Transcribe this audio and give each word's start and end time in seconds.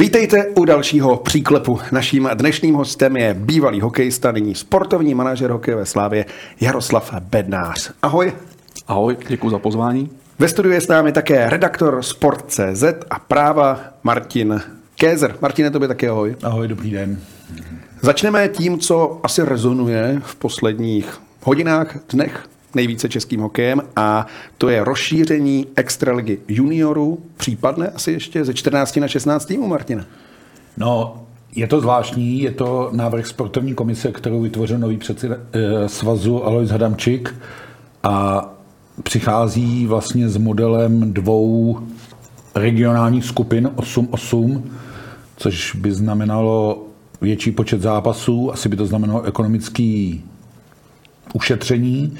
Vítejte 0.00 0.46
u 0.46 0.64
dalšího 0.64 1.16
příklepu. 1.16 1.78
Naším 1.92 2.30
dnešním 2.34 2.74
hostem 2.74 3.16
je 3.16 3.34
bývalý 3.34 3.80
hokejista, 3.80 4.32
nyní 4.32 4.54
sportovní 4.54 5.14
manažer 5.14 5.50
hokejové 5.50 5.86
slávě 5.86 6.24
Jaroslav 6.60 7.14
Bednář. 7.20 7.92
Ahoj. 8.02 8.32
Ahoj, 8.86 9.16
děkuji 9.28 9.50
za 9.50 9.58
pozvání. 9.58 10.10
Ve 10.38 10.48
studiu 10.48 10.74
je 10.74 10.80
s 10.80 10.88
námi 10.88 11.12
také 11.12 11.50
redaktor 11.50 12.02
Sport.cz 12.02 12.84
a 13.10 13.18
práva 13.18 13.80
Martin 14.02 14.60
Kézer. 14.94 15.36
Martine, 15.40 15.70
tobě 15.70 15.88
taky 15.88 16.08
ahoj. 16.08 16.36
Ahoj, 16.42 16.68
dobrý 16.68 16.90
den. 16.90 17.20
Začneme 18.02 18.48
tím, 18.48 18.78
co 18.78 19.20
asi 19.22 19.42
rezonuje 19.42 20.20
v 20.24 20.36
posledních 20.36 21.20
hodinách, 21.42 21.98
dnech 22.12 22.48
nejvíce 22.74 23.08
českým 23.08 23.40
hokejem 23.40 23.82
a 23.96 24.26
to 24.58 24.68
je 24.68 24.84
rozšíření 24.84 25.66
extraligy 25.76 26.38
juniorů, 26.48 27.18
případné 27.36 27.88
asi 27.88 28.12
ještě 28.12 28.44
ze 28.44 28.54
14 28.54 28.96
na 28.96 29.08
16 29.08 29.44
týmů, 29.44 29.68
Martina. 29.68 30.04
No, 30.76 31.22
je 31.54 31.66
to 31.66 31.80
zvláštní, 31.80 32.40
je 32.40 32.50
to 32.50 32.90
návrh 32.92 33.26
sportovní 33.26 33.74
komise, 33.74 34.12
kterou 34.12 34.40
vytvořil 34.40 34.78
nový 34.78 34.96
předseda 34.96 35.36
eh, 35.52 35.88
svazu 35.88 36.44
Alois 36.44 36.70
Hadamčik 36.70 37.34
a 38.02 38.48
přichází 39.02 39.86
vlastně 39.86 40.28
s 40.28 40.36
modelem 40.36 41.12
dvou 41.12 41.80
regionálních 42.54 43.24
skupin 43.24 43.70
8-8, 43.76 44.62
což 45.36 45.74
by 45.74 45.92
znamenalo 45.92 46.86
větší 47.20 47.50
počet 47.50 47.80
zápasů, 47.80 48.52
asi 48.52 48.68
by 48.68 48.76
to 48.76 48.86
znamenalo 48.86 49.22
ekonomický 49.22 50.24
ušetření 51.34 52.18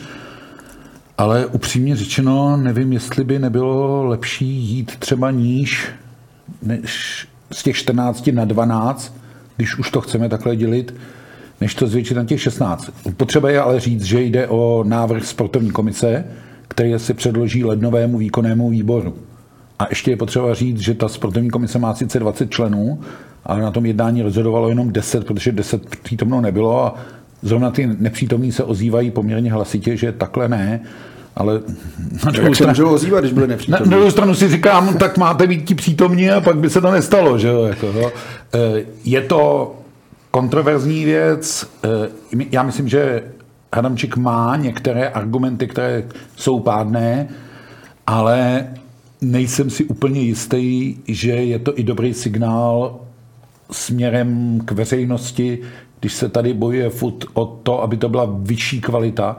ale 1.20 1.46
upřímně 1.46 1.96
řečeno, 1.96 2.56
nevím, 2.56 2.92
jestli 2.92 3.24
by 3.24 3.38
nebylo 3.38 4.04
lepší 4.04 4.46
jít 4.46 4.96
třeba 4.98 5.30
níž 5.30 5.88
než 6.62 7.26
z 7.52 7.62
těch 7.62 7.76
14 7.76 8.30
na 8.32 8.44
12, 8.44 9.16
když 9.56 9.78
už 9.78 9.90
to 9.90 10.00
chceme 10.00 10.28
takhle 10.28 10.56
dělit, 10.56 10.94
než 11.60 11.74
to 11.74 11.86
zvětšit 11.86 12.16
na 12.16 12.24
těch 12.24 12.40
16. 12.40 12.90
Potřeba 13.16 13.50
je 13.50 13.60
ale 13.60 13.80
říct, 13.80 14.04
že 14.04 14.22
jde 14.22 14.48
o 14.48 14.84
návrh 14.86 15.26
sportovní 15.26 15.70
komise, 15.70 16.24
který 16.68 16.94
se 16.96 17.14
předloží 17.14 17.64
lednovému 17.64 18.18
výkonnému 18.18 18.70
výboru. 18.70 19.14
A 19.78 19.86
ještě 19.90 20.10
je 20.10 20.16
potřeba 20.16 20.54
říct, 20.54 20.78
že 20.80 20.94
ta 20.94 21.08
sportovní 21.08 21.50
komise 21.50 21.78
má 21.78 21.94
sice 21.94 22.18
20 22.18 22.50
členů, 22.50 23.00
ale 23.44 23.60
na 23.60 23.70
tom 23.70 23.86
jednání 23.86 24.22
rozhodovalo 24.22 24.68
jenom 24.68 24.92
10, 24.92 25.26
protože 25.26 25.52
10 25.52 25.96
přítomno 26.02 26.40
nebylo 26.40 26.84
a 26.86 26.94
zrovna 27.42 27.70
ty 27.70 27.86
nepřítomní 27.98 28.52
se 28.52 28.64
ozývají 28.64 29.10
poměrně 29.10 29.52
hlasitě, 29.52 29.96
že 29.96 30.12
takhle 30.12 30.48
ne 30.48 30.80
ale 31.36 31.60
na 32.24 32.30
druhou, 32.32 32.54
stranu, 32.54 32.74
se 32.74 32.84
ozývat, 32.84 33.20
když 33.20 33.32
byli 33.32 33.46
na, 33.46 33.56
na 33.68 33.78
druhou 33.78 34.10
stranu 34.10 34.34
si 34.34 34.48
říkám, 34.48 34.98
tak 34.98 35.18
máte 35.18 35.46
být 35.46 35.64
ti 35.64 35.74
přítomní 35.74 36.30
a 36.30 36.40
pak 36.40 36.56
by 36.56 36.70
se 36.70 36.80
to 36.80 36.90
nestalo. 36.90 37.38
Že 37.38 37.48
jo? 37.48 37.62
Jako, 37.62 37.92
no. 37.92 38.10
Je 39.04 39.20
to 39.20 39.74
kontroverzní 40.30 41.04
věc. 41.04 41.70
E, 42.34 42.46
já 42.50 42.62
myslím, 42.62 42.88
že 42.88 43.22
Adamčík 43.72 44.16
má 44.16 44.56
některé 44.56 45.08
argumenty, 45.08 45.66
které 45.66 46.04
jsou 46.36 46.60
pádné, 46.60 47.28
ale 48.06 48.66
nejsem 49.20 49.70
si 49.70 49.84
úplně 49.84 50.20
jistý, 50.20 50.96
že 51.08 51.30
je 51.30 51.58
to 51.58 51.78
i 51.78 51.82
dobrý 51.82 52.14
signál 52.14 53.00
směrem 53.70 54.60
k 54.64 54.72
veřejnosti, 54.72 55.58
když 56.00 56.12
se 56.12 56.28
tady 56.28 56.54
bojuje 56.54 56.90
furt 56.90 57.24
o 57.32 57.46
to, 57.62 57.82
aby 57.82 57.96
to 57.96 58.08
byla 58.08 58.28
vyšší 58.38 58.80
kvalita. 58.80 59.36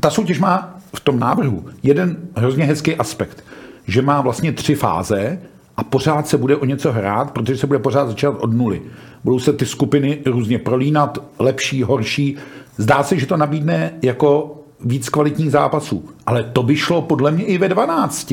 Ta 0.00 0.10
soutěž 0.10 0.38
má 0.38 0.81
v 0.94 1.00
tom 1.00 1.18
návrhu 1.18 1.64
jeden 1.82 2.16
hrozně 2.36 2.64
hezký 2.64 2.96
aspekt, 2.96 3.44
že 3.86 4.02
má 4.02 4.20
vlastně 4.20 4.52
tři 4.52 4.74
fáze 4.74 5.38
a 5.76 5.84
pořád 5.84 6.28
se 6.28 6.38
bude 6.38 6.56
o 6.56 6.64
něco 6.64 6.92
hrát, 6.92 7.30
protože 7.30 7.58
se 7.58 7.66
bude 7.66 7.78
pořád 7.78 8.08
začínat 8.08 8.36
od 8.40 8.52
nuly. 8.52 8.82
Budou 9.24 9.38
se 9.38 9.52
ty 9.52 9.66
skupiny 9.66 10.18
různě 10.26 10.58
prolínat, 10.58 11.18
lepší, 11.38 11.82
horší. 11.82 12.36
Zdá 12.76 13.02
se, 13.02 13.18
že 13.18 13.26
to 13.26 13.36
nabídne 13.36 13.92
jako 14.02 14.58
víc 14.84 15.08
kvalitních 15.08 15.50
zápasů, 15.50 16.08
ale 16.26 16.42
to 16.42 16.62
by 16.62 16.76
šlo 16.76 17.02
podle 17.02 17.30
mě 17.30 17.44
i 17.44 17.58
ve 17.58 17.68
12. 17.68 18.32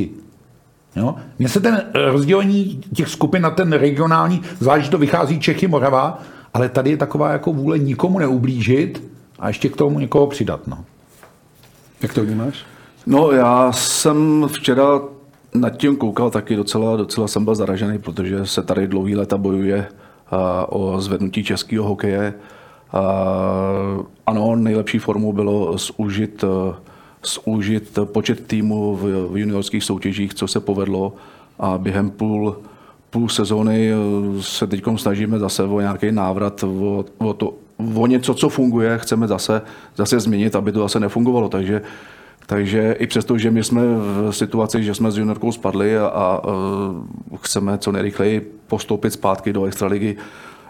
Jo? 0.95 1.15
Mně 1.39 1.49
se 1.49 1.59
ten 1.59 1.83
rozdělení 1.93 2.81
těch 2.93 3.09
skupin 3.09 3.41
na 3.41 3.49
ten 3.49 3.73
regionální, 3.73 4.41
zvlášť 4.59 4.91
to 4.91 4.97
vychází 4.97 5.39
Čechy, 5.39 5.67
Morava, 5.67 6.19
ale 6.53 6.69
tady 6.69 6.89
je 6.89 6.97
taková 6.97 7.31
jako 7.31 7.53
vůle 7.53 7.79
nikomu 7.79 8.19
neublížit 8.19 9.03
a 9.39 9.47
ještě 9.47 9.69
k 9.69 9.75
tomu 9.75 9.99
někoho 9.99 10.27
přidat. 10.27 10.67
No. 10.67 10.85
Jak 12.01 12.13
to 12.13 12.23
vnímáš? 12.23 12.65
No 13.05 13.31
já 13.31 13.71
jsem 13.71 14.47
včera 14.47 15.01
nad 15.53 15.69
tím 15.77 15.95
koukal 15.95 16.29
taky 16.29 16.55
docela, 16.55 16.97
docela 16.97 17.27
jsem 17.27 17.45
byl 17.45 17.55
zaražený, 17.55 17.99
protože 17.99 18.45
se 18.45 18.63
tady 18.63 18.87
dlouhý 18.87 19.15
leta 19.15 19.37
bojuje 19.37 19.87
o 20.69 21.01
zvednutí 21.01 21.43
českého 21.43 21.87
hokeje. 21.87 22.33
ano, 24.27 24.55
nejlepší 24.55 24.99
formou 24.99 25.33
bylo 25.33 25.77
zúžit, 25.77 26.43
zúžit 27.23 27.99
počet 28.05 28.47
týmů 28.47 28.95
v, 28.95 29.31
v 29.31 29.37
juniorských 29.37 29.83
soutěžích, 29.83 30.33
co 30.33 30.47
se 30.47 30.59
povedlo 30.59 31.13
a 31.59 31.77
během 31.77 32.09
půl, 32.09 32.57
půl 33.09 33.29
sezóny 33.29 33.91
se 34.41 34.67
teď 34.67 34.83
snažíme 34.95 35.39
zase 35.39 35.63
o 35.63 35.79
nějaký 35.79 36.11
návrat, 36.11 36.63
o, 36.63 37.05
o 37.17 37.33
to, 37.33 37.53
o 37.95 38.07
něco, 38.07 38.33
co 38.33 38.49
funguje, 38.49 38.97
chceme 38.97 39.27
zase, 39.27 39.61
zase 39.95 40.19
změnit, 40.19 40.55
aby 40.55 40.71
to 40.71 40.79
zase 40.79 40.99
nefungovalo. 40.99 41.49
Takže, 41.49 41.81
takže 42.45 42.95
i 42.99 43.07
přesto, 43.07 43.37
že 43.37 43.51
my 43.51 43.63
jsme 43.63 43.81
v 43.81 44.31
situaci, 44.31 44.83
že 44.83 44.93
jsme 44.93 45.11
s 45.11 45.17
juniorkou 45.17 45.51
spadli 45.51 45.97
a, 45.97 46.07
a 46.07 46.41
chceme 47.41 47.77
co 47.77 47.91
nejrychleji 47.91 48.53
postoupit 48.67 49.11
zpátky 49.11 49.53
do 49.53 49.65
extraligy 49.65 50.17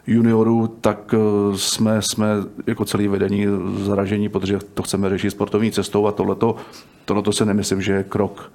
juniorů, 0.08 0.68
tak 0.82 1.16
jsme, 1.56 2.02
jsme 2.02 2.28
jako 2.68 2.86
celý 2.86 3.08
vedení 3.08 3.46
zaražení, 3.86 4.30
protože 4.30 4.60
to 4.74 4.84
chceme 4.84 5.10
řešit 5.10 5.32
sportovní 5.32 5.72
cestou 5.72 6.08
a 6.08 6.12
tohleto, 6.12 6.56
tohleto 7.06 7.32
se 7.32 7.46
nemyslím, 7.46 7.82
že 7.82 7.94
je 7.94 8.04
krok, 8.04 8.52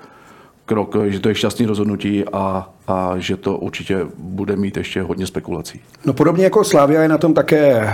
krok, 0.66 0.96
že 1.06 1.20
to 1.20 1.28
je 1.28 1.34
šťastný 1.34 1.66
rozhodnutí 1.66 2.24
a, 2.32 2.70
a 2.88 3.14
že 3.18 3.36
to 3.36 3.58
určitě 3.58 4.06
bude 4.18 4.56
mít 4.56 4.76
ještě 4.76 5.02
hodně 5.02 5.26
spekulací. 5.26 5.80
No 6.04 6.12
podobně 6.12 6.44
jako 6.44 6.64
Slávia 6.64 7.02
je 7.02 7.08
na 7.08 7.18
tom 7.18 7.34
také 7.34 7.92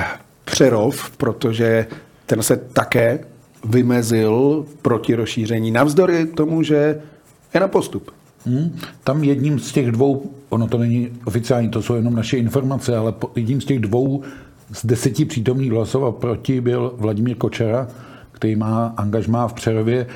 Přerov, 0.50 1.10
protože 1.10 1.86
ten 2.26 2.42
se 2.42 2.56
také 2.56 3.18
vymezil 3.64 4.66
proti 4.82 5.14
rozšíření, 5.14 5.70
navzdory 5.70 6.26
tomu, 6.26 6.62
že 6.62 7.00
je 7.54 7.60
na 7.60 7.68
postup. 7.68 8.10
Hmm. 8.46 8.78
Tam 9.04 9.24
jedním 9.24 9.58
z 9.58 9.72
těch 9.72 9.92
dvou, 9.92 10.30
ono 10.48 10.68
to 10.68 10.78
není 10.78 11.08
oficiální, 11.24 11.68
to 11.68 11.82
jsou 11.82 11.94
jenom 11.94 12.14
naše 12.14 12.36
informace, 12.36 12.96
ale 12.96 13.14
jedním 13.36 13.60
z 13.60 13.64
těch 13.64 13.78
dvou 13.78 14.22
z 14.72 14.86
deseti 14.86 15.24
přítomných 15.24 15.72
hlasov 15.72 16.14
proti 16.14 16.60
byl 16.60 16.94
Vladimír 16.96 17.36
Kočera, 17.36 17.88
který 18.32 18.56
má 18.56 18.94
angažmá 18.96 19.48
v 19.48 19.52
Přerově. 19.52 20.06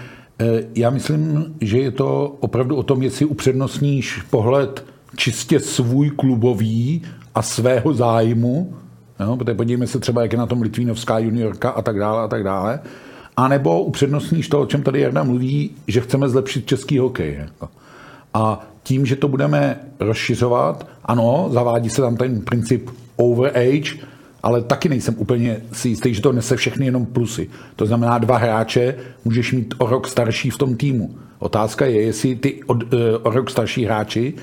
E, 0.40 0.62
já 0.74 0.90
myslím, 0.90 1.54
že 1.60 1.78
je 1.78 1.90
to 1.90 2.36
opravdu 2.40 2.76
o 2.76 2.82
tom, 2.82 3.02
jestli 3.02 3.26
upřednostníš 3.26 4.22
pohled 4.30 4.84
čistě 5.16 5.60
svůj 5.60 6.10
klubový 6.10 7.02
a 7.34 7.42
svého 7.42 7.94
zájmu, 7.94 8.75
Jo, 9.20 9.37
protože 9.37 9.55
podívejme 9.55 9.87
se 9.87 9.99
třeba, 9.99 10.22
jak 10.22 10.32
je 10.32 10.38
na 10.38 10.46
tom 10.46 10.62
Litvínovská 10.62 11.19
juniorka 11.19 11.70
a 11.70 11.82
tak 11.82 11.99
dále 11.99 12.22
a 12.22 12.28
tak 12.28 12.44
dále. 12.44 12.81
A 13.37 13.49
nebo 13.49 13.82
upřednostníš 13.82 14.49
to, 14.49 14.61
o 14.61 14.66
čem 14.66 14.82
tady 14.82 15.00
Jarda 15.00 15.22
mluví, 15.22 15.70
že 15.88 16.00
chceme 16.00 16.28
zlepšit 16.28 16.66
český 16.66 16.99
hokej. 16.99 17.34
Jako. 17.38 17.69
A 18.34 18.66
tím, 18.82 19.06
že 19.06 19.16
to 19.16 19.28
budeme 19.28 19.81
rozšiřovat, 20.00 20.87
ano, 21.05 21.49
zavádí 21.52 21.90
se 21.90 22.02
tam 22.02 22.16
ten 22.16 22.40
princip 22.40 22.90
overage, 23.16 23.90
ale 24.43 24.62
taky 24.62 24.88
nejsem 24.88 25.14
úplně 25.19 25.61
si 25.72 25.88
jistý, 25.88 26.14
že 26.14 26.22
to 26.22 26.32
nese 26.32 26.56
všechny 26.56 26.87
jenom 26.87 27.06
plusy. 27.06 27.50
To 27.76 27.87
znamená, 27.87 28.19
dva 28.19 28.38
hráče 28.38 28.94
můžeš 29.25 29.52
mít 29.52 29.75
o 29.78 29.87
rok 29.87 30.08
starší 30.08 30.50
v 30.50 30.58
tom 30.58 30.76
týmu. 30.76 31.14
Otázka 31.38 31.87
je, 31.87 32.02
jestli 32.02 32.37
ty 32.37 32.61
o, 32.66 32.75
o 33.22 33.31
rok 33.31 33.50
starší 33.50 33.84
hráči 33.84 34.34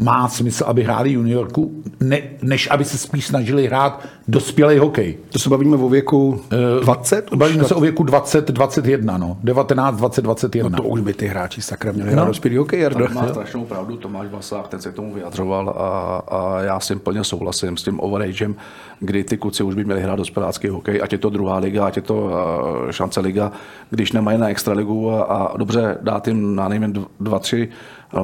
má 0.00 0.28
smysl, 0.28 0.64
aby 0.66 0.82
hráli 0.82 1.12
juniorku, 1.12 1.82
ne, 2.00 2.22
než 2.42 2.68
aby 2.70 2.84
se 2.84 2.98
spíš 2.98 3.26
snažili 3.26 3.66
hrát 3.66 4.06
dospělý 4.28 4.78
hokej. 4.78 5.18
To 5.32 5.38
se 5.38 5.50
bavíme 5.50 5.76
o 5.76 5.88
věku 5.88 6.40
20? 6.82 7.32
Uh, 7.32 7.38
bavíme 7.38 7.64
se 7.64 7.74
o 7.74 7.80
věku 7.80 8.02
20, 8.02 8.48
21, 8.48 9.18
no. 9.18 9.38
19, 9.44 9.96
20, 9.96 10.22
21. 10.22 10.68
No 10.68 10.76
to 10.76 10.82
už 10.82 11.00
by 11.00 11.14
ty 11.14 11.26
hráči 11.26 11.62
sakra 11.62 11.92
měli 11.92 12.12
hrát 12.12 12.22
no. 12.22 12.28
dospělý 12.28 12.56
hokej, 12.56 12.80
Jardo. 12.80 13.08
Má 13.14 13.28
strašnou 13.28 13.64
pravdu 13.64 13.96
Tomáš 13.96 14.28
Vlasák, 14.28 14.68
ten 14.68 14.80
se 14.80 14.90
k 14.90 14.94
tomu 14.94 15.14
vyjadřoval 15.14 15.68
a, 15.68 16.22
a 16.36 16.60
já 16.60 16.80
s 16.80 16.88
tím 16.88 16.98
plně 16.98 17.24
souhlasím 17.24 17.76
s 17.76 17.82
tím 17.82 18.00
overagem, 18.00 18.56
kdy 19.00 19.24
ty 19.24 19.36
kluci 19.36 19.62
už 19.62 19.74
by 19.74 19.84
měli 19.84 20.00
hrát 20.00 20.16
dospělácký 20.16 20.68
hokej, 20.68 21.00
ať 21.02 21.12
je 21.12 21.18
to 21.18 21.30
druhá 21.30 21.58
liga, 21.58 21.86
ať 21.86 21.96
je 21.96 22.02
to 22.02 22.14
uh, 22.14 22.90
šance 22.90 23.20
liga, 23.20 23.52
když 23.90 24.12
nemají 24.12 24.38
na 24.38 24.48
extraligu 24.48 25.10
a, 25.10 25.22
a 25.22 25.56
dobře 25.56 25.98
dát 26.02 26.28
jim 26.28 26.54
na 26.54 26.68
nejméně 26.68 27.00
dva, 27.20 27.38
tři 27.38 27.68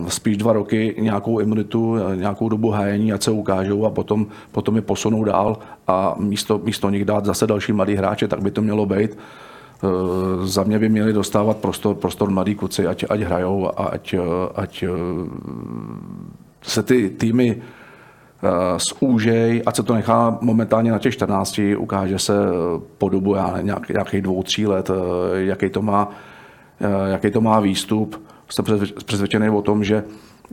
spíš 0.09 0.37
dva 0.37 0.53
roky 0.53 0.95
nějakou 0.99 1.39
imunitu, 1.39 1.97
nějakou 2.15 2.49
dobu 2.49 2.71
hájení, 2.71 3.13
ať 3.13 3.23
se 3.23 3.31
ukážou 3.31 3.85
a 3.87 3.91
potom, 3.91 4.27
potom 4.53 4.77
je 4.77 4.83
posunou 4.83 5.25
dál 5.25 5.59
a 5.87 6.15
místo, 6.19 6.61
místo 6.65 6.91
nich 6.91 7.05
dát 7.05 7.25
zase 7.25 7.47
další 7.47 7.73
mladý 7.73 7.95
hráče, 7.95 8.29
tak 8.29 8.43
by 8.43 8.51
to 8.51 8.63
mělo 8.63 8.87
být. 8.87 9.11
E, 9.11 9.17
za 10.47 10.63
mě 10.63 10.79
by 10.79 10.89
měli 10.89 11.13
dostávat 11.13 11.57
prostor, 11.57 11.95
prostor 11.95 12.31
mladí 12.31 12.55
kluci, 12.55 12.87
ať, 12.87 13.05
ať 13.09 13.21
hrajou 13.21 13.67
a 13.67 13.85
ať, 13.85 14.15
ať 14.55 14.83
e, 14.83 14.89
se 16.63 16.83
ty 16.83 17.11
týmy 17.11 17.63
zúžej, 18.79 19.63
ať 19.67 19.77
se 19.77 19.83
to 19.83 19.95
nechá 19.95 20.39
momentálně 20.41 20.91
na 20.91 20.99
těch 20.99 21.15
14, 21.15 21.61
ukáže 21.79 22.19
se 22.19 22.33
po 22.99 23.09
dobu 23.09 23.37
nějak, 23.63 23.89
nějakých 23.89 24.23
dvou, 24.23 24.43
tří 24.43 24.67
let, 24.67 24.91
e, 24.91 24.95
jaký 25.45 25.71
to 25.71 25.83
má, 25.83 26.11
jaký 27.11 27.31
to 27.31 27.41
má 27.41 27.61
výstup 27.61 28.27
jsem 28.51 28.65
přesvědčený 29.05 29.49
o 29.49 29.63
tom, 29.63 29.85
že 29.85 30.05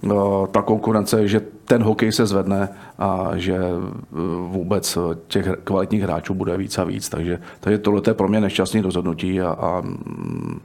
eh, 0.03 0.09
ta 0.51 0.61
konkurence, 0.61 1.27
že 1.27 1.41
ten 1.65 1.83
hokej 1.83 2.11
se 2.11 2.25
zvedne 2.25 2.69
a 2.99 3.29
že 3.35 3.55
eh, 3.55 3.69
vůbec 4.47 4.97
těch 5.27 5.49
kvalitních 5.63 6.01
hráčů 6.01 6.33
bude 6.33 6.57
víc 6.57 6.77
a 6.77 6.83
víc. 6.83 7.09
Takže, 7.09 7.39
takže 7.59 7.77
tohle 7.77 8.01
je 8.07 8.13
pro 8.13 8.27
mě 8.27 8.41
nešťastný 8.41 8.81
rozhodnutí 8.81 9.41
a, 9.41 9.49
a 9.49 9.81
mm, 9.81 10.59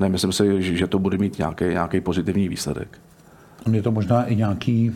nemyslím 0.00 0.32
si, 0.32 0.62
že 0.62 0.86
to 0.86 0.98
bude 0.98 1.18
mít 1.18 1.38
nějaký, 1.38 1.64
nějaký 1.64 2.00
pozitivní 2.00 2.48
výsledek. 2.48 2.98
Je 3.72 3.82
to 3.82 3.92
možná 3.92 4.24
i 4.24 4.36
nějaký 4.36 4.92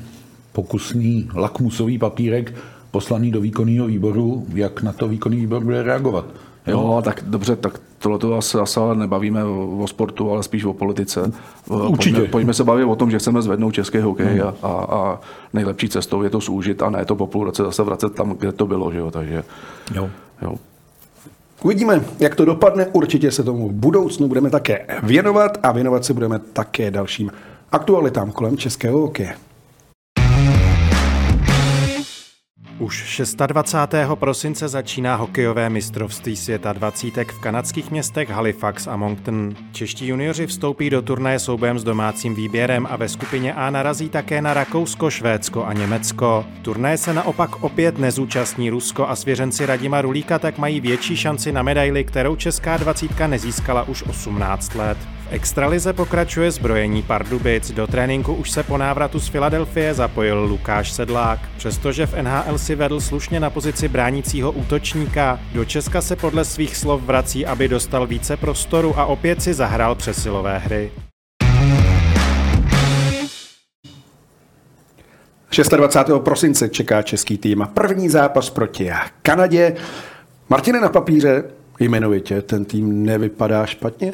pokusný 0.57 1.29
lakmusový 1.35 1.99
papírek 1.99 2.55
poslaný 2.91 3.31
do 3.31 3.41
výkonného 3.41 3.87
výboru, 3.87 4.47
jak 4.55 4.83
na 4.83 4.93
to 4.93 5.09
výkonný 5.09 5.37
výbor 5.37 5.65
bude 5.65 5.83
reagovat. 5.83 6.25
Jo, 6.67 7.03
tak 7.05 7.23
dobře, 7.27 7.57
tak 7.57 7.81
tohle 7.99 8.19
to 8.19 8.35
asi, 8.35 8.59
asi 8.59 8.81
ale 8.81 8.97
nebavíme 8.97 9.45
o 9.45 9.87
sportu, 9.87 10.31
ale 10.31 10.43
spíš 10.43 10.65
o 10.65 10.73
politice. 10.73 11.33
Určitě. 11.69 12.17
Pojďme, 12.17 12.31
pojďme 12.31 12.55
se 12.55 12.65
bavit 12.65 12.85
o 12.85 12.97
tom, 12.97 13.11
že 13.11 13.19
chceme 13.19 13.43
zvednout 13.43 13.75
český 13.75 13.99
hokej 13.99 14.27
hmm. 14.27 14.41
a, 14.41 14.55
a, 14.63 14.73
a 14.73 15.21
nejlepší 15.53 15.89
cestou 15.89 16.23
je 16.23 16.31
to 16.31 16.41
zúžit 16.41 16.83
a 16.83 16.91
ne 16.91 17.05
to 17.05 17.17
po 17.17 17.27
půl 17.27 17.45
roce 17.45 17.63
zase 17.63 17.83
vracet 17.83 18.15
tam, 18.15 18.31
kde 18.39 18.53
to 18.53 18.67
bylo. 18.67 18.93
Že 18.93 18.99
jo? 18.99 19.11
Takže, 19.11 19.45
jo. 19.95 20.11
Jo. 20.43 20.55
Uvidíme, 21.63 22.05
jak 22.21 22.35
to 22.35 22.45
dopadne. 22.45 22.87
Určitě 22.87 23.31
se 23.31 23.43
tomu 23.43 23.69
v 23.69 23.73
budoucnu 23.73 24.29
budeme 24.29 24.51
také 24.51 24.87
věnovat 25.03 25.59
a 25.63 25.73
věnovat 25.73 26.05
se 26.05 26.15
budeme 26.15 26.39
také 26.39 26.91
dalším 26.91 27.31
aktualitám 27.73 28.33
kolem 28.33 28.57
českého 28.57 29.01
hokeje. 29.01 29.35
Už 32.79 33.23
26. 33.47 33.95
prosince 34.15 34.69
začíná 34.69 35.15
hokejové 35.17 35.71
mistrovství 35.71 36.37
světa 36.37 36.73
20 36.73 37.33
v 37.33 37.41
kanadských 37.41 37.91
městech 37.91 38.31
Halifax 38.31 38.87
a 38.87 38.97
Moncton. 38.97 39.55
Čeští 39.73 40.09
junioři 40.09 40.47
vstoupí 40.47 40.91
do 40.91 41.03
turnaje 41.03 41.39
soubem 41.39 41.79
s 41.79 41.85
domácím 41.85 42.35
výběrem 42.35 42.87
a 42.91 42.97
ve 42.97 43.09
skupině 43.09 43.55
A 43.55 43.71
narazí 43.71 44.09
také 44.09 44.43
na 44.43 44.55
Rakousko, 44.55 45.11
Švédsko 45.11 45.65
a 45.65 45.73
Německo. 45.73 46.45
Turnaje 46.63 46.99
se 46.99 47.15
naopak 47.15 47.63
opět 47.63 47.99
nezúčastní 47.99 48.71
Rusko 48.71 49.09
a 49.09 49.17
svěřenci 49.17 49.67
Radima 49.67 50.03
Rulíka 50.03 50.39
tak 50.39 50.59
mají 50.59 50.81
větší 50.81 51.17
šanci 51.17 51.53
na 51.53 51.63
medaili, 51.63 52.05
kterou 52.05 52.37
česká 52.37 52.77
dvacítka 52.77 53.27
nezískala 53.27 53.89
už 53.89 54.03
18 54.03 54.75
let. 54.75 55.16
Extralize 55.31 55.93
pokračuje 55.93 56.51
zbrojení 56.51 57.03
Pardubic. 57.03 57.71
Do 57.71 57.87
tréninku 57.87 58.35
už 58.35 58.51
se 58.51 58.63
po 58.63 58.79
návratu 58.79 59.21
z 59.21 59.29
Filadelfie 59.29 59.95
zapojil 59.95 60.45
Lukáš 60.45 60.93
Sedlák. 60.93 61.41
Přestože 61.57 62.07
v 62.07 62.23
NHL 62.23 62.59
si 62.59 62.75
vedl 62.75 63.01
slušně 63.01 63.41
na 63.41 63.51
pozici 63.51 63.89
bránícího 63.89 64.53
útočníka, 64.53 65.41
do 65.55 65.65
Česka 65.65 66.01
se 66.01 66.17
podle 66.17 66.45
svých 66.45 66.77
slov 66.77 67.03
vrací, 67.03 67.47
aby 67.47 67.69
dostal 67.69 68.07
více 68.07 68.37
prostoru 68.37 68.99
a 68.99 69.05
opět 69.05 69.43
si 69.43 69.55
zahrál 69.55 69.95
přesilové 69.95 70.59
hry. 70.59 70.91
26. 75.77 76.11
prosince 76.19 76.69
čeká 76.69 77.03
český 77.03 77.39
tým 77.39 77.69
první 77.75 78.09
zápas 78.09 78.51
proti 78.51 78.91
Kanadě. 79.23 79.77
Martine 80.49 80.81
na 80.81 80.89
papíře 80.89 81.45
jmenovitě 81.81 82.43
ten 82.43 82.65
tým 82.65 83.05
nevypadá 83.05 83.67
špatně? 83.67 84.13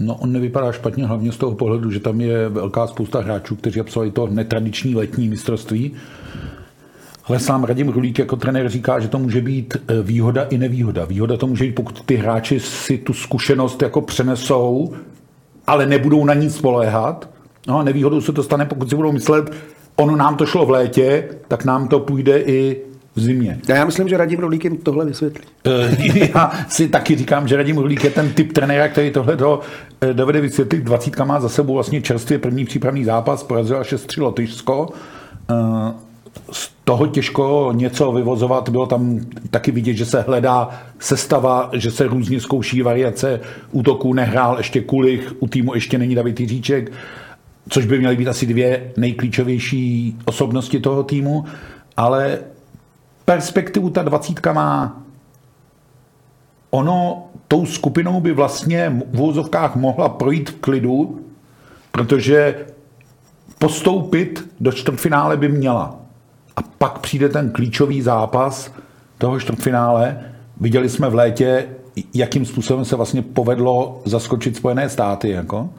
No, 0.00 0.14
on 0.14 0.32
nevypadá 0.32 0.72
špatně, 0.72 1.06
hlavně 1.06 1.32
z 1.32 1.36
toho 1.36 1.54
pohledu, 1.54 1.90
že 1.90 2.00
tam 2.00 2.20
je 2.20 2.48
velká 2.48 2.86
spousta 2.86 3.20
hráčů, 3.20 3.56
kteří 3.56 3.80
absolvovali 3.80 4.10
to 4.10 4.26
netradiční 4.26 4.94
letní 4.94 5.28
mistrovství. 5.28 5.92
Ale 7.24 7.38
sám 7.38 7.64
Radim 7.64 7.88
Rulík 7.88 8.18
jako 8.18 8.36
trenér 8.36 8.68
říká, 8.68 9.00
že 9.00 9.08
to 9.08 9.18
může 9.18 9.40
být 9.40 9.76
e, 9.76 10.02
výhoda 10.02 10.42
i 10.42 10.58
nevýhoda. 10.58 11.04
Výhoda 11.04 11.36
to 11.36 11.46
může 11.46 11.64
být, 11.64 11.74
pokud 11.74 12.04
ty 12.04 12.16
hráči 12.16 12.60
si 12.60 12.98
tu 12.98 13.12
zkušenost 13.12 13.82
jako 13.82 14.00
přenesou, 14.00 14.94
ale 15.66 15.86
nebudou 15.86 16.24
na 16.24 16.34
nic 16.34 16.56
spoléhat. 16.56 17.30
No 17.66 17.78
a 17.78 17.82
nevýhodou 17.82 18.20
se 18.20 18.32
to 18.32 18.42
stane, 18.42 18.66
pokud 18.66 18.90
si 18.90 18.96
budou 18.96 19.12
myslet, 19.12 19.52
ono 19.96 20.16
nám 20.16 20.36
to 20.36 20.46
šlo 20.46 20.66
v 20.66 20.70
létě, 20.70 21.28
tak 21.48 21.64
nám 21.64 21.88
to 21.88 22.00
půjde 22.00 22.40
i 22.40 22.87
v 23.18 23.22
zimě. 23.22 23.58
Já 23.68 23.84
myslím, 23.84 24.08
že 24.08 24.16
Radim 24.16 24.40
Rulík 24.40 24.64
jim 24.64 24.76
tohle 24.76 25.04
vysvětlí. 25.04 25.44
Eh, 25.66 26.28
já 26.34 26.52
si 26.68 26.88
taky 26.88 27.16
říkám, 27.16 27.48
že 27.48 27.56
Radim 27.56 27.78
Rulík 27.78 28.04
je 28.04 28.10
ten 28.10 28.32
typ 28.32 28.52
trenéra, 28.52 28.88
který 28.88 29.10
tohle 29.10 29.36
do, 29.36 29.60
eh, 30.00 30.14
dovede 30.14 30.40
vysvětlit. 30.40 30.84
20 30.84 31.24
má 31.24 31.40
za 31.40 31.48
sebou 31.48 31.74
vlastně 31.74 32.02
čerstvě 32.02 32.38
první 32.38 32.64
přípravný 32.64 33.04
zápas, 33.04 33.42
porazila 33.42 33.82
6-3 33.82 34.20
Lotyšsko. 34.20 34.88
Eh, 35.50 35.54
z 36.52 36.70
toho 36.84 37.06
těžko 37.06 37.72
něco 37.76 38.12
vyvozovat, 38.12 38.68
bylo 38.68 38.86
tam 38.86 39.20
taky 39.50 39.70
vidět, 39.70 39.94
že 39.94 40.06
se 40.06 40.20
hledá 40.20 40.70
sestava, 40.98 41.70
že 41.72 41.90
se 41.90 42.06
různě 42.06 42.40
zkouší 42.40 42.82
variace 42.82 43.40
útoků, 43.72 44.14
nehrál 44.14 44.58
ještě 44.58 44.80
Kulich, 44.80 45.32
u 45.40 45.48
týmu 45.48 45.74
ještě 45.74 45.98
není 45.98 46.14
David 46.14 46.40
Jiříček, 46.40 46.92
což 47.68 47.86
by 47.86 47.98
měly 47.98 48.16
být 48.16 48.28
asi 48.28 48.46
dvě 48.46 48.92
nejklíčovější 48.96 50.16
osobnosti 50.24 50.80
toho 50.80 51.02
týmu, 51.02 51.44
ale 51.96 52.38
perspektivu 53.28 53.90
ta 53.90 54.02
dvacítka 54.02 54.52
má. 54.52 55.02
Ono 56.70 57.28
tou 57.48 57.66
skupinou 57.66 58.20
by 58.20 58.32
vlastně 58.32 59.02
v 59.12 59.20
úzovkách 59.20 59.76
mohla 59.76 60.08
projít 60.08 60.50
v 60.50 60.54
klidu, 60.54 61.20
protože 61.92 62.66
postoupit 63.58 64.50
do 64.60 64.72
čtvrtfinále 64.72 65.36
by 65.36 65.48
měla. 65.48 65.96
A 66.56 66.62
pak 66.62 66.98
přijde 66.98 67.28
ten 67.28 67.50
klíčový 67.50 68.02
zápas 68.02 68.72
toho 69.18 69.40
čtvrtfinále. 69.40 70.20
Viděli 70.60 70.88
jsme 70.88 71.08
v 71.08 71.14
létě, 71.14 71.68
jakým 72.14 72.46
způsobem 72.46 72.84
se 72.84 72.96
vlastně 72.96 73.22
povedlo 73.22 74.02
zaskočit 74.04 74.56
Spojené 74.56 74.88
státy. 74.88 75.30
Jako. 75.30 75.70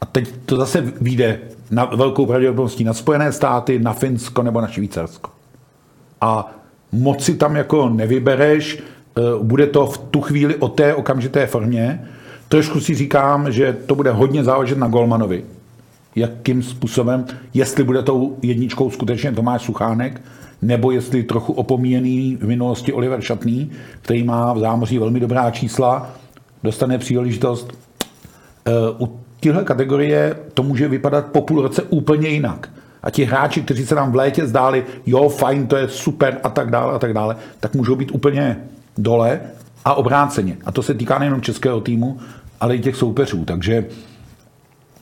A 0.00 0.06
teď 0.06 0.34
to 0.46 0.56
zase 0.56 0.80
vyjde 0.80 1.40
na 1.70 1.84
velkou 1.84 2.26
pravděpodobností 2.26 2.84
na 2.84 2.94
Spojené 2.94 3.32
státy, 3.32 3.78
na 3.78 3.92
Finsko 3.92 4.42
nebo 4.42 4.60
na 4.60 4.68
Švýcarsko 4.68 5.43
a 6.24 6.54
moci 6.92 7.34
tam 7.34 7.56
jako 7.56 7.88
nevybereš, 7.88 8.78
eh, 8.78 9.20
bude 9.42 9.66
to 9.66 9.86
v 9.86 9.98
tu 9.98 10.20
chvíli 10.20 10.56
o 10.56 10.68
té 10.68 10.94
okamžité 10.94 11.46
formě. 11.46 12.04
Trošku 12.48 12.80
si 12.80 12.94
říkám, 12.94 13.52
že 13.52 13.76
to 13.86 13.94
bude 13.94 14.10
hodně 14.10 14.44
záležet 14.44 14.78
na 14.78 14.88
Golmanovi. 14.88 15.44
Jakým 16.16 16.62
způsobem, 16.62 17.24
jestli 17.54 17.84
bude 17.84 18.02
tou 18.02 18.36
jedničkou 18.42 18.90
skutečně 18.90 19.32
Tomáš 19.32 19.62
Suchánek, 19.62 20.20
nebo 20.62 20.90
jestli 20.90 21.22
trochu 21.22 21.52
opomíjený 21.52 22.38
v 22.40 22.46
minulosti 22.46 22.92
Oliver 22.92 23.20
Šatný, 23.20 23.70
který 24.02 24.22
má 24.24 24.52
v 24.52 24.58
zámoří 24.58 24.98
velmi 24.98 25.20
dobrá 25.20 25.50
čísla, 25.50 26.10
dostane 26.62 26.98
příležitost. 26.98 27.72
Eh, 28.66 28.72
u 28.98 29.20
téhle 29.40 29.64
kategorie 29.64 30.36
to 30.54 30.62
může 30.62 30.88
vypadat 30.88 31.26
po 31.26 31.40
půl 31.40 31.62
roce 31.62 31.82
úplně 31.82 32.28
jinak 32.28 32.73
a 33.04 33.10
ti 33.10 33.24
hráči, 33.24 33.62
kteří 33.62 33.86
se 33.86 33.94
nám 33.94 34.12
v 34.12 34.14
létě 34.14 34.46
zdáli, 34.46 34.84
jo, 35.06 35.28
fajn, 35.28 35.66
to 35.66 35.76
je 35.76 35.88
super 35.88 36.40
a 36.42 36.48
tak 36.48 36.70
dále 36.70 36.92
a 36.92 36.98
tak 36.98 37.12
dále, 37.12 37.36
tak 37.60 37.74
můžou 37.74 37.96
být 37.96 38.10
úplně 38.14 38.56
dole 38.98 39.40
a 39.84 39.94
obráceně. 39.94 40.56
A 40.64 40.72
to 40.72 40.82
se 40.82 40.94
týká 40.94 41.18
nejenom 41.18 41.40
českého 41.40 41.80
týmu, 41.80 42.18
ale 42.60 42.76
i 42.76 42.80
těch 42.80 42.96
soupeřů. 42.96 43.44
Takže 43.44 43.86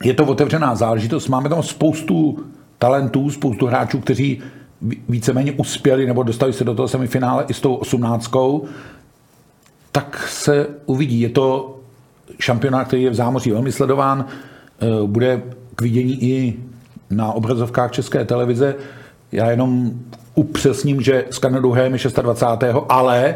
je 0.04 0.14
to 0.14 0.25
otevřená 0.25 0.75
záležitost. 0.75 1.28
Máme 1.28 1.49
tam 1.49 1.62
spoustu 1.62 2.44
talentů, 2.78 3.30
spoustu 3.30 3.66
hráčů, 3.66 4.00
kteří 4.00 4.42
víceméně 5.09 5.52
uspěli 5.52 6.06
nebo 6.06 6.23
dostali 6.23 6.52
se 6.52 6.64
do 6.64 6.75
toho 6.75 6.88
semifinále 6.88 7.44
i 7.49 7.54
s 7.54 7.61
tou 7.61 7.75
osmnáctkou, 7.75 8.64
tak 9.92 10.28
se 10.28 10.66
uvidí. 10.87 11.21
Je 11.21 11.28
to 11.28 11.78
šampionát, 12.38 12.87
který 12.87 13.02
je 13.02 13.11
v 13.11 13.14
zámoří 13.14 13.50
velmi 13.50 13.73
sledován, 13.73 14.25
eh, 14.26 14.87
bude 15.06 15.42
k 15.75 15.82
vidění 15.82 16.25
i 16.25 16.56
na 17.12 17.33
obrazovkách 17.33 17.90
České 17.90 18.25
televize. 18.25 18.75
Já 19.33 19.50
jenom 19.50 19.90
upřesním, 20.35 21.00
že 21.00 21.25
s 21.31 21.38
Kanadou 21.38 21.71
hrajeme 21.71 21.99
26. 22.23 22.75
ale 22.88 23.35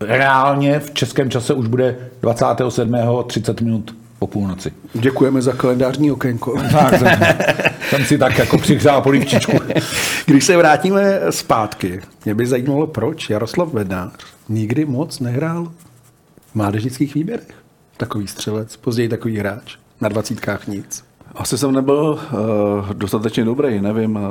reálně 0.00 0.80
v 0.80 0.90
českém 0.90 1.30
čase 1.30 1.54
už 1.54 1.66
bude 1.66 1.96
27. 2.22 2.96
30 3.26 3.60
minut 3.60 3.94
po 4.18 4.26
půlnoci. 4.26 4.72
Děkujeme 4.94 5.42
za 5.42 5.52
kalendářní 5.52 6.12
okénko. 6.12 6.62
Tak, 6.72 6.98
jsem, 6.98 7.08
jsem 7.88 8.04
si 8.04 8.18
tak 8.18 8.38
jako 8.38 8.58
přihřál 8.58 9.02
polivčičku. 9.02 9.58
Když 10.26 10.44
se 10.44 10.56
vrátíme 10.56 11.20
zpátky, 11.30 12.00
mě 12.24 12.34
by 12.34 12.46
zajímalo, 12.46 12.86
proč 12.86 13.30
Jaroslav 13.30 13.74
Bednář 13.74 14.12
nikdy 14.48 14.84
moc 14.84 15.20
nehrál 15.20 15.72
v 16.46 16.54
mládežnických 16.54 17.14
výběrech. 17.14 17.54
Takový 17.96 18.26
střelec, 18.26 18.76
později 18.76 19.08
takový 19.08 19.38
hráč, 19.38 19.76
na 20.00 20.08
dvacítkách 20.08 20.66
nic. 20.66 21.04
Asi 21.38 21.58
jsem 21.58 21.72
nebyl 21.72 22.18
uh, 22.32 22.92
dostatečně 22.92 23.44
dobrý, 23.44 23.80
nevím. 23.80 24.16
Uh, 24.16 24.22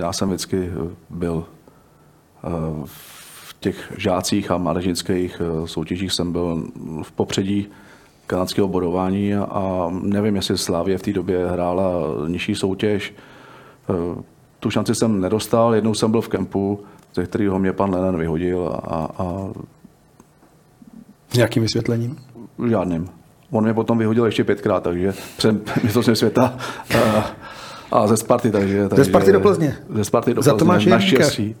já 0.00 0.12
jsem 0.12 0.28
vždycky 0.28 0.70
byl 1.10 1.34
uh, 1.34 2.84
v 2.84 3.56
těch 3.60 3.92
žácích 3.96 4.50
a 4.50 4.58
mládežnických 4.58 5.40
uh, 5.40 5.66
soutěžích 5.66 6.12
jsem 6.12 6.32
byl 6.32 6.64
v 7.02 7.12
popředí 7.12 7.68
kanadského 8.26 8.68
bodování 8.68 9.34
a, 9.34 9.42
a 9.42 9.90
nevím, 10.02 10.36
jestli 10.36 10.58
Slávě 10.58 10.98
v 10.98 11.02
té 11.02 11.12
době 11.12 11.46
hrála 11.46 11.92
nižší 12.28 12.54
soutěž. 12.54 13.14
Uh, 13.88 14.22
tu 14.58 14.70
šanci 14.70 14.94
jsem 14.94 15.20
nedostal, 15.20 15.74
jednou 15.74 15.94
jsem 15.94 16.10
byl 16.10 16.20
v 16.20 16.28
kempu, 16.28 16.80
ze 17.14 17.24
kterého 17.26 17.58
mě 17.58 17.72
pan 17.72 17.94
Lennon 17.94 18.16
vyhodil 18.16 18.80
a, 18.84 19.08
a 19.18 19.50
Nějakým 21.34 21.62
vysvětlením? 21.62 22.16
žádným. 22.68 23.19
On 23.50 23.64
mě 23.64 23.74
potom 23.74 23.98
vyhodil 23.98 24.26
ještě 24.26 24.44
pětkrát, 24.44 24.82
takže 24.82 25.14
před 25.36 25.82
mistrovstvím 25.84 26.16
světa 26.16 26.56
a, 26.98 27.30
a 27.92 28.06
ze 28.06 28.16
Sparty. 28.16 28.50
Takže, 28.50 28.88
takže, 28.88 29.04
Sparty 29.04 29.32
do 29.32 29.40
Plzně? 29.40 29.76
Ze 29.94 30.04
Sparty 30.04 30.34
do 30.34 30.42
Za 30.42 30.50
Plzně, 30.50 30.58
Tomáše 30.58 30.90
naštěstí. 30.90 31.56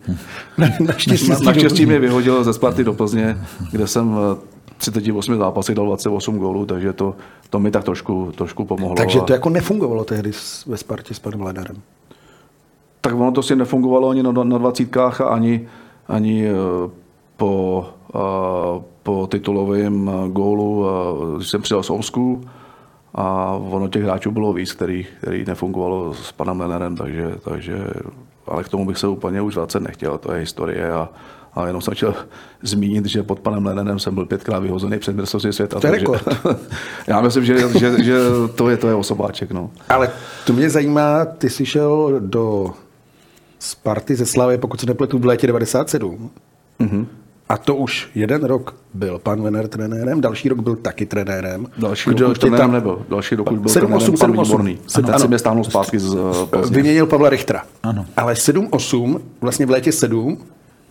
Naštěstí. 0.80 1.30
Na, 1.30 1.38
naštěstí 1.44 1.86
mě 1.86 1.98
vyhodil 1.98 2.44
ze 2.44 2.52
Sparty 2.52 2.84
do 2.84 2.92
Plzně, 2.92 3.36
kde 3.72 3.86
jsem 3.86 4.10
v 4.10 4.38
38 4.78 5.38
zápasech 5.38 5.74
dal 5.74 5.86
28 5.86 6.38
gólů, 6.38 6.66
takže 6.66 6.92
to, 6.92 7.14
to 7.50 7.60
mi 7.60 7.70
tak 7.70 7.84
trošku, 7.84 8.32
trošku 8.36 8.64
pomohlo. 8.64 8.96
Takže 8.96 9.20
to 9.20 9.32
jako 9.32 9.48
nefungovalo 9.50 10.04
tehdy 10.04 10.30
ve 10.66 10.76
Spartě 10.76 11.14
s 11.14 11.18
panem 11.18 11.40
Lenarem. 11.40 11.76
Tak 13.00 13.14
ono 13.14 13.32
to 13.32 13.42
si 13.42 13.56
nefungovalo 13.56 14.08
ani 14.08 14.22
na, 14.22 14.32
na 14.32 14.58
dvacítkách 14.58 15.20
a 15.20 15.24
ani, 15.24 15.68
ani 16.08 16.46
eh, 16.46 16.52
po, 17.40 17.86
po 19.02 19.26
titulovém 19.26 20.10
gólu, 20.28 20.86
když 21.36 21.48
jsem 21.48 21.62
přijel 21.62 21.82
z 21.82 21.90
Omsku 21.90 22.40
a 23.14 23.52
ono 23.70 23.88
těch 23.88 24.02
hráčů 24.02 24.30
bylo 24.30 24.52
víc, 24.52 24.72
který, 24.72 25.06
který 25.20 25.44
nefungovalo 25.44 26.14
s 26.14 26.32
panem 26.32 26.60
Lenerem, 26.60 26.96
takže, 26.96 27.34
takže 27.44 27.78
ale 28.46 28.64
k 28.64 28.68
tomu 28.68 28.86
bych 28.86 28.98
se 28.98 29.08
úplně 29.08 29.40
už 29.40 29.56
vracet 29.56 29.80
nechtěl, 29.82 30.18
to 30.18 30.32
je 30.32 30.40
historie 30.40 30.92
a, 30.92 31.08
a 31.54 31.66
jenom 31.66 31.82
jsem 31.82 31.94
chtěl 31.94 32.14
zmínit, 32.62 33.06
že 33.06 33.22
pod 33.22 33.40
panem 33.40 33.66
Lenenem 33.66 33.98
jsem 33.98 34.14
byl 34.14 34.26
pětkrát 34.26 34.62
vyhozený 34.62 34.98
před 34.98 35.16
mistrovství 35.16 35.52
světa. 35.52 35.80
To 35.80 35.86
je 35.86 35.90
takže- 35.90 36.06
já 37.06 37.20
myslím, 37.20 37.44
že, 37.44 37.78
že, 37.78 38.04
že 38.04 38.18
to, 38.54 38.68
je, 38.68 38.76
to 38.76 38.88
je 38.88 38.94
osobáček. 38.94 39.50
No. 39.52 39.70
Ale 39.88 40.10
to 40.46 40.52
mě 40.52 40.70
zajímá, 40.70 41.24
ty 41.24 41.50
jsi 41.50 41.66
šel 41.66 42.16
do 42.18 42.70
Sparty 43.58 44.16
ze 44.16 44.26
Slavy, 44.26 44.58
pokud 44.58 44.80
se 44.80 44.86
nepletu, 44.86 45.18
v 45.18 45.24
létě 45.24 45.46
97. 45.46 46.30
Mm-hmm. 46.80 47.06
A 47.50 47.56
to 47.56 47.76
už 47.76 48.10
jeden 48.14 48.44
rok 48.44 48.76
byl 48.94 49.18
pan 49.18 49.42
Vener 49.42 49.68
trenérem, 49.68 50.20
další 50.20 50.48
rok 50.48 50.58
byl 50.58 50.76
taky 50.76 51.06
trenérem. 51.06 51.66
Další 51.78 52.10
rok 52.10 52.30
už 52.30 52.38
trenérem 52.38 52.72
nebyl. 52.72 53.06
Další 53.08 53.34
rok 53.34 53.50
už 53.52 53.58
byl 53.58 53.68
7, 53.68 53.86
trenérem 53.86 54.14
8, 54.14 54.18
pan 54.18 54.30
7, 54.30 54.38
8. 54.38 54.50
Výborný. 54.50 54.78
A 54.98 55.02
ten 55.02 55.18
si 55.18 55.28
mě 55.28 55.38
stáhnul 55.38 55.64
zpátky 55.64 55.98
z 55.98 56.14
eh, 56.14 56.46
Plzně. 56.46 56.76
Vyměnil 56.76 57.06
Pavla 57.06 57.30
Richtera. 57.30 57.62
Ano. 57.82 58.06
Ale 58.16 58.34
7-8, 58.34 59.20
vlastně 59.40 59.66
v 59.66 59.70
létě 59.70 59.92
7, 59.92 60.38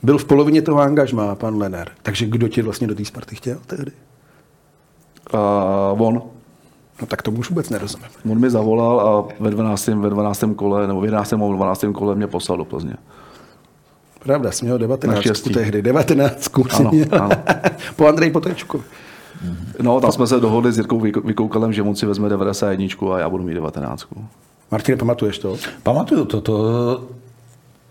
byl 0.04 0.18
v 0.18 0.26
polovině 0.26 0.62
toho 0.62 0.80
angažmá 0.80 1.36
pan 1.36 1.58
Lener. 1.58 1.92
Takže 2.02 2.26
kdo 2.26 2.48
tě 2.48 2.64
vlastně 2.64 2.88
do 2.88 2.96
té 2.96 3.06
Sparty 3.06 3.36
chtěl 3.36 3.58
tehdy? 3.68 3.92
Uh, 5.94 6.08
on. 6.08 6.22
No 7.02 7.08
tak 7.08 7.22
tomu 7.22 7.38
už 7.38 7.50
vůbec 7.50 7.70
nerozumím. 7.70 8.08
On 8.32 8.40
mi 8.40 8.50
zavolal 8.50 9.00
a 9.00 9.34
ve 9.40 9.50
12. 9.50 9.88
Ve 9.88 10.10
12. 10.10 10.44
kole, 10.56 10.88
nebo 10.88 11.02
v 11.02 11.06
11. 11.06 11.32
nebo 11.32 11.54
12. 11.54 11.86
kole 11.94 12.16
mě 12.16 12.28
poslal 12.28 12.58
do 12.58 12.66
Plzně. 12.66 12.94
Pravda, 14.20 14.52
jsi 14.52 14.66
měl 14.66 14.78
19 14.78 15.16
Naštěstí. 15.16 15.50
tehdy. 15.54 15.82
19 15.82 16.44
jsi 16.44 16.50
Ano, 16.80 16.92
ano. 17.12 17.30
po 17.96 18.08
Andreji 18.08 18.32
Potečku. 18.32 18.84
No, 19.82 20.02
tam 20.02 20.12
jsme 20.12 20.28
se 20.28 20.40
dohodli 20.40 20.72
s 20.72 20.78
Jirkou 20.78 21.00
Vyko- 21.00 21.26
Vykoukalem, 21.26 21.74
že 21.74 21.82
on 21.82 21.96
si 21.96 22.06
vezme 22.06 22.30
91 22.30 23.14
a 23.16 23.20
já 23.20 23.30
budu 23.30 23.44
mít 23.44 23.54
19. 23.54 24.06
Martine, 24.72 24.98
pamatuješ 24.98 25.40
to? 25.40 25.58
Pamatuju 25.84 26.26
to, 26.26 26.42
to 26.42 27.04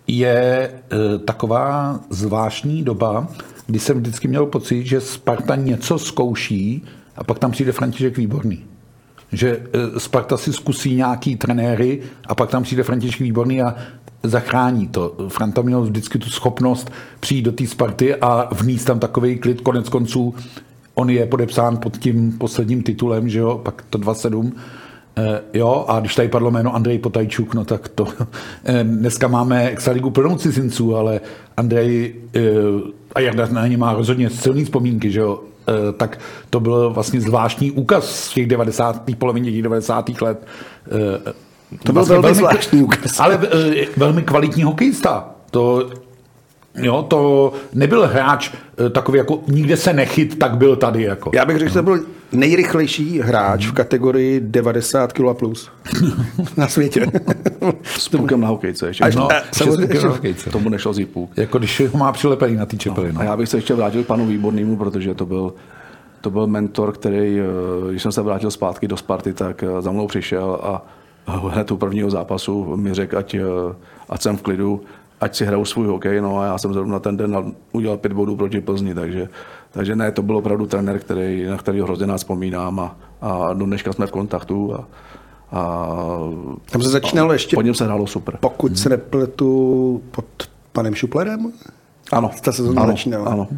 je 0.06 0.70
e, 0.92 1.18
taková 1.18 2.00
zvláštní 2.10 2.82
doba, 2.82 3.28
kdy 3.66 3.78
jsem 3.78 3.96
vždycky 3.98 4.28
měl 4.28 4.46
pocit, 4.46 4.86
že 4.86 5.00
Sparta 5.00 5.56
něco 5.56 5.98
zkouší 5.98 6.84
a 7.16 7.24
pak 7.24 7.38
tam 7.38 7.50
přijde 7.50 7.72
František 7.72 8.16
Výborný. 8.16 8.64
Že 9.32 9.50
e, 9.96 10.00
Sparta 10.00 10.36
si 10.36 10.52
zkusí 10.52 10.94
nějaký 10.94 11.36
trenéry 11.36 12.00
a 12.26 12.34
pak 12.34 12.50
tam 12.50 12.62
přijde 12.62 12.82
František 12.82 13.20
Výborný 13.20 13.62
a 13.62 13.74
zachrání 14.22 14.88
to. 14.88 15.14
Franta 15.28 15.62
měl 15.62 15.82
vždycky 15.82 16.18
tu 16.18 16.30
schopnost 16.30 16.90
přijít 17.20 17.42
do 17.42 17.52
té 17.52 17.66
Sparty 17.66 18.14
a 18.14 18.48
vníst 18.54 18.86
tam 18.86 18.98
takový 18.98 19.38
klid. 19.38 19.60
Konec 19.60 19.88
konců 19.88 20.34
on 20.94 21.10
je 21.10 21.26
podepsán 21.26 21.76
pod 21.76 21.98
tím 21.98 22.32
posledním 22.38 22.82
titulem, 22.82 23.28
že 23.28 23.38
jo, 23.38 23.60
pak 23.64 23.84
to 23.90 23.98
2-7. 23.98 24.52
Eh, 25.16 25.40
jo, 25.54 25.84
a 25.88 26.00
když 26.00 26.14
tady 26.14 26.28
padlo 26.28 26.50
jméno 26.50 26.74
Andrej 26.74 26.98
Potajčuk, 26.98 27.54
no 27.54 27.64
tak 27.64 27.88
to... 27.88 28.08
eh, 28.64 28.84
dneska 28.84 29.28
máme 29.28 29.68
extraligu 29.68 30.10
plnou 30.10 30.36
cizinců, 30.36 30.96
ale 30.96 31.20
Andrej, 31.56 32.14
eh, 32.34 32.40
a 33.14 33.20
Jarda 33.20 33.46
na 33.46 33.66
ně 33.66 33.76
má 33.76 33.92
rozhodně 33.92 34.30
silný 34.30 34.64
vzpomínky, 34.64 35.10
že 35.10 35.20
jo, 35.20 35.40
eh, 35.68 35.92
tak 35.92 36.18
to 36.50 36.60
byl 36.60 36.90
vlastně 36.90 37.20
zvláštní 37.20 37.70
úkaz 37.70 38.10
z 38.10 38.34
těch 38.34 38.46
90. 38.46 39.16
polovině 39.16 39.52
těch 39.52 39.62
90. 39.62 40.22
let. 40.22 40.46
Eh, 40.86 41.32
To 41.82 41.92
byl 41.92 42.04
velmi 42.04 42.34
zvláštní 42.34 42.82
úkaz. 42.82 43.20
Ale 43.20 43.38
eh, 43.80 43.86
velmi 43.96 44.22
kvalitní 44.22 44.62
hokejista. 44.62 45.30
To 45.50 45.90
Jo, 46.82 47.02
to 47.02 47.52
nebyl 47.74 48.06
hráč 48.06 48.50
eh, 48.86 48.90
takový 48.90 49.18
jako 49.18 49.40
nikde 49.48 49.76
se 49.76 49.92
nechyt, 49.92 50.38
tak 50.38 50.56
byl 50.56 50.76
tady 50.76 51.02
jako. 51.02 51.30
Já 51.34 51.44
bych 51.44 51.58
řekl, 51.58 51.68
že 51.70 51.74
to 51.78 51.82
byl 51.82 52.00
nejrychlejší 52.32 53.20
hráč 53.20 53.66
v 53.66 53.72
kategorii 53.72 54.40
90 54.40 55.12
kg 55.12 55.22
plus 55.38 55.70
na 56.56 56.68
světě. 56.68 57.06
S 57.84 58.08
půlkem 58.08 58.40
na 58.40 58.48
hokejce 58.48 58.86
ještě. 58.86 59.04
Až- 59.04 59.16
No, 59.16 59.28
a- 59.32 59.42
že- 59.94 60.08
hokejce. 60.08 60.50
tomu 60.50 60.68
nešel 60.68 60.92
půlk. 61.12 61.30
Jako 61.36 61.58
když 61.58 61.82
ho 61.92 61.98
má 61.98 62.12
přilepený 62.12 62.56
na 62.56 62.66
té 62.66 62.76
čepeli. 62.76 63.12
No. 63.12 63.20
A 63.20 63.24
já 63.24 63.36
bych 63.36 63.48
se 63.48 63.56
ještě 63.56 63.74
vrátil 63.74 64.04
panu 64.04 64.26
Výbornému, 64.26 64.76
protože 64.76 65.14
to 65.14 65.26
byl, 65.26 65.54
to 66.20 66.30
byl 66.30 66.46
mentor, 66.46 66.92
který, 66.92 67.40
eh, 67.40 67.90
když 67.90 68.02
jsem 68.02 68.12
se 68.12 68.22
vrátil 68.22 68.50
zpátky 68.50 68.88
do 68.88 68.96
Sparty, 68.96 69.32
tak 69.32 69.64
za 69.80 69.90
mnou 69.92 70.06
přišel 70.06 70.58
a 70.62 70.86
hned 71.28 71.70
u 71.70 71.76
prvního 71.76 72.10
zápasu 72.10 72.76
mi 72.76 72.94
řekl, 72.94 73.18
ať, 73.18 73.34
eh, 73.34 73.40
ať 74.08 74.22
jsem 74.22 74.36
v 74.36 74.42
klidu, 74.42 74.80
ať 75.20 75.36
si 75.36 75.44
hraju 75.44 75.64
svůj 75.64 75.86
hokej, 75.86 76.20
no 76.20 76.38
a 76.38 76.44
já 76.44 76.58
jsem 76.58 76.72
zrovna 76.72 76.98
ten 76.98 77.16
den 77.16 77.52
udělal 77.72 77.96
pět 77.96 78.12
bodů 78.12 78.36
proti 78.36 78.60
Plzni, 78.60 78.94
takže, 78.94 79.28
takže 79.70 79.96
ne, 79.96 80.12
to 80.12 80.22
byl 80.22 80.36
opravdu 80.36 80.66
trenér, 80.66 80.98
který, 80.98 81.44
na 81.46 81.56
který 81.56 81.80
hrozně 81.80 82.06
nás 82.06 82.20
vzpomínám 82.20 82.80
a, 82.80 82.96
a 83.20 83.52
do 83.52 83.64
dneška 83.66 83.92
jsme 83.92 84.06
v 84.06 84.10
kontaktu 84.10 84.74
a, 84.74 84.84
a 85.52 85.88
Tam 86.70 86.82
se 86.82 86.88
začínalo 86.88 87.32
ještě, 87.32 87.56
po 87.56 87.62
něm 87.62 87.74
se 87.74 87.84
hrálo 87.84 88.06
super. 88.06 88.36
pokud 88.40 88.78
se 88.78 88.88
nepletu, 88.88 90.02
pod 90.10 90.24
panem 90.72 90.94
Šuplerem. 90.94 91.52
Ano, 92.12 92.30
Ta 92.42 92.52
sezóna 92.52 92.82
ano, 92.82 92.92
začínala. 92.92 93.26
ano. 93.26 93.48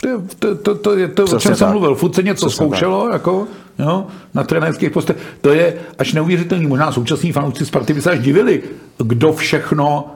To, 0.00 0.08
je, 0.08 0.18
to, 0.38 0.54
to, 0.54 0.74
to 0.74 0.96
je 0.96 1.08
to, 1.08 1.24
o 1.24 1.26
čem 1.26 1.40
jsem 1.40 1.56
tak. 1.56 1.70
mluvil. 1.70 1.94
Furt 1.94 2.14
se 2.14 2.22
něco 2.22 2.46
Přesně 2.46 2.66
zkoušelo, 2.66 3.08
jako, 3.12 3.46
jo, 3.78 4.06
na 4.34 4.44
trenérských 4.44 4.90
postech. 4.90 5.16
To 5.40 5.50
je 5.50 5.74
až 5.98 6.12
neuvěřitelný. 6.12 6.66
Možná 6.66 6.92
současní 6.92 7.32
fanoušci 7.32 7.66
Sparty 7.66 7.94
by 7.94 8.02
se 8.02 8.10
až 8.10 8.18
divili, 8.18 8.62
kdo 8.98 9.32
všechno 9.32 10.14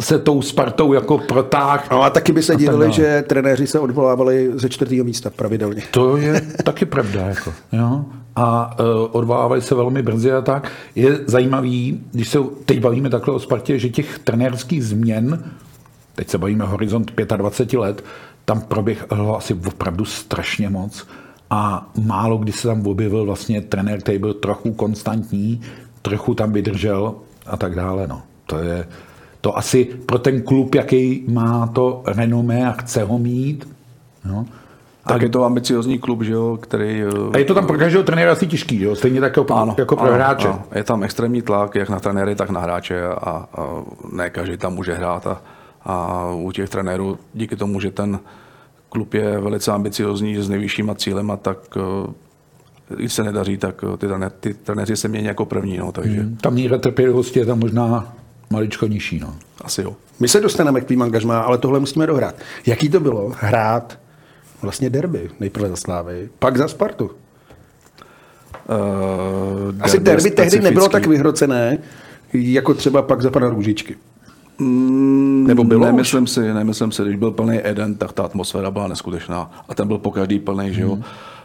se 0.00 0.18
tou 0.18 0.42
Spartou 0.42 0.92
jako 0.92 1.18
protáh. 1.18 1.90
No 1.90 2.02
a 2.02 2.10
taky 2.10 2.32
by 2.32 2.42
se 2.42 2.56
divili, 2.56 2.92
že 2.92 3.24
trenéři 3.26 3.66
se 3.66 3.80
odvolávali 3.80 4.50
ze 4.54 4.68
čtvrtého 4.68 5.04
místa 5.04 5.30
pravidelně. 5.30 5.82
To 5.90 6.16
je 6.16 6.40
taky 6.64 6.84
pravda. 6.86 7.20
Jako, 7.26 7.52
jo? 7.72 8.04
A 8.36 8.76
uh, 8.80 8.86
odvolávají 9.12 9.62
se 9.62 9.74
velmi 9.74 10.02
brzy 10.02 10.32
a 10.32 10.40
tak. 10.40 10.72
Je 10.94 11.18
zajímavý, 11.26 12.00
když 12.12 12.28
se 12.28 12.38
teď 12.64 12.80
bavíme 12.80 13.10
takhle 13.10 13.34
o 13.34 13.38
Spartě, 13.38 13.78
že 13.78 13.88
těch 13.88 14.18
trenérských 14.18 14.84
změn, 14.84 15.44
teď 16.14 16.28
se 16.28 16.38
bavíme 16.38 16.64
horizont 16.64 17.12
25 17.36 17.78
let, 17.78 18.04
tam 18.44 18.60
proběhlo 18.60 19.36
asi 19.36 19.54
opravdu 19.54 20.04
strašně 20.04 20.70
moc 20.70 21.06
a 21.50 21.90
málo 22.04 22.38
kdy 22.38 22.52
se 22.52 22.68
tam 22.68 22.86
objevil 22.86 23.24
vlastně 23.24 23.60
trenér, 23.60 24.00
který 24.00 24.18
byl 24.18 24.34
trochu 24.34 24.72
konstantní, 24.72 25.60
trochu 26.02 26.34
tam 26.34 26.52
vydržel 26.52 27.14
a 27.46 27.56
tak 27.56 27.74
dále. 27.74 28.06
No. 28.06 28.22
To 28.46 28.58
je 28.58 28.86
to 29.46 29.58
asi 29.58 29.84
pro 29.84 30.18
ten 30.18 30.42
klub, 30.42 30.74
jaký 30.74 31.24
má 31.28 31.66
to 31.66 32.02
renomé 32.06 32.66
a 32.66 32.72
chce 32.72 33.04
ho 33.04 33.18
mít, 33.18 33.68
no, 34.24 34.46
Tak 35.06 35.22
je 35.22 35.28
to 35.28 35.44
ambiciozní 35.44 35.98
klub, 35.98 36.22
že 36.22 36.32
jo, 36.32 36.58
který... 36.62 37.02
A 37.32 37.38
je 37.38 37.44
to 37.44 37.54
tam 37.54 37.66
pro 37.66 37.78
každého 37.78 38.04
trenéra 38.04 38.32
asi 38.32 38.46
těžký, 38.46 38.82
jo? 38.82 38.96
stejně 38.96 39.20
tak 39.20 39.36
jako, 39.36 39.54
ano, 39.54 39.74
jako 39.78 39.96
pro 39.96 40.04
ano, 40.06 40.14
hráče. 40.14 40.48
Ano. 40.48 40.62
Je 40.74 40.84
tam 40.84 41.02
extrémní 41.02 41.42
tlak, 41.42 41.74
jak 41.74 41.88
na 41.88 42.00
trenéry, 42.00 42.34
tak 42.34 42.50
na 42.50 42.60
hráče 42.60 43.06
a, 43.06 43.30
a 43.30 43.46
ne 44.12 44.30
každý 44.30 44.56
tam 44.56 44.74
může 44.74 44.94
hrát. 44.94 45.26
A, 45.26 45.42
a 45.84 46.26
u 46.34 46.52
těch 46.52 46.70
trenérů 46.70 47.18
díky 47.34 47.56
tomu, 47.56 47.80
že 47.80 47.90
ten 47.90 48.18
klub 48.88 49.14
je 49.14 49.38
velice 49.38 49.72
ambiciozní 49.72 50.36
s 50.36 50.48
nejvyššíma 50.48 50.94
cílema, 50.94 51.36
tak 51.36 51.58
když 52.88 53.12
se 53.12 53.22
nedaří, 53.22 53.56
tak 53.56 53.84
ty, 53.98 54.06
ty 54.40 54.54
trenéři 54.54 54.96
se 54.96 55.08
mění 55.08 55.26
jako 55.26 55.44
první. 55.44 55.76
No, 55.78 55.92
takže... 55.92 56.20
Hmm, 56.20 56.36
tam 56.36 56.54
míra 56.54 56.78
trpělivosti 56.78 57.38
je 57.38 57.46
tam 57.46 57.58
možná 57.58 58.16
maličko 58.50 58.86
nižší. 58.86 59.18
No. 59.18 59.34
Asi 59.60 59.82
jo. 59.82 59.96
My 60.20 60.28
se 60.28 60.40
dostaneme 60.40 60.80
k 60.80 60.84
tvým 60.84 61.02
angažmá, 61.02 61.40
ale 61.40 61.58
tohle 61.58 61.80
musíme 61.80 62.06
dohrát. 62.06 62.34
Jaký 62.66 62.88
to 62.88 63.00
bylo 63.00 63.32
hrát 63.38 63.98
vlastně 64.62 64.90
derby? 64.90 65.30
Nejprve 65.40 65.68
za 65.68 65.76
Slávy, 65.76 66.28
pak 66.38 66.56
za 66.56 66.68
Spartu. 66.68 67.04
Uh, 67.04 67.12
Asi 69.80 69.98
derby, 69.98 70.22
derby 70.22 70.30
tehdy 70.30 70.60
nebylo 70.60 70.88
tak 70.88 71.06
vyhrocené, 71.06 71.78
jako 72.32 72.74
třeba 72.74 73.02
pak 73.02 73.22
za 73.22 73.30
pana 73.30 73.48
Růžičky. 73.48 73.96
Mm, 74.58 75.44
Nebo 75.46 75.64
bylo 75.64 75.86
nemyslím 75.86 76.22
už? 76.22 76.30
si, 76.30 76.54
nemyslím 76.54 76.92
si, 76.92 77.02
když 77.02 77.16
byl 77.16 77.30
plný 77.30 77.60
Eden, 77.62 77.94
tak 77.94 78.12
ta 78.12 78.24
atmosféra 78.24 78.70
byla 78.70 78.88
neskutečná. 78.88 79.50
A 79.68 79.74
ten 79.74 79.88
byl 79.88 79.98
po 79.98 80.10
každý 80.10 80.38
plný, 80.38 80.66
mm. 80.66 80.72
že 80.72 80.82
jo. 80.82 80.94
Hmm. 80.94 81.04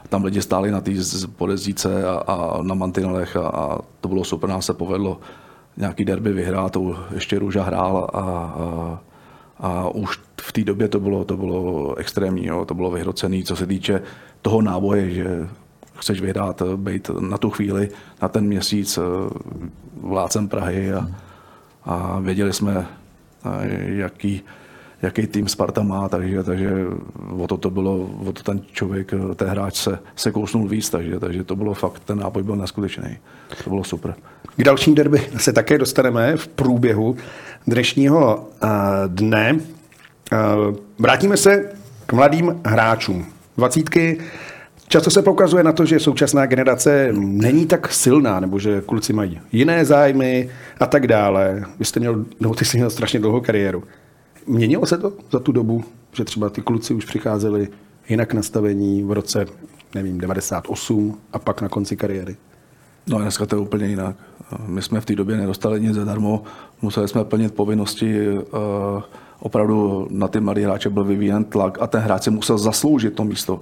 Tam 0.10 0.24
lidi 0.24 0.41
stáli 0.41 0.72
na 0.72 0.82
té 0.82 0.91
podezdíce 1.36 2.08
a, 2.08 2.12
a 2.27 2.63
na 2.63 2.75
mantinelech 2.75 3.36
a, 3.36 3.48
a, 3.48 3.77
to 4.01 4.10
bylo 4.10 4.24
super, 4.24 4.50
nám 4.50 4.62
se 4.62 4.74
povedlo 4.74 5.20
nějaký 5.77 6.06
derby 6.06 6.34
vyhrát, 6.34 6.72
to 6.72 6.96
ještě 7.13 7.39
Růža 7.39 7.63
hrál 7.63 8.10
a, 8.13 8.20
a, 8.20 9.00
a 9.60 9.89
už 9.89 10.20
v 10.41 10.51
té 10.51 10.63
době 10.63 10.88
to 10.88 11.00
bylo, 11.00 11.25
to 11.25 11.38
bylo 11.38 11.96
extrémní, 11.96 12.46
jo, 12.46 12.65
to 12.65 12.74
bylo 12.74 12.91
vyhrocený, 12.91 13.44
co 13.44 13.56
se 13.56 13.68
týče 13.68 14.01
toho 14.41 14.62
náboje, 14.62 15.10
že 15.10 15.50
chceš 16.00 16.22
vyhrát, 16.22 16.62
být 16.75 17.10
na 17.20 17.38
tu 17.38 17.50
chvíli, 17.50 17.89
na 18.22 18.27
ten 18.27 18.46
měsíc 18.46 18.98
eh, 18.98 19.01
vládcem 20.01 20.48
Prahy 20.48 20.94
a, 20.94 21.08
a 21.86 22.20
věděli 22.20 22.53
jsme, 22.53 22.88
jaký, 23.86 24.41
jaký 25.01 25.27
tým 25.27 25.48
Sparta 25.48 25.83
má, 25.83 26.10
takže, 26.10 26.43
takže 26.43 26.71
o 27.29 27.48
to, 27.48 27.57
to 27.57 27.69
bylo, 27.69 28.10
o 28.25 28.33
to 28.33 28.43
ten 28.43 28.62
člověk, 28.71 29.12
ten 29.36 29.48
hráč 29.48 29.75
se, 29.75 30.00
se 30.15 30.31
kousnul 30.31 30.67
víc, 30.67 30.89
takže, 30.89 31.19
takže 31.19 31.43
to 31.43 31.55
bylo 31.55 31.74
fakt, 31.74 32.01
ten 32.05 32.19
náboj 32.19 32.43
byl 32.43 32.55
neskutečný. 32.55 33.17
To 33.63 33.69
bylo 33.69 33.83
super. 33.83 34.15
K 34.57 34.63
dalším 34.63 34.95
derby 34.95 35.21
se 35.38 35.53
také 35.53 35.77
dostaneme 35.77 36.38
v 36.38 36.48
průběhu 36.48 37.17
dnešního 37.67 38.50
uh, 38.63 38.69
dne. 39.07 39.53
Uh, 39.53 40.75
vrátíme 41.00 41.38
se 41.38 41.69
k 42.05 42.13
mladým 42.13 42.62
hráčům. 42.65 43.25
Dvacítky 43.57 44.17
Často 44.91 45.10
se 45.12 45.21
poukazuje 45.21 45.63
na 45.63 45.71
to, 45.71 45.86
že 45.86 46.00
současná 46.00 46.45
generace 46.45 47.10
není 47.13 47.65
tak 47.65 47.93
silná, 47.93 48.39
nebo 48.39 48.60
že 48.60 48.81
kluci 48.81 49.13
mají 49.13 49.39
jiné 49.51 49.86
zájmy 49.86 50.50
a 50.79 50.86
tak 50.86 51.07
dále. 51.07 51.63
Vy 51.79 51.86
jste 51.86 52.00
měl, 52.00 52.25
no 52.39 52.53
ty 52.53 52.65
jsi 52.65 52.77
měl 52.77 52.89
strašně 52.89 53.19
dlouhou 53.19 53.41
kariéru. 53.41 53.83
Měnilo 54.48 54.86
se 54.86 54.98
to 54.98 55.13
za 55.31 55.39
tu 55.39 55.51
dobu, 55.51 55.83
že 56.12 56.24
třeba 56.24 56.50
ty 56.50 56.62
kluci 56.62 56.93
už 56.93 57.05
přicházeli 57.05 57.67
jinak 58.10 58.33
nastavení 58.33 59.03
v 59.03 59.12
roce, 59.12 59.45
nevím, 59.95 60.17
98 60.17 61.17
a 61.33 61.39
pak 61.39 61.62
na 61.62 61.69
konci 61.69 61.98
kariéry? 61.98 62.36
No 63.07 63.19
dneska 63.19 63.45
to 63.45 63.55
je 63.55 63.60
úplně 63.60 63.86
jinak. 63.86 64.15
My 64.65 64.81
jsme 64.81 65.01
v 65.01 65.05
té 65.05 65.15
době 65.15 65.38
nedostali 65.38 65.81
nic 65.81 65.95
zadarmo, 65.95 66.43
museli 66.81 67.07
jsme 67.07 67.24
plnit 67.24 67.53
povinnosti, 67.53 68.19
eh, 68.27 68.41
opravdu 69.39 70.07
na 70.10 70.27
ty 70.27 70.39
mladé 70.39 70.62
hráče 70.62 70.89
byl 70.89 71.03
vyvíjen 71.03 71.43
tlak 71.43 71.77
a 71.81 71.88
ten 71.88 72.01
hráč 72.01 72.24
si 72.24 72.29
musel 72.29 72.57
zasloužit 72.57 73.15
to 73.15 73.24
místo 73.24 73.62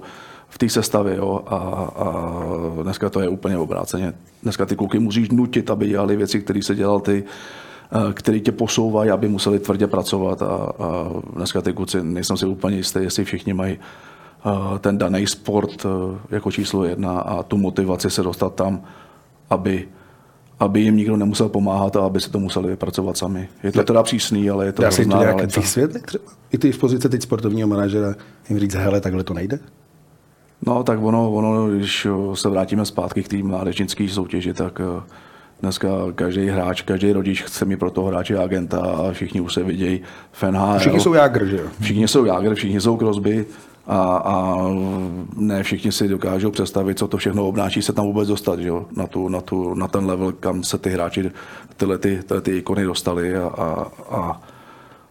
v 0.50 0.58
té 0.58 0.68
sestavě. 0.68 1.16
Jo? 1.16 1.42
A, 1.46 1.56
a 1.96 2.82
dneska 2.82 3.10
to 3.10 3.20
je 3.20 3.28
úplně 3.28 3.58
obráceně. 3.58 4.12
Dneska 4.42 4.66
ty 4.66 4.76
kluky 4.76 4.98
musíš 4.98 5.30
nutit, 5.30 5.70
aby 5.70 5.88
dělali 5.88 6.16
věci, 6.16 6.40
které 6.40 6.62
se 6.62 6.74
dělal 6.74 7.00
ty, 7.00 7.24
eh, 7.24 8.12
který 8.12 8.40
tě 8.40 8.52
posouvají, 8.52 9.10
aby 9.10 9.28
museli 9.28 9.58
tvrdě 9.58 9.86
pracovat. 9.86 10.42
A, 10.42 10.46
a 10.46 11.08
dneska 11.36 11.60
ty 11.60 11.72
kluci, 11.72 12.02
nejsem 12.02 12.36
si 12.36 12.46
úplně 12.46 12.76
jistý, 12.76 12.98
jestli 13.02 13.24
všichni 13.24 13.52
mají 13.54 13.78
eh, 13.78 14.78
ten 14.78 14.98
daný 14.98 15.26
sport 15.26 15.86
jako 16.30 16.52
číslo 16.52 16.84
jedna 16.84 17.20
a 17.20 17.42
tu 17.42 17.56
motivaci 17.56 18.10
se 18.10 18.22
dostat 18.22 18.54
tam, 18.54 18.82
aby 19.50 19.88
aby 20.60 20.80
jim 20.80 20.96
nikdo 20.96 21.16
nemusel 21.16 21.48
pomáhat 21.48 21.96
a 21.96 22.00
aby 22.00 22.20
si 22.20 22.30
to 22.30 22.38
museli 22.38 22.68
vypracovat 22.68 23.16
sami. 23.16 23.48
Je 23.62 23.72
to 23.72 23.82
teda 23.82 24.02
přísný, 24.02 24.50
ale 24.50 24.66
je 24.66 24.72
to 24.72 24.82
Dá 24.82 24.90
se 24.90 25.04
to 25.04 25.18
nějak 25.18 25.56
vysvětlit 25.56 26.06
třeba? 26.06 26.24
I 26.52 26.58
ty 26.58 26.72
v 26.72 26.78
pozici 26.78 27.08
teď 27.08 27.22
sportovního 27.22 27.68
manažera 27.68 28.14
jim 28.48 28.58
říct, 28.58 28.74
hele, 28.74 29.00
takhle 29.00 29.24
to 29.24 29.34
nejde? 29.34 29.58
No, 30.66 30.82
tak 30.82 31.02
ono, 31.02 31.32
ono, 31.32 31.68
když 31.68 32.06
se 32.34 32.48
vrátíme 32.48 32.84
zpátky 32.84 33.22
k 33.22 33.28
té 33.28 33.36
mládežnické 33.36 34.08
soutěži, 34.08 34.54
tak 34.54 34.80
eh, 34.80 35.02
dneska 35.60 35.88
každý 36.14 36.46
hráč, 36.46 36.82
každý 36.82 37.12
rodič 37.12 37.42
chce 37.42 37.64
mít 37.64 37.76
pro 37.76 37.90
toho 37.90 38.08
hráče 38.08 38.38
agenta 38.38 38.80
a 38.80 39.12
všichni 39.12 39.40
už 39.40 39.54
se 39.54 39.62
vidějí 39.62 40.00
FNH. 40.32 40.78
Všichni 40.78 41.00
jsou 41.00 41.14
Jágr, 41.14 41.46
že 41.46 41.56
jo? 41.56 41.64
Všichni 41.80 42.08
jsou 42.08 42.24
Jágr, 42.24 42.54
všichni 42.54 42.80
jsou 42.80 42.96
Crosby 42.96 43.46
a, 43.86 44.16
a 44.16 44.56
ne 45.36 45.62
všichni 45.62 45.92
si 45.92 46.08
dokážou 46.08 46.50
představit, 46.50 46.98
co 46.98 47.08
to 47.08 47.16
všechno 47.16 47.48
obnáší 47.48 47.82
se 47.82 47.92
tam 47.92 48.06
vůbec 48.06 48.28
dostat, 48.28 48.60
že 48.60 48.68
jo? 48.68 48.86
Na, 48.96 49.06
tu, 49.06 49.28
na, 49.28 49.40
tu, 49.40 49.74
na 49.74 49.88
ten 49.88 50.06
level, 50.06 50.32
kam 50.32 50.64
se 50.64 50.78
ty 50.78 50.90
hráči, 50.90 51.30
tyhle 51.76 51.98
ty, 51.98 52.20
tyhle 52.26 52.40
ty 52.40 52.56
ikony 52.56 52.84
dostali 52.84 53.36
a, 53.36 53.46
a, 53.46 53.86
a, 54.10 54.40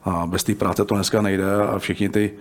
a 0.03 0.27
bez 0.27 0.43
té 0.43 0.55
práce 0.55 0.85
to 0.85 0.95
dneska 0.95 1.21
nejde 1.21 1.55
a 1.55 1.79
všichni 1.79 2.09
ty 2.09 2.31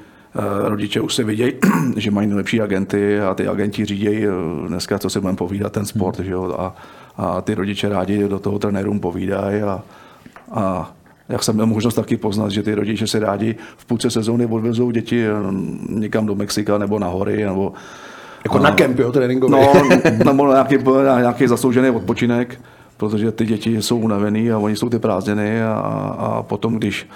rodiče 0.64 1.00
už 1.00 1.14
se 1.14 1.24
vidějí, 1.24 1.52
že 1.96 2.10
mají 2.10 2.28
nejlepší 2.28 2.60
agenty 2.60 3.20
a 3.20 3.34
ty 3.34 3.48
agenti 3.48 3.84
řídějí 3.84 4.28
uh, 4.28 4.68
dneska, 4.68 4.98
co 4.98 5.10
si 5.10 5.20
budeme 5.20 5.36
povídat, 5.36 5.72
ten 5.72 5.86
sport, 5.86 6.20
že 6.20 6.32
jo? 6.32 6.54
A, 6.58 6.76
a 7.16 7.40
ty 7.40 7.54
rodiče 7.54 7.88
rádi 7.88 8.28
do 8.28 8.38
toho 8.38 8.58
trenérům 8.58 9.00
povídají 9.00 9.62
a, 9.62 9.82
a 10.50 10.92
jak 11.28 11.42
jsem 11.42 11.54
měl 11.54 11.66
možnost 11.66 11.94
taky 11.94 12.16
poznat, 12.16 12.50
že 12.50 12.62
ty 12.62 12.74
rodiče 12.74 13.06
se 13.06 13.18
rádi 13.18 13.56
v 13.76 13.84
půlce 13.84 14.10
sezóny 14.10 14.46
odvezou 14.46 14.90
děti 14.90 15.26
eh, 15.26 15.30
někam 15.88 16.26
do 16.26 16.34
Mexika 16.34 16.78
nebo 16.78 16.98
na 16.98 17.06
hory, 17.06 17.44
nebo 17.44 17.72
jako 18.44 18.58
na 18.58 18.70
kemp, 18.70 18.98
jo, 18.98 19.12
tréninkový. 19.12 19.52
No, 19.52 19.72
nebo 20.24 20.46
na 20.46 20.52
nějaký, 20.52 20.84
na 21.04 21.20
nějaký 21.20 21.46
zasloužený 21.46 21.90
odpočinek, 21.90 22.60
protože 22.96 23.32
ty 23.32 23.46
děti 23.46 23.82
jsou 23.82 23.98
unavený 23.98 24.50
a 24.50 24.58
oni 24.58 24.76
jsou 24.76 24.88
ty 24.88 24.98
prázdniny 24.98 25.62
a, 25.62 25.72
a 26.18 26.42
potom, 26.42 26.76
když 26.76 27.06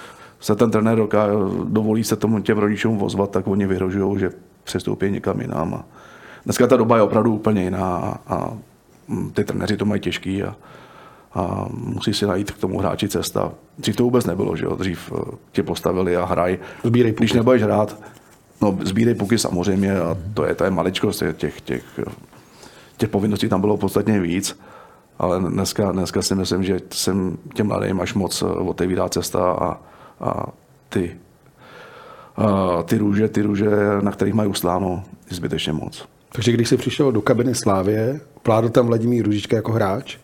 se 0.42 0.56
ten 0.56 0.70
trenér 0.70 0.96
doká, 0.96 1.26
dovolí 1.64 2.04
se 2.04 2.16
tomu 2.16 2.40
těm 2.40 2.58
rodičům 2.58 2.98
vozvat, 2.98 3.30
tak 3.30 3.46
oni 3.46 3.66
vyhrožují, 3.66 4.18
že 4.18 4.30
přestoupí 4.64 5.10
někam 5.10 5.40
jinam. 5.40 5.74
A 5.74 5.84
dneska 6.44 6.66
ta 6.66 6.76
doba 6.76 6.96
je 6.96 7.02
opravdu 7.02 7.34
úplně 7.34 7.62
jiná 7.62 7.86
a, 7.86 8.18
a 8.34 8.52
ty 9.34 9.44
trenéři 9.44 9.76
to 9.76 9.84
mají 9.84 10.00
těžký 10.00 10.42
a, 10.42 10.56
a 11.34 11.66
musí 11.70 12.14
si 12.14 12.26
najít 12.26 12.50
k 12.50 12.58
tomu 12.58 12.78
hráči 12.78 13.08
cesta. 13.08 13.52
Dřív 13.78 13.96
to 13.96 14.04
vůbec 14.04 14.26
nebylo, 14.26 14.56
že 14.56 14.64
jo? 14.64 14.76
Dřív 14.76 15.12
eh, 15.12 15.36
tě 15.52 15.62
postavili 15.62 16.16
a 16.16 16.24
hraj. 16.24 16.58
Sbírej 16.84 17.12
puky. 17.12 17.20
Když 17.20 17.32
nebudeš 17.32 17.62
hrát, 17.62 17.96
no 18.62 18.78
sbírej 18.84 19.14
puky 19.14 19.38
samozřejmě 19.38 20.00
a 20.00 20.16
to 20.34 20.44
je, 20.44 20.54
to 20.54 20.64
je 20.64 20.70
maličkost 20.70 21.22
těch, 21.36 21.60
těch, 21.60 22.00
těch 22.96 23.08
povinností 23.08 23.48
tam 23.48 23.60
bylo 23.60 23.76
podstatně 23.76 24.20
víc. 24.20 24.58
Ale 25.18 25.40
dneska, 25.40 25.92
dneska 25.92 26.22
si 26.22 26.34
myslím, 26.34 26.62
že 26.64 26.80
jsem 26.90 27.38
těm 27.54 27.66
mladým 27.66 28.00
až 28.00 28.14
moc 28.14 28.42
eh, 28.42 28.46
otevírá 28.46 29.08
cesta 29.08 29.52
a, 29.52 29.78
a 30.20 30.46
ty, 30.88 31.16
a 32.36 32.82
ty 32.82 32.98
růže, 32.98 33.28
ty 33.28 33.42
růže, 33.42 33.70
na 34.02 34.12
kterých 34.12 34.34
mají 34.34 34.50
usláno, 34.50 35.04
je 35.30 35.36
zbytečně 35.36 35.72
moc. 35.72 36.08
Takže 36.32 36.52
když 36.52 36.68
jsi 36.68 36.76
přišel 36.76 37.12
do 37.12 37.22
kabiny 37.22 37.54
Slávě, 37.54 38.20
pládl 38.42 38.68
tam 38.68 38.86
Vladimír 38.86 39.24
Růžička 39.24 39.56
jako 39.56 39.72
hráč, 39.72 40.16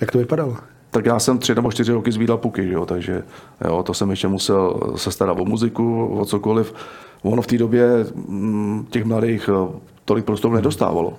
jak 0.00 0.12
to 0.12 0.18
vypadalo? 0.18 0.56
Tak 0.90 1.06
já 1.06 1.18
jsem 1.18 1.38
tři 1.38 1.54
nebo 1.54 1.72
čtyři 1.72 1.92
roky 1.92 2.12
zvídal 2.12 2.38
puky, 2.38 2.68
jo, 2.68 2.86
takže 2.86 3.22
jo, 3.64 3.82
to 3.82 3.94
jsem 3.94 4.10
ještě 4.10 4.28
musel 4.28 4.80
se 4.96 5.12
starat 5.12 5.40
o 5.40 5.44
muziku, 5.44 6.06
o 6.06 6.24
cokoliv. 6.24 6.74
Ono 7.22 7.42
v 7.42 7.46
té 7.46 7.58
době 7.58 7.86
mm, 8.14 8.86
těch 8.90 9.04
mladých 9.04 9.50
eh, 9.52 9.78
tolik 10.04 10.24
prostoru 10.24 10.54
nedostávalo. 10.54 11.12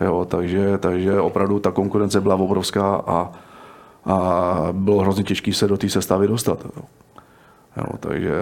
Jo, 0.00 0.26
takže, 0.30 0.78
takže 0.78 1.20
opravdu 1.20 1.58
ta 1.58 1.70
konkurence 1.70 2.20
byla 2.20 2.34
obrovská 2.34 2.94
a, 2.96 3.32
a 4.04 4.68
bylo 4.72 5.00
hrozně 5.00 5.24
těžké 5.24 5.52
se 5.52 5.68
do 5.68 5.76
té 5.76 5.88
sestavy 5.88 6.28
dostat. 6.28 6.58
Jo. 6.64 6.82
Jo, 7.76 7.84
takže 8.00 8.32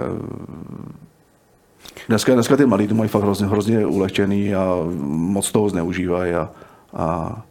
dneska, 2.07 2.33
dneska 2.33 2.57
ty 2.57 2.65
malí 2.65 2.87
to 2.87 2.95
mají 2.95 3.09
fakt 3.09 3.23
hrozně, 3.23 3.47
hrozně 3.47 3.85
ulehčený 3.85 4.55
a 4.55 4.75
moc 5.05 5.51
toho 5.51 5.69
zneužívají 5.69 6.33
a, 6.33 6.49
a 6.93 7.41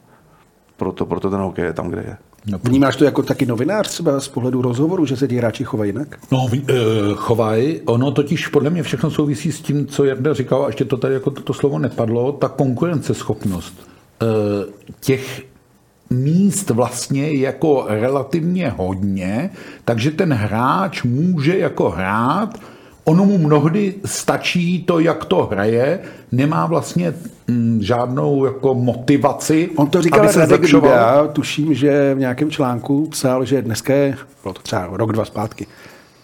proto, 0.77 1.05
proto 1.05 1.29
ten 1.29 1.39
hokej 1.39 1.65
je 1.65 1.73
tam, 1.73 1.89
kde 1.89 2.01
je. 2.01 2.17
No, 2.47 2.59
Vnímáš 2.63 2.95
to 2.95 3.05
jako 3.05 3.23
taky 3.23 3.45
novinář 3.45 3.87
třeba 3.87 4.19
z 4.19 4.27
pohledu 4.27 4.61
rozhovoru, 4.61 5.05
že 5.05 5.17
se 5.17 5.27
ti 5.27 5.37
hráči 5.37 5.63
chovají 5.63 5.89
jinak? 5.89 6.19
No, 6.31 6.45
uh, 6.45 6.59
chovají. 7.15 7.81
Ono 7.81 8.11
totiž 8.11 8.47
podle 8.47 8.69
mě 8.69 8.83
všechno 8.83 9.11
souvisí 9.11 9.51
s 9.51 9.61
tím, 9.61 9.87
co 9.87 10.05
Jarda 10.05 10.33
říkal, 10.33 10.63
a 10.63 10.67
ještě 10.67 10.85
to 10.85 10.97
tady 10.97 11.13
jako 11.13 11.31
toto 11.31 11.53
slovo 11.53 11.79
nepadlo, 11.79 12.31
ta 12.31 12.49
konkurenceschopnost 12.49 13.73
uh, 14.21 14.27
těch 14.99 15.41
míst 16.13 16.69
vlastně 16.69 17.33
jako 17.33 17.85
relativně 17.87 18.69
hodně, 18.69 19.49
takže 19.85 20.11
ten 20.11 20.33
hráč 20.33 21.03
může 21.03 21.57
jako 21.57 21.89
hrát 21.89 22.59
ono 23.03 23.25
mu 23.25 23.37
mnohdy 23.37 23.95
stačí 24.05 24.83
to, 24.83 24.99
jak 24.99 25.25
to 25.25 25.45
hraje, 25.51 25.99
nemá 26.31 26.65
vlastně 26.65 27.13
mm, 27.47 27.79
žádnou 27.81 28.45
jako 28.45 28.73
motivaci, 28.73 29.69
On 29.75 29.89
to 29.89 30.01
říkal 30.01 30.19
aby 30.19 30.33
se 30.33 30.39
Radek. 30.39 30.71
Duda, 30.71 31.27
tuším, 31.27 31.73
že 31.73 32.15
v 32.15 32.19
nějakém 32.19 32.51
článku 32.51 33.07
psal, 33.07 33.45
že 33.45 33.61
dneska 33.61 33.93
je, 33.93 34.17
bylo 34.43 34.53
to 34.53 34.61
třeba 34.61 34.89
rok, 34.91 35.11
dva 35.11 35.25
zpátky, 35.25 35.67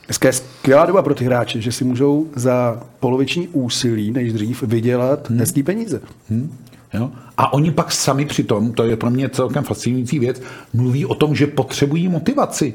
dneska 0.06 0.28
je 0.28 0.34
skvělá 0.34 0.86
doba 0.86 1.02
pro 1.02 1.16
ty 1.16 1.26
hráče, 1.26 1.62
že 1.62 1.72
si 1.72 1.84
můžou 1.84 2.28
za 2.36 2.84
poloviční 3.00 3.48
úsilí, 3.48 4.12
než 4.12 4.34
dřív, 4.34 4.64
vydělat 4.64 5.30
hmm. 5.30 5.40
hezký 5.40 5.64
peníze. 5.64 6.02
Jo? 6.94 7.12
A 7.38 7.54
oni 7.54 7.72
pak 7.72 7.92
sami 7.92 8.26
přitom, 8.26 8.74
to 8.74 8.84
je 8.84 8.96
pro 8.96 9.10
mě 9.10 9.30
celkem 9.30 9.64
fascinující 9.64 10.20
věc, 10.20 10.42
mluví 10.74 11.06
o 11.06 11.16
tom, 11.16 11.36
že 11.36 11.48
potřebují 11.48 12.08
motivaci. 12.08 12.74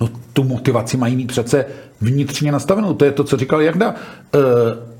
No 0.00 0.08
tu 0.32 0.44
motivaci 0.44 0.96
mají 0.96 1.16
mít 1.16 1.26
přece 1.26 1.66
vnitřně 2.00 2.52
nastavenou. 2.52 2.94
To 2.94 3.04
je 3.04 3.12
to, 3.12 3.24
co 3.24 3.36
říkal 3.36 3.62
Jarda. 3.62 3.94
E, 3.94 4.38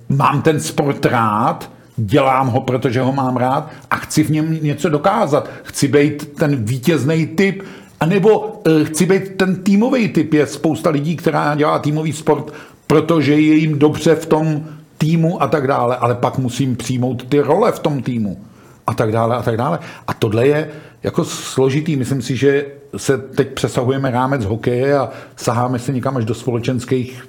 mám 0.09 0.43
ten 0.43 0.61
sport 0.61 1.07
rád, 1.07 1.71
dělám 1.97 2.49
ho, 2.49 2.61
protože 2.61 3.01
ho 3.01 3.13
mám 3.13 3.37
rád 3.37 3.71
a 3.91 3.97
chci 3.97 4.23
v 4.23 4.31
něm 4.31 4.59
něco 4.63 4.89
dokázat. 4.89 5.51
Chci 5.63 5.89
být 5.89 6.35
ten 6.39 6.65
vítězný 6.65 7.27
typ, 7.27 7.63
anebo 8.01 8.63
e, 8.67 8.85
chci 8.85 9.07
být 9.07 9.37
ten 9.37 9.57
týmový 9.57 10.09
typ. 10.09 10.35
Je 10.35 10.47
spousta 10.47 10.91
lidí, 10.91 11.17
která 11.17 11.55
dělá 11.55 11.79
týmový 11.79 12.13
sport, 12.13 12.53
protože 12.87 13.33
je 13.33 13.55
jim 13.55 13.79
dobře 13.79 14.15
v 14.15 14.27
tom 14.27 14.65
týmu 14.99 15.43
a 15.43 15.47
tak 15.47 15.67
dále, 15.67 15.97
ale 15.97 16.15
pak 16.15 16.39
musím 16.39 16.77
přijmout 16.77 17.25
ty 17.29 17.41
role 17.41 17.73
v 17.73 17.79
tom 17.79 18.03
týmu 18.03 18.39
a 18.87 18.95
tak 18.95 19.13
dále 19.13 19.37
a 19.37 19.43
tak 19.43 19.57
dále. 19.57 19.79
A 20.07 20.15
tohle 20.15 20.47
je 20.47 20.71
jako 21.03 21.25
složitý. 21.25 21.97
Myslím 21.97 22.23
si, 22.23 22.37
že 22.37 22.67
se 22.97 23.19
teď 23.19 23.49
přesahujeme 23.49 24.11
rámec 24.11 24.45
hokeje 24.45 24.99
a 24.99 25.11
saháme 25.37 25.79
se 25.79 25.93
někam 25.93 26.17
až 26.17 26.25
do 26.25 26.35
společenských 26.35 27.29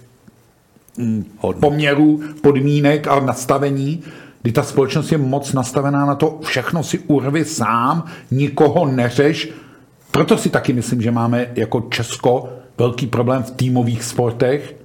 mm, 0.98 1.26
poměrů, 1.60 2.22
podmínek 2.42 3.08
a 3.08 3.20
nastavení, 3.20 4.04
kdy 4.42 4.52
ta 4.52 4.64
společnost 4.64 5.12
je 5.12 5.18
moc 5.18 5.54
nastavená 5.54 6.06
na 6.06 6.16
to, 6.16 6.40
všechno 6.44 6.84
si 6.84 7.00
urvi 7.00 7.46
sám, 7.46 8.06
nikoho 8.32 8.86
neřeš. 8.86 9.50
Proto 10.12 10.38
si 10.38 10.50
taky 10.50 10.74
myslím, 10.74 11.02
že 11.02 11.12
máme 11.12 11.52
jako 11.56 11.88
Česko 11.90 12.50
velký 12.78 13.08
problém 13.08 13.44
v 13.44 13.52
týmových 13.52 14.04
sportech, 14.04 14.76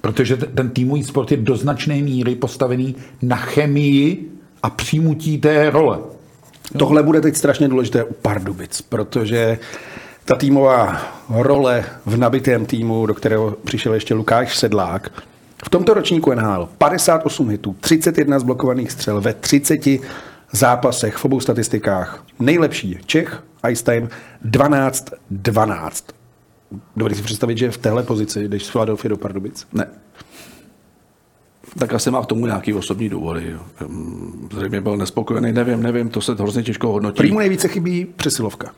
protože 0.00 0.36
te- 0.36 0.46
ten 0.46 0.70
týmový 0.70 1.04
sport 1.04 1.30
je 1.30 1.36
do 1.36 1.56
značné 1.56 1.94
míry 1.94 2.34
postavený 2.34 2.96
na 3.22 3.36
chemii 3.36 4.31
a 4.62 4.70
přijmutí 4.70 5.38
té 5.38 5.70
role. 5.70 5.98
Tohle 6.78 7.02
bude 7.02 7.20
teď 7.20 7.36
strašně 7.36 7.68
důležité 7.68 8.04
u 8.04 8.12
Pardubic, 8.12 8.82
protože 8.82 9.58
ta 10.24 10.36
týmová 10.36 11.02
role 11.28 11.84
v 12.06 12.16
nabitém 12.16 12.66
týmu, 12.66 13.06
do 13.06 13.14
kterého 13.14 13.50
přišel 13.64 13.94
ještě 13.94 14.14
Lukáš 14.14 14.58
Sedlák, 14.58 15.22
v 15.64 15.68
tomto 15.68 15.94
ročníku 15.94 16.34
NHL 16.34 16.68
58 16.78 17.50
hitů, 17.50 17.76
31 17.80 18.38
zblokovaných 18.38 18.92
střel 18.92 19.20
ve 19.20 19.34
30 19.34 19.80
zápasech 20.52 21.16
v 21.16 21.24
obou 21.24 21.40
statistikách. 21.40 22.24
Nejlepší 22.38 22.98
Čech, 23.06 23.42
Time 23.82 24.08
12-12. 24.44 26.02
Dovedeš 26.96 27.18
si 27.18 27.24
představit, 27.24 27.58
že 27.58 27.70
v 27.70 27.78
téhle 27.78 28.02
pozici 28.02 28.48
jdeš 28.48 28.66
z 28.66 28.70
Philadelphia 28.70 29.08
do 29.08 29.16
Pardubic? 29.16 29.66
Ne. 29.72 29.86
Tak 31.78 31.94
asi 31.94 32.10
má 32.10 32.22
k 32.22 32.26
tomu 32.26 32.46
nějaký 32.46 32.74
osobní 32.74 33.08
důvody. 33.08 33.56
Mm, 33.88 34.48
Zřejmě 34.52 34.80
byl 34.80 34.96
nespokojený, 34.96 35.52
nevím, 35.52 35.82
nevím, 35.82 36.08
to 36.08 36.20
se 36.20 36.32
hrozně 36.34 36.62
těžko 36.62 36.88
hodnotí. 36.92 37.16
Prý 37.16 37.32
mu 37.32 37.38
nejvíce 37.38 37.68
chybí 37.68 38.04
přesilovka. 38.16 38.70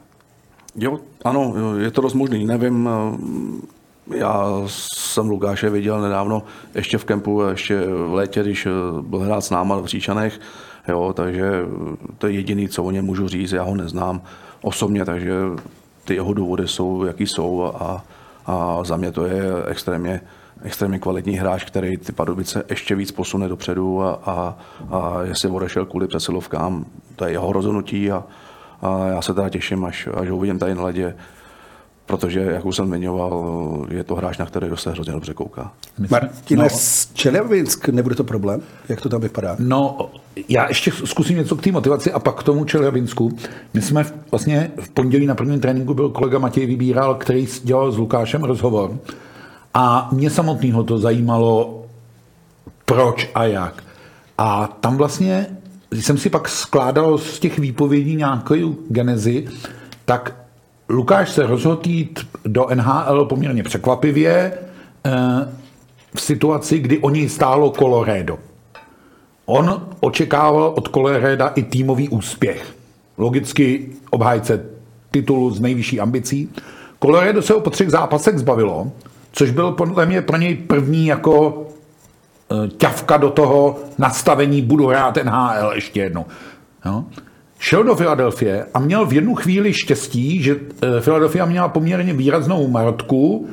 Jo, 0.77 0.99
ano, 1.25 1.55
jo, 1.59 1.75
je 1.77 1.91
to 1.91 2.01
dost 2.01 2.15
možný, 2.15 2.45
nevím. 2.45 2.89
eh, 4.13 4.17
Já 4.17 4.47
jsem 4.67 5.29
Lukáše 5.29 5.71
viděl 5.71 6.01
nedávno 6.01 6.43
ještě 6.75 6.99
v 6.99 7.05
kempu, 7.05 7.43
ještě 7.43 7.81
v 7.87 8.13
létě, 8.15 8.43
když 8.43 8.67
eh, 8.67 8.71
byl 9.03 9.19
hrát 9.21 9.41
s 9.45 9.51
náma 9.51 9.77
v 9.81 9.87
Říčanech, 9.87 10.41
jo, 10.89 11.13
takže 11.17 11.45
eh, 11.53 11.97
to 12.19 12.27
je 12.27 12.33
jediný, 12.33 12.69
co 12.69 12.85
o 12.85 12.91
něm 12.91 13.05
můžu 13.05 13.29
říct, 13.29 13.53
já 13.53 13.63
ho 13.63 13.75
neznám 13.75 14.23
osobně, 14.63 15.05
takže 15.05 15.33
ty 16.05 16.15
jeho 16.15 16.35
důvody 16.35 16.69
jsou, 16.69 17.05
jaký 17.05 17.27
jsou 17.27 17.63
a, 17.65 18.05
a 18.47 18.85
za 18.85 18.97
mě 18.97 19.13
to 19.13 19.27
je 19.27 19.43
extrémně, 19.67 20.21
extrémně 20.65 20.99
kvalitní 20.99 21.37
hráč, 21.37 21.65
který 21.65 21.97
ty 21.97 22.13
Pardubice 22.13 22.65
ještě 22.71 22.95
víc 22.95 23.13
posune 23.13 23.49
dopředu 23.49 24.03
a, 24.03 24.11
a, 24.27 24.59
a 24.91 25.23
jestli 25.23 25.49
odešel 25.49 25.87
kvůli 25.87 26.07
přesilovkám, 26.07 26.85
to 27.17 27.25
je 27.25 27.31
jeho 27.31 27.53
rozhodnutí 27.53 28.11
a, 28.11 28.25
a 28.83 29.07
já 29.07 29.23
se 29.23 29.35
teda 29.35 29.49
těším, 29.49 29.85
až, 29.85 30.09
až 30.15 30.29
ho 30.29 30.37
uvidím 30.37 30.59
tady 30.59 30.75
na 30.75 30.83
ledě, 30.83 31.15
protože, 32.07 32.41
jak 32.41 32.65
už 32.65 32.77
jsem 32.77 32.87
zmiňoval, 32.87 33.87
je 33.91 34.05
to 34.05 34.15
hráč, 34.15 34.39
na 34.39 34.47
kterého 34.47 34.77
se 34.77 34.91
hrozně 34.91 35.13
dobře 35.13 35.35
kouká. 35.35 35.73
Martine, 36.11 36.63
No. 36.63 36.69
Čeljavinsk, 37.15 37.89
nebude 37.89 38.15
to 38.15 38.25
problém? 38.25 38.61
Jak 38.89 39.01
to 39.01 39.09
tam 39.09 39.21
vypadá? 39.21 39.57
No, 39.59 40.11
já 40.49 40.69
ještě 40.69 40.91
zkusím 41.05 41.37
něco 41.37 41.57
k 41.57 41.63
té 41.63 41.73
motivaci 41.73 42.13
a 42.13 42.19
pak 42.19 42.41
k 42.41 42.43
tomu 42.43 42.65
Čeljabinsku. 42.65 43.37
My 43.75 43.83
jsme 43.83 44.07
vlastně 44.31 44.71
v 44.81 44.89
pondělí 44.89 45.27
na 45.27 45.35
prvním 45.35 45.61
tréninku 45.61 45.95
byl 45.95 46.09
kolega 46.09 46.39
Matěj 46.39 46.67
Vybíral, 46.67 47.15
který 47.15 47.49
dělal 47.63 47.93
s 47.93 47.99
Lukášem 47.99 48.45
rozhovor. 48.45 48.99
A 49.75 50.09
mě 50.13 50.31
samotného 50.31 50.85
to 50.85 50.99
zajímalo, 50.99 51.85
proč 52.85 53.31
a 53.35 53.45
jak. 53.45 53.85
A 54.39 54.67
tam 54.67 54.97
vlastně, 54.97 55.47
když 55.89 56.07
jsem 56.07 56.19
si 56.19 56.31
pak 56.31 56.49
skládal 56.49 57.19
z 57.19 57.39
těch 57.39 57.59
výpovědí 57.59 58.17
nějakou 58.17 58.77
genezi, 58.89 59.47
tak 60.05 60.35
Lukáš 60.89 61.31
se 61.31 61.47
rozhodl 61.47 61.89
jít 61.89 62.27
do 62.45 62.67
NHL 62.75 63.25
poměrně 63.25 63.63
překvapivě 63.63 64.53
eh, 65.05 65.11
v 66.15 66.21
situaci, 66.21 66.79
kdy 66.79 66.99
o 66.99 67.11
něj 67.11 67.29
stálo 67.29 67.71
Colorado. 67.71 68.39
On 69.47 69.89
očekával 70.01 70.73
od 70.77 70.89
Colorada 70.89 71.49
i 71.49 71.63
týmový 71.63 72.09
úspěch. 72.09 72.75
Logicky 73.19 73.89
obhájce 74.11 74.65
titulu 75.11 75.51
z 75.51 75.61
nejvyšší 75.61 76.01
ambicí. 76.01 76.51
Colorado 77.03 77.43
se 77.43 77.53
ho 77.53 77.61
po 77.61 77.71
třech 77.71 77.91
zápasech 77.91 78.39
zbavilo, 78.39 78.93
což 79.35 79.51
byl 79.51 79.73
podle 79.73 80.07
mě 80.07 80.23
pro 80.23 80.37
něj 80.37 80.55
první 80.55 81.07
jako 81.07 81.65
eh, 82.53 82.69
ťavka 82.69 83.17
do 83.17 83.31
toho 83.31 83.79
nastavení 83.99 84.63
budu 84.63 84.87
hrát 84.87 85.19
NHL 85.25 85.73
ještě 85.75 86.01
jednou. 86.01 86.25
Jo? 86.87 87.05
Šel 87.59 87.85
do 87.85 87.95
Filadelfie 87.95 88.67
a 88.75 88.79
měl 88.79 89.07
v 89.07 89.13
jednu 89.13 89.35
chvíli 89.35 89.73
štěstí, 89.73 90.43
že 90.43 90.57
eh, 90.57 91.01
Philadelphia 91.01 91.45
měla 91.45 91.69
poměrně 91.69 92.13
výraznou 92.13 92.69
marotku, 92.69 93.49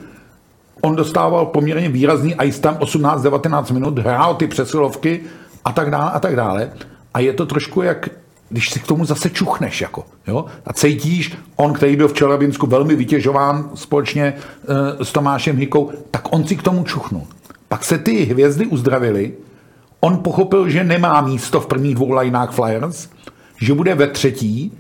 on 0.82 0.96
dostával 0.96 1.46
poměrně 1.46 1.89
výrazný 1.89 2.36
ice 2.44 2.62
tam 2.62 2.76
18-19 2.76 3.74
minut, 3.74 4.00
hrál 4.00 4.36
ty 4.36 4.48
přesilovky 4.48 5.22
a 5.65 5.72
tak 5.72 5.91
dále 5.91 6.12
a 6.12 6.20
tak 6.20 6.36
dále. 6.36 6.72
A 7.13 7.20
je 7.20 7.34
to 7.34 7.46
trošku 7.46 7.82
jak, 7.82 8.10
když 8.52 8.70
si 8.70 8.80
k 8.80 8.88
tomu 8.88 9.06
zase 9.06 9.30
čuchneš, 9.30 9.82
jako, 9.82 10.06
jo? 10.28 10.46
A 10.66 10.74
cítíš, 10.74 11.38
on, 11.56 11.74
který 11.74 11.96
byl 11.96 12.08
v 12.08 12.14
Čelebinsku 12.14 12.68
velmi 12.68 12.96
vytěžován 12.96 13.70
společně 13.76 14.24
e, 14.24 15.06
s 15.06 15.12
Tomášem 15.12 15.58
Hikou, 15.58 15.92
tak 16.12 16.34
on 16.34 16.48
si 16.48 16.56
k 16.56 16.64
tomu 16.64 16.84
čuchnul. 16.84 17.24
Pak 17.68 17.84
se 17.84 17.98
ty 17.98 18.24
hvězdy 18.24 18.66
uzdravily, 18.66 19.34
on 20.00 20.18
pochopil, 20.18 20.70
že 20.70 20.84
nemá 20.84 21.22
místo 21.22 21.60
v 21.60 21.66
prvních 21.66 21.96
dvou 21.96 22.12
lineách 22.12 22.52
Flyers, 22.52 23.10
že 23.62 23.74
bude 23.74 23.96
ve 23.96 24.08
třetí, 24.08 24.78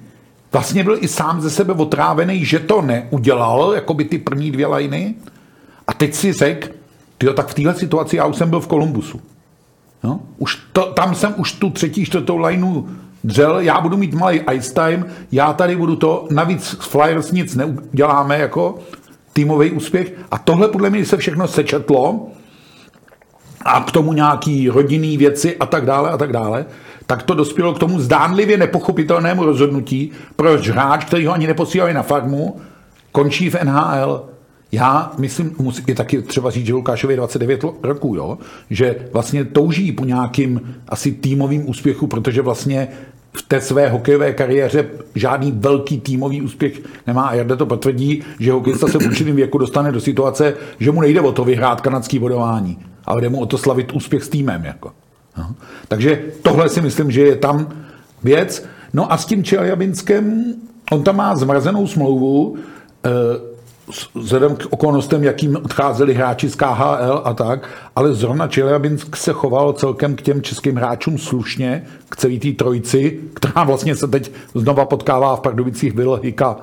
vlastně 0.51 0.83
byl 0.83 0.97
i 1.01 1.07
sám 1.07 1.41
ze 1.41 1.49
sebe 1.49 1.73
otrávený, 1.73 2.45
že 2.45 2.59
to 2.59 2.81
neudělal, 2.81 3.73
jako 3.73 3.93
by 3.93 4.05
ty 4.05 4.17
první 4.17 4.51
dvě 4.51 4.67
liny, 4.67 5.15
a 5.87 5.93
teď 5.93 6.13
si 6.13 6.33
řekl, 6.33 6.67
tyjo, 7.17 7.33
tak 7.33 7.47
v 7.47 7.53
téhle 7.53 7.75
situaci 7.75 8.15
já 8.15 8.25
už 8.25 8.35
jsem 8.35 8.49
byl 8.49 8.59
v 8.59 8.67
Kolumbusu. 8.67 9.21
No? 10.03 10.19
Už 10.37 10.59
to, 10.73 10.85
tam 10.85 11.15
jsem 11.15 11.33
už 11.37 11.51
tu 11.51 11.69
třetí, 11.69 12.05
čtvrtou 12.05 12.37
lineu 12.37 12.87
dřel, 13.23 13.59
já 13.59 13.81
budu 13.81 13.97
mít 13.97 14.13
malý 14.13 14.41
ice 14.53 14.73
time, 14.73 15.05
já 15.31 15.53
tady 15.53 15.75
budu 15.75 15.95
to, 15.95 16.27
navíc 16.31 16.63
s 16.63 16.85
Flyers 16.85 17.31
nic 17.31 17.55
neuděláme 17.55 18.39
jako 18.39 18.79
týmový 19.33 19.71
úspěch 19.71 20.13
a 20.31 20.37
tohle 20.37 20.67
podle 20.67 20.89
mě 20.89 21.05
se 21.05 21.17
všechno 21.17 21.47
sečetlo 21.47 22.27
a 23.65 23.83
k 23.83 23.91
tomu 23.91 24.13
nějaký 24.13 24.69
rodinný 24.69 25.17
věci 25.17 25.57
a 25.57 25.65
tak 25.65 25.85
dále 25.85 26.11
a 26.11 26.17
tak 26.17 26.31
dále, 26.31 26.65
tak 27.05 27.23
to 27.23 27.33
dospělo 27.33 27.73
k 27.73 27.79
tomu 27.79 27.99
zdánlivě 27.99 28.57
nepochopitelnému 28.57 29.45
rozhodnutí, 29.45 30.11
proč 30.35 30.69
hráč, 30.69 31.05
který 31.05 31.25
ho 31.25 31.33
ani 31.33 31.47
neposílali 31.47 31.93
na 31.93 32.03
farmu, 32.03 32.61
končí 33.11 33.49
v 33.49 33.63
NHL. 33.63 34.25
Já 34.71 35.11
myslím, 35.17 35.55
je 35.87 35.95
taky 35.95 36.21
třeba 36.21 36.51
říct, 36.51 36.65
že 36.65 36.73
Lukášovi 36.73 37.13
je 37.13 37.17
29 37.17 37.63
lo- 37.63 37.75
roků, 37.83 38.15
jo? 38.15 38.37
že 38.69 38.95
vlastně 39.13 39.45
touží 39.45 39.91
po 39.91 40.05
nějakým 40.05 40.75
asi 40.89 41.11
týmovým 41.11 41.69
úspěchu, 41.69 42.07
protože 42.07 42.41
vlastně 42.41 42.87
v 43.33 43.41
té 43.41 43.61
své 43.61 43.89
hokejové 43.89 44.33
kariéře 44.33 44.85
žádný 45.15 45.51
velký 45.51 45.99
týmový 45.99 46.41
úspěch 46.41 46.81
nemá 47.07 47.27
a 47.27 47.33
Jarda 47.33 47.55
to 47.55 47.65
potvrdí, 47.65 48.23
že 48.39 48.51
hokejista 48.51 48.87
se 48.87 48.99
v 48.99 49.05
určitém 49.05 49.35
věku 49.35 49.57
dostane 49.57 49.91
do 49.91 50.01
situace, 50.01 50.53
že 50.79 50.91
mu 50.91 51.01
nejde 51.01 51.21
o 51.21 51.31
to 51.31 51.45
vyhrát 51.45 51.81
kanadský 51.81 52.19
bodování, 52.19 52.77
ale 53.05 53.21
jde 53.21 53.29
mu 53.29 53.41
o 53.41 53.45
to 53.45 53.57
slavit 53.57 53.91
úspěch 53.91 54.23
s 54.23 54.29
týmem. 54.29 54.65
Jako. 54.65 54.91
No. 55.37 55.55
Takže 55.87 56.23
tohle 56.41 56.69
si 56.69 56.81
myslím, 56.81 57.11
že 57.11 57.21
je 57.21 57.35
tam 57.35 57.69
věc. 58.23 58.65
No 58.93 59.13
a 59.13 59.17
s 59.17 59.25
tím 59.25 59.43
Čeljabinskem, 59.43 60.53
on 60.91 61.03
tam 61.03 61.15
má 61.15 61.35
zmrazenou 61.35 61.87
smlouvu, 61.87 62.57
eh, 63.05 63.09
vzhledem 64.15 64.55
k 64.55 64.65
okolnostem, 64.69 65.23
jakým 65.23 65.55
odcházeli 65.55 66.13
hráči 66.13 66.49
z 66.49 66.55
KHL 66.55 67.21
a 67.23 67.33
tak, 67.33 67.69
ale 67.95 68.13
zrovna 68.13 68.47
Čeliabinsk 68.47 69.15
se 69.15 69.33
choval 69.33 69.73
celkem 69.73 70.15
k 70.15 70.21
těm 70.21 70.41
českým 70.41 70.75
hráčům 70.75 71.17
slušně, 71.17 71.85
k 72.09 72.15
celé 72.15 72.37
té 72.37 72.51
trojici, 72.51 73.19
která 73.33 73.63
vlastně 73.63 73.95
se 73.95 74.07
teď 74.07 74.31
znova 74.55 74.85
potkává 74.85 75.35
v 75.35 75.39
Pardubicích 75.39 75.93
Vil, 75.93 76.19
Hika, 76.23 76.57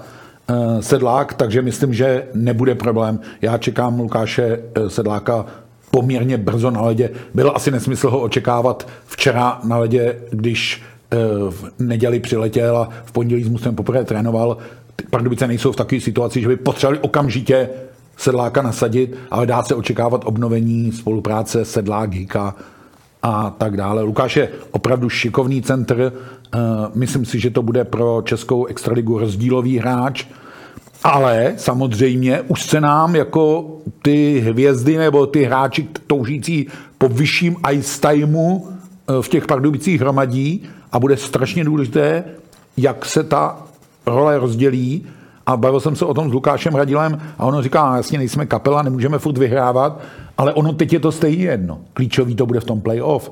eh, 0.49 0.83
Sedlák, 0.83 1.35
takže 1.35 1.63
myslím, 1.63 1.95
že 1.95 2.27
nebude 2.35 2.75
problém. 2.75 3.21
Já 3.43 3.59
čekám 3.59 4.01
Lukáše 4.01 4.59
eh, 4.75 4.91
Sedláka 4.91 5.47
poměrně 5.91 6.37
brzo 6.37 6.71
na 6.71 6.81
ledě. 6.81 7.11
Byl 7.35 7.53
asi 7.55 7.71
nesmysl 7.71 8.11
ho 8.11 8.21
očekávat 8.21 8.89
včera 9.07 9.61
na 9.65 9.77
ledě, 9.77 10.17
když 10.31 10.83
eh, 11.11 11.17
v 11.51 11.71
neděli 11.79 12.21
přiletěl 12.21 12.77
a 12.77 12.89
v 13.05 13.13
pondělí 13.13 13.59
s 13.59 13.75
poprvé 13.75 14.05
trénoval. 14.05 14.57
Pardubice 15.11 15.47
nejsou 15.47 15.73
v 15.73 15.77
takové 15.77 16.01
situaci, 16.01 16.41
že 16.41 16.49
by 16.49 16.57
potřebovali 16.57 16.99
okamžitě 16.99 17.69
sedláka 18.17 18.63
nasadit, 18.63 19.17
ale 19.31 19.47
dá 19.47 19.63
se 19.63 19.75
očekávat 19.75 20.23
obnovení 20.25 20.93
spolupráce 20.93 21.65
sedlák, 21.65 22.13
hika 22.13 22.55
a 23.23 23.51
tak 23.51 23.77
dále. 23.77 24.03
Lukáš 24.03 24.37
je 24.37 24.49
opravdu 24.71 25.09
šikovný 25.09 25.63
centr. 25.63 26.13
Eh, 26.55 26.59
myslím 26.95 27.25
si, 27.25 27.41
že 27.41 27.51
to 27.51 27.63
bude 27.63 27.85
pro 27.85 28.23
českou 28.25 28.67
extraligu 28.67 29.19
rozdílový 29.19 29.79
hráč. 29.79 30.25
Ale 31.05 31.55
samozřejmě 31.57 32.41
už 32.41 32.63
se 32.63 32.81
nám 32.81 33.17
jako 33.17 33.77
ty 34.03 34.41
hvězdy 34.41 34.97
nebo 34.97 35.27
ty 35.27 35.45
hráči 35.45 35.89
toužící 36.07 36.67
po 36.99 37.09
vyšším 37.09 37.57
ice 37.73 38.01
timeu 38.01 38.69
eh, 38.69 39.23
v 39.23 39.29
těch 39.29 39.47
Pardubicích 39.47 40.01
hromadí 40.01 40.63
a 40.93 40.99
bude 40.99 41.17
strašně 41.17 41.65
důležité, 41.65 42.25
jak 42.77 43.05
se 43.05 43.25
ta 43.25 43.68
role 44.09 44.39
rozdělí 44.39 45.07
a 45.47 45.57
bavil 45.57 45.81
jsem 45.81 45.97
se 45.97 46.05
o 46.05 46.15
tom 46.15 46.31
s 46.31 46.33
Lukášem 46.33 46.75
Radilem 46.75 47.21
a 47.39 47.47
ono 47.47 47.63
říká, 47.63 47.97
jasně 47.97 48.19
nejsme 48.19 48.47
kapela, 48.47 48.83
nemůžeme 48.83 49.19
furt 49.19 49.39
vyhrávat, 49.39 50.01
ale 50.39 50.53
ono 50.53 50.73
teď 50.73 50.93
je 50.93 51.01
to 51.01 51.13
stejně 51.13 51.45
jedno. 51.45 51.81
Klíčový 51.93 52.35
to 52.35 52.47
bude 52.47 52.61
v 52.61 52.65
tom 52.65 52.81
playoff. 52.81 53.31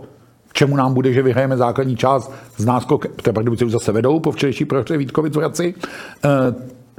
K 0.48 0.52
čemu 0.52 0.76
nám 0.76 0.94
bude, 0.94 1.12
že 1.12 1.22
vyhrajeme 1.22 1.56
základní 1.56 1.96
část 1.96 2.32
z 2.56 2.64
náskok, 2.64 3.06
Pardubice 3.32 3.64
už 3.64 3.72
zase 3.72 3.92
vedou 3.92 4.20
po 4.20 4.32
včerejší 4.32 4.64
prohře 4.64 4.96
Vítkovic 4.96 5.36
v 5.36 5.60
eh, 5.62 5.72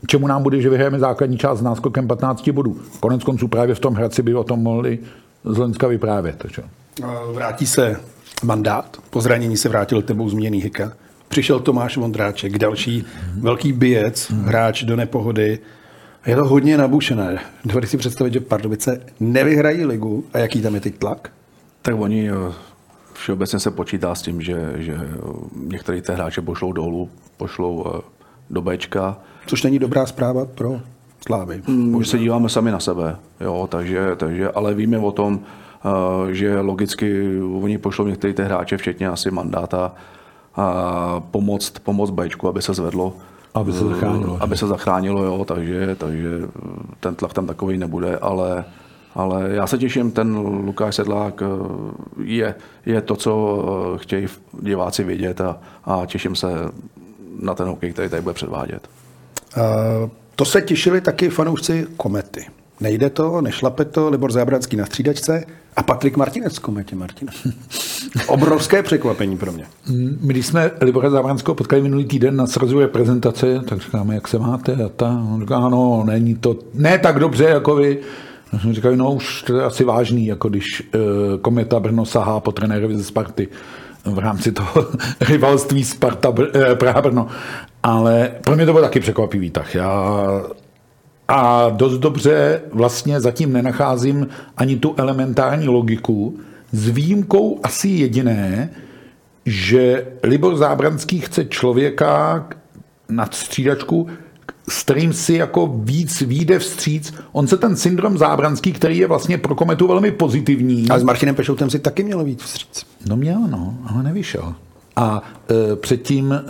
čemu 0.07 0.27
nám 0.27 0.43
bude, 0.43 0.61
že 0.61 0.69
vyhrajeme 0.69 0.99
základní 0.99 1.37
část 1.37 1.59
s 1.59 1.61
náskokem 1.61 2.07
15 2.07 2.49
bodů. 2.49 2.77
Konec 2.99 3.23
konců 3.23 3.47
právě 3.47 3.75
v 3.75 3.79
tom 3.79 3.93
Hradci 3.93 4.21
by 4.21 4.35
o 4.35 4.43
tom 4.43 4.63
mohli 4.63 4.99
z 5.43 5.57
Lenska 5.57 5.87
vyprávět. 5.87 6.35
Takže. 6.37 6.61
Vrátí 7.33 7.67
se 7.67 7.95
mandát, 8.43 8.97
po 9.09 9.21
zranění 9.21 9.57
se 9.57 9.69
vrátil 9.69 10.01
tebou 10.01 10.29
změněný 10.29 10.61
Hika. 10.61 10.91
Přišel 11.37 11.59
Tomáš 11.59 11.97
Vondráček, 11.97 12.57
další 12.57 13.05
velký 13.39 13.73
bijec, 13.73 14.31
hráč 14.31 14.83
do 14.83 14.95
nepohody. 14.95 15.59
Je 16.25 16.35
to 16.35 16.45
hodně 16.45 16.77
nabušené. 16.77 17.39
Dovedli 17.65 17.89
si 17.89 17.97
představit, 17.97 18.33
že 18.33 18.39
Pardubice 18.39 19.01
nevyhrají 19.19 19.85
ligu 19.85 20.25
a 20.33 20.37
jaký 20.37 20.61
tam 20.61 20.75
je 20.75 20.81
teď 20.81 20.97
tlak? 20.97 21.31
Tak 21.81 21.95
oni 21.99 22.29
eh, 22.29 22.53
všeobecně 23.13 23.59
se 23.59 23.71
počítá 23.71 24.15
s 24.15 24.21
tím, 24.21 24.41
že, 24.41 24.73
že 24.75 24.97
některý 25.53 26.01
té 26.01 26.13
hráče 26.13 26.41
pošlou 26.41 26.71
dolů, 26.71 27.09
pošlou 27.37 27.85
eh, 27.87 28.01
do 28.49 28.61
Bčka. 28.61 29.17
Což 29.45 29.63
není 29.63 29.79
dobrá 29.79 30.05
zpráva 30.05 30.45
pro 30.45 30.81
Slávy. 31.27 31.61
Už 31.95 32.07
se 32.07 32.17
díváme 32.17 32.49
sami 32.49 32.71
na 32.71 32.79
sebe, 32.79 33.15
jo, 33.41 33.67
takže, 33.71 34.15
takže, 34.15 34.49
ale 34.49 34.73
víme 34.73 34.97
o 34.97 35.11
tom, 35.11 35.39
eh, 35.39 36.33
že 36.33 36.59
logicky 36.59 37.39
oni 37.41 37.77
pošlou 37.77 38.07
některé 38.07 38.33
ty 38.33 38.43
hráče, 38.43 38.77
včetně 38.77 39.07
asi 39.07 39.31
mandáta, 39.31 39.95
a 40.57 41.23
pomoct, 41.31 41.79
pomoct 41.79 42.11
Bčku, 42.11 42.47
aby 42.47 42.61
se 42.61 42.73
zvedlo. 42.73 43.13
Aby 43.53 43.73
se 43.73 43.85
zachránilo. 43.85 44.37
Aby 44.39 44.57
se 44.57 44.67
zachránilo, 44.67 45.23
jo, 45.23 45.45
takže, 45.45 45.95
takže 45.95 46.29
ten 46.99 47.15
tlak 47.15 47.33
tam 47.33 47.47
takový 47.47 47.77
nebude, 47.77 48.17
ale, 48.17 48.65
ale 49.15 49.49
já 49.49 49.67
se 49.67 49.77
těším, 49.77 50.11
ten 50.11 50.37
Lukáš 50.37 50.95
Sedlák 50.95 51.41
eh, 51.41 51.45
je, 52.23 52.55
je 52.85 53.01
to, 53.01 53.15
co 53.15 53.63
eh, 53.95 53.97
chtějí 53.97 54.27
diváci 54.61 55.03
vidět 55.03 55.41
a, 55.41 55.57
a 55.85 56.05
těším 56.05 56.35
se 56.35 56.47
na 57.39 57.53
ten 57.53 57.67
hokej, 57.67 57.93
který 57.93 58.09
tady 58.09 58.21
bude 58.21 58.33
předvádět. 58.33 58.89
Uh, 59.57 60.09
to 60.35 60.45
se 60.45 60.61
těšili 60.61 61.01
taky 61.01 61.29
fanoušci 61.29 61.87
Komety. 61.97 62.45
Nejde 62.79 63.09
to, 63.09 63.41
nešlape 63.41 63.85
to, 63.85 64.09
Libor 64.09 64.31
Zábranský 64.31 64.77
na 64.77 64.85
střídačce 64.85 65.43
a 65.75 65.83
Patrik 65.83 66.17
Martinec 66.17 66.57
v 66.57 66.59
kometě, 66.59 66.95
Martina. 66.95 67.31
Obrovské 68.27 68.83
překvapení 68.83 69.37
pro 69.37 69.51
mě. 69.51 69.65
My, 69.89 70.33
když 70.33 70.45
jsme 70.47 70.71
Libora 70.81 71.09
Zábranského 71.09 71.55
potkali 71.55 71.81
minulý 71.81 72.05
týden 72.05 72.35
na 72.35 72.47
srazové 72.47 72.87
prezentaci, 72.87 73.59
tak 73.69 73.81
říkáme, 73.81 74.15
jak 74.15 74.27
se 74.27 74.39
máte 74.39 74.73
a 74.73 74.89
ta. 74.89 75.23
On 75.33 75.41
říká, 75.41 75.69
no, 75.69 76.03
není 76.05 76.35
to, 76.35 76.55
ne 76.73 76.97
tak 76.97 77.19
dobře, 77.19 77.43
jako 77.43 77.75
vy. 77.75 77.99
A 78.53 78.59
jsme 78.59 78.73
říkali, 78.73 78.97
no 78.97 79.11
už 79.11 79.41
to 79.41 79.57
je 79.57 79.63
asi 79.63 79.83
vážný, 79.83 80.25
jako 80.25 80.49
když 80.49 80.81
uh, 80.81 81.01
Kometa 81.41 81.79
Brno 81.79 82.05
sahá 82.05 82.39
po 82.39 82.51
trenérovi 82.51 82.97
ze 82.97 83.03
Sparty 83.03 83.47
v 84.05 84.19
rámci 84.19 84.51
toho 84.51 84.87
rivalství 85.21 85.83
Sparta 85.83 86.29
uh, 86.29 86.35
Praha 86.73 87.01
Brno. 87.01 87.27
Ale 87.83 88.31
pro 88.43 88.55
mě 88.55 88.65
to 88.65 88.73
byl 88.73 88.81
taky 88.81 88.99
překvapivý 88.99 89.49
tak. 89.49 89.75
Já 89.75 90.17
a 91.27 91.69
dost 91.69 91.97
dobře 91.97 92.61
vlastně 92.73 93.21
zatím 93.21 93.53
nenacházím 93.53 94.27
ani 94.57 94.77
tu 94.77 94.93
elementární 94.97 95.67
logiku, 95.67 96.39
s 96.71 96.89
výjimkou 96.89 97.59
asi 97.63 97.89
jediné, 97.89 98.69
že 99.45 100.05
Libor 100.23 100.57
Zábranský 100.57 101.19
chce 101.19 101.45
člověka 101.45 102.47
na 103.09 103.25
střídačku, 103.31 104.07
s 104.69 104.83
kterým 104.83 105.13
si 105.13 105.33
jako 105.33 105.73
víc 105.75 106.21
výjde 106.21 106.59
vstříc. 106.59 107.13
On 107.31 107.47
se 107.47 107.57
ten 107.57 107.75
syndrom 107.75 108.17
Zábranský, 108.17 108.73
který 108.73 108.97
je 108.97 109.07
vlastně 109.07 109.37
pro 109.37 109.55
kometu 109.55 109.87
velmi 109.87 110.11
pozitivní. 110.11 110.89
A 110.89 110.99
s 110.99 111.03
Martinem 111.03 111.35
Pešoutem 111.35 111.69
si 111.69 111.79
taky 111.79 112.03
mělo 112.03 112.23
víc 112.23 112.41
vstříc. 112.41 112.85
No 113.09 113.17
měl, 113.17 113.39
no, 113.49 113.77
ale 113.87 114.03
nevyšel. 114.03 114.53
A 114.95 115.23
e, 115.49 115.75
předtím 115.75 116.31
e, 116.33 116.41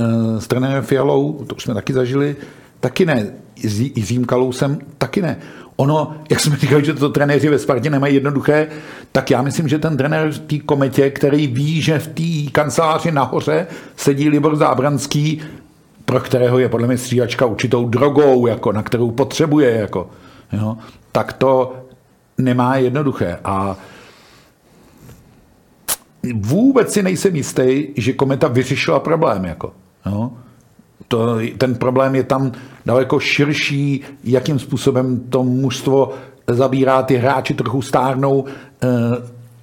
s 0.42 0.48
trenérem 0.48 0.84
Fialou, 0.84 1.34
to 1.34 1.56
už 1.56 1.64
jsme 1.64 1.74
taky 1.74 1.94
zažili, 1.94 2.36
taky 2.80 3.06
ne. 3.06 3.34
S 3.64 3.80
Jiřím 3.80 4.26
Kalousem 4.26 4.80
taky 4.98 5.22
ne. 5.22 5.38
Ono, 5.76 6.16
jak 6.30 6.40
jsme 6.40 6.58
říkali, 6.58 6.86
že 6.86 6.94
to 6.94 7.10
trenéři 7.10 7.50
ve 7.50 7.60
Spartě 7.60 7.90
nemají 7.90 8.16
jednoduché, 8.16 8.68
tak 9.12 9.32
já 9.32 9.42
myslím, 9.42 9.68
že 9.68 9.80
ten 9.80 9.98
trenér 9.98 10.32
v 10.32 10.40
té 10.40 10.60
kometě, 10.60 11.10
který 11.10 11.48
ví, 11.48 11.82
že 11.82 12.00
v 12.00 12.08
té 12.08 12.52
kanceláři 12.52 13.12
nahoře 13.12 13.68
sedí 13.96 14.30
Libor 14.30 14.56
Zábranský, 14.56 15.42
pro 16.06 16.20
kterého 16.20 16.60
je 16.60 16.70
podle 16.70 16.88
mě 16.88 16.98
stříhačka 16.98 17.46
určitou 17.46 17.90
drogou, 17.90 18.48
jako, 18.48 18.72
na 18.72 18.84
kterou 18.84 19.12
potřebuje, 19.12 19.72
jako, 19.72 20.10
jo, 20.54 20.78
tak 21.12 21.34
to 21.34 21.76
nemá 22.38 22.76
jednoduché. 22.76 23.40
A 23.44 23.78
vůbec 26.34 26.94
si 26.94 27.04
nejsem 27.04 27.36
jistý, 27.36 27.88
že 27.96 28.14
kometa 28.14 28.48
vyřešila 28.48 29.00
problém. 29.00 29.46
Jako, 29.46 29.74
jo 30.06 30.32
to, 31.08 31.38
ten 31.58 31.76
problém 31.76 32.16
je 32.16 32.24
tam 32.24 32.52
daleko 32.86 33.20
širší, 33.20 34.02
jakým 34.24 34.60
způsobem 34.60 35.20
to 35.30 35.44
mužstvo 35.44 36.14
zabírá, 36.48 37.04
ty 37.04 37.16
hráči 37.16 37.54
trochu 37.54 37.82
stárnou, 37.82 38.46
eh, 38.84 38.88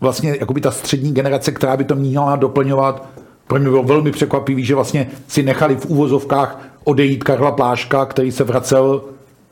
vlastně 0.01 0.37
jakoby 0.41 0.61
ta 0.61 0.71
střední 0.71 1.15
generace, 1.15 1.53
která 1.53 1.77
by 1.77 1.85
to 1.85 1.95
měla 1.95 2.37
doplňovat, 2.37 3.09
pro 3.47 3.59
mě 3.59 3.69
bylo 3.69 3.83
velmi 3.83 4.13
překvapivý, 4.13 4.65
že 4.65 4.75
vlastně 4.75 5.07
si 5.29 5.43
nechali 5.43 5.77
v 5.77 5.87
úvozovkách 5.87 6.61
odejít 6.85 7.25
Karla 7.25 7.53
Pláška, 7.53 8.07
který 8.07 8.33
se 8.33 8.45
vracel 8.45 9.03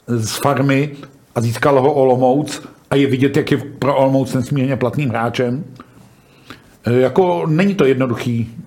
z 0.06 0.36
farmy 0.36 0.90
a 1.34 1.40
získal 1.40 1.80
ho 1.80 1.92
Olomouc 1.92 2.62
a 2.90 2.96
je 2.96 3.06
vidět, 3.06 3.36
jak 3.36 3.50
je 3.50 3.58
pro 3.78 3.96
Olomouc 3.96 4.34
nesmírně 4.34 4.76
platným 4.76 5.08
hráčem. 5.08 5.64
Eh, 6.86 6.92
jako 6.92 7.46
není 7.46 7.74
to 7.74 7.84
jednoduchý 7.84 8.38
je, 8.38 8.61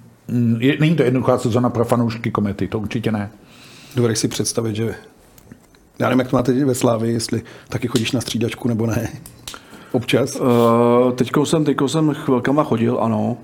není 0.80 0.96
to 0.96 1.04
jednoduchá 1.04 1.38
sezona 1.38 1.70
pro 1.70 1.86
fanoušky 1.86 2.32
komety, 2.32 2.68
to 2.68 2.80
určitě 2.80 3.12
ne. 3.12 3.30
Dovedeš 3.96 4.20
si 4.20 4.28
představit, 4.28 4.76
že 4.76 4.96
já 6.00 6.10
nevím, 6.10 6.20
jak 6.20 6.30
to 6.30 6.36
máte 6.36 6.66
ve 6.66 6.76
Slávě, 6.76 7.12
jestli 7.12 7.42
taky 7.70 7.88
chodíš 7.88 8.12
na 8.12 8.22
střídačku 8.22 8.68
nebo 8.68 8.86
ne. 8.86 9.10
Občas? 9.92 10.36
Uh, 10.36 11.12
teďko 11.12 11.46
jsem, 11.46 11.66
teďko 11.66 11.88
jsem 11.90 12.14
chvilkama 12.14 12.64
chodil, 12.64 13.00
ano, 13.02 13.38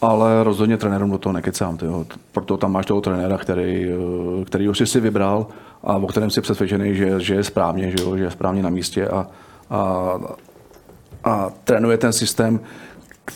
ale 0.00 0.44
rozhodně 0.44 0.76
trenérům 0.76 1.10
do 1.10 1.18
toho 1.18 1.32
nekecám. 1.32 1.76
Tyjo. 1.76 2.06
Proto 2.32 2.56
tam 2.56 2.72
máš 2.72 2.86
toho 2.86 3.00
trenéra, 3.00 3.38
který, 3.38 3.90
eh, 3.90 4.44
který 4.44 4.68
už 4.68 4.82
si 4.84 5.00
vybral 5.00 5.46
a 5.82 5.96
o 5.96 6.06
kterém 6.06 6.30
si 6.30 6.40
přesvědčený, 6.40 6.94
že, 6.94 7.20
že 7.20 7.34
je 7.34 7.44
správně, 7.44 7.90
že, 7.90 8.04
jo, 8.04 8.16
že 8.16 8.24
je 8.24 8.30
správně 8.30 8.62
na 8.62 8.70
místě 8.70 9.08
a, 9.08 9.26
a, 9.70 10.18
a 11.24 11.50
trénuje 11.64 11.98
ten 11.98 12.12
systém, 12.12 12.60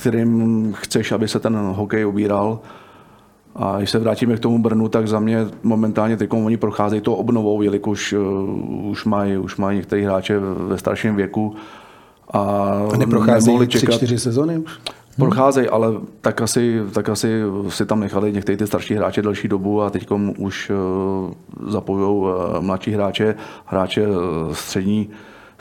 kterým 0.01 0.73
chceš, 0.77 1.13
aby 1.13 1.29
se 1.29 1.41
ten 1.41 1.57
hokej 1.57 2.07
ubíral. 2.07 2.59
A 3.57 3.79
když 3.79 3.91
se 3.91 3.99
vrátíme 3.99 4.37
k 4.37 4.41
tomu 4.41 4.63
Brnu, 4.63 4.89
tak 4.89 5.09
za 5.09 5.21
mě 5.21 5.47
momentálně 5.63 6.17
teď 6.17 6.33
oni 6.33 6.57
procházejí 6.57 7.03
to 7.03 7.15
obnovou, 7.15 7.63
jelikož 7.63 8.13
uh, 8.13 8.91
už 8.91 9.05
mají, 9.05 9.37
už 9.37 9.57
mají 9.57 9.77
některý 9.77 10.05
hráče 10.05 10.39
ve 10.39 10.79
starším 10.79 11.17
věku. 11.17 11.55
A, 12.31 12.41
a 12.93 12.97
neprocházejí 12.97 13.67
tři, 13.67 13.87
čtyři 13.87 14.19
sezony 14.19 14.59
už? 14.59 14.73
Procházejí, 15.17 15.69
ale 15.69 15.93
tak 16.21 16.41
asi, 16.41 16.81
tak 16.93 17.09
asi 17.09 17.43
si 17.69 17.87
tam 17.87 18.01
nechali 18.01 18.33
některé 18.33 18.57
ty 18.57 18.67
starší 18.67 18.95
hráče 18.95 19.23
delší 19.23 19.49
dobu 19.49 19.83
a 19.83 19.91
teď 19.91 20.09
už 20.39 20.73
zapojují 21.69 22.35
mladší 22.61 22.91
hráče, 22.91 23.35
hráče 23.65 24.07
střední, 24.53 25.11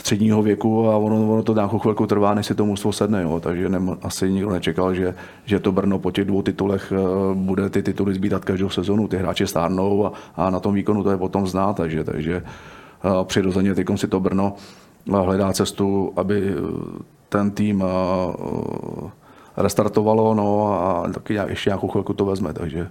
středního 0.03 0.41
věku 0.41 0.89
a 0.89 0.97
ono, 0.97 1.33
ono 1.33 1.43
to 1.43 1.53
nějakou 1.53 1.79
chvilku 1.79 2.07
trvá, 2.07 2.33
než 2.33 2.45
si 2.45 2.55
to 2.55 2.65
mužstvo 2.65 2.91
sedne. 2.91 3.21
Jo. 3.21 3.39
Takže 3.39 3.69
ne, 3.69 3.79
asi 4.01 4.31
nikdo 4.31 4.49
nečekal, 4.49 4.93
že, 4.93 5.15
že 5.45 5.59
to 5.59 5.71
Brno 5.71 5.99
po 5.99 6.11
těch 6.11 6.25
dvou 6.25 6.41
titulech 6.41 6.93
bude 7.33 7.69
ty 7.69 7.83
tituly 7.83 8.13
zbítat 8.13 8.45
každou 8.45 8.69
sezonu. 8.69 9.07
Ty 9.07 9.17
hráči 9.17 9.47
stárnou 9.47 10.05
a, 10.05 10.11
a 10.35 10.49
na 10.49 10.59
tom 10.59 10.73
výkonu 10.73 11.03
to 11.03 11.11
je 11.11 11.17
potom 11.17 11.47
znát. 11.47 11.75
Takže, 11.75 12.03
takže 12.03 12.43
přirozeně 13.23 13.75
teď 13.75 13.87
si 13.95 14.07
to 14.07 14.19
Brno 14.19 14.53
hledá 15.07 15.53
cestu, 15.53 16.13
aby 16.15 16.53
ten 17.29 17.51
tým 17.51 17.83
restartovalo 19.57 20.33
no 20.33 20.73
a 20.73 21.09
taky 21.13 21.33
ještě 21.47 21.69
nějakou 21.69 21.87
chvilku 21.87 22.13
to 22.13 22.25
vezme. 22.25 22.53
Takže. 22.53 22.87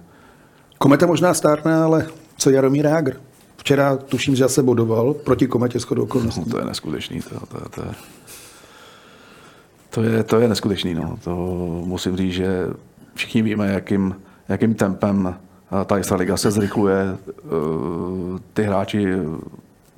Kometa 0.77 1.05
možná 1.05 1.33
stárne, 1.33 1.75
ale 1.75 2.07
co 2.37 2.49
Jaromír 2.49 2.85
Jágr? 2.85 3.32
Včera 3.63 3.97
tuším, 3.97 4.35
že 4.35 4.49
se 4.49 4.63
bodoval 4.63 5.13
proti 5.13 5.47
kometě 5.47 5.79
s 5.79 5.91
okolností. 5.91 6.39
No, 6.39 6.51
to 6.51 6.59
je 6.59 6.65
neskutečný. 6.65 7.21
To, 7.21 7.39
to, 7.39 7.69
to, 7.69 7.81
je, 7.81 7.95
to, 9.89 10.03
je, 10.03 10.23
to 10.23 10.39
je 10.39 10.47
neskutečný. 10.47 10.93
No. 10.93 11.17
To 11.23 11.35
musím 11.85 12.17
říct, 12.17 12.33
že 12.33 12.67
všichni 13.15 13.41
víme, 13.41 13.67
jakým, 13.73 14.15
jakým 14.49 14.73
tempem 14.73 15.35
ta 15.85 16.15
Liga 16.15 16.37
se 16.37 16.51
zrychluje. 16.51 17.17
Ty 18.53 18.63
hráči 18.63 19.07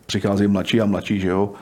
přichází 0.05 0.47
mladší 0.47 0.81
a 0.81 0.85
mladší, 0.85 1.19
že 1.19 1.29
jo? 1.29 1.53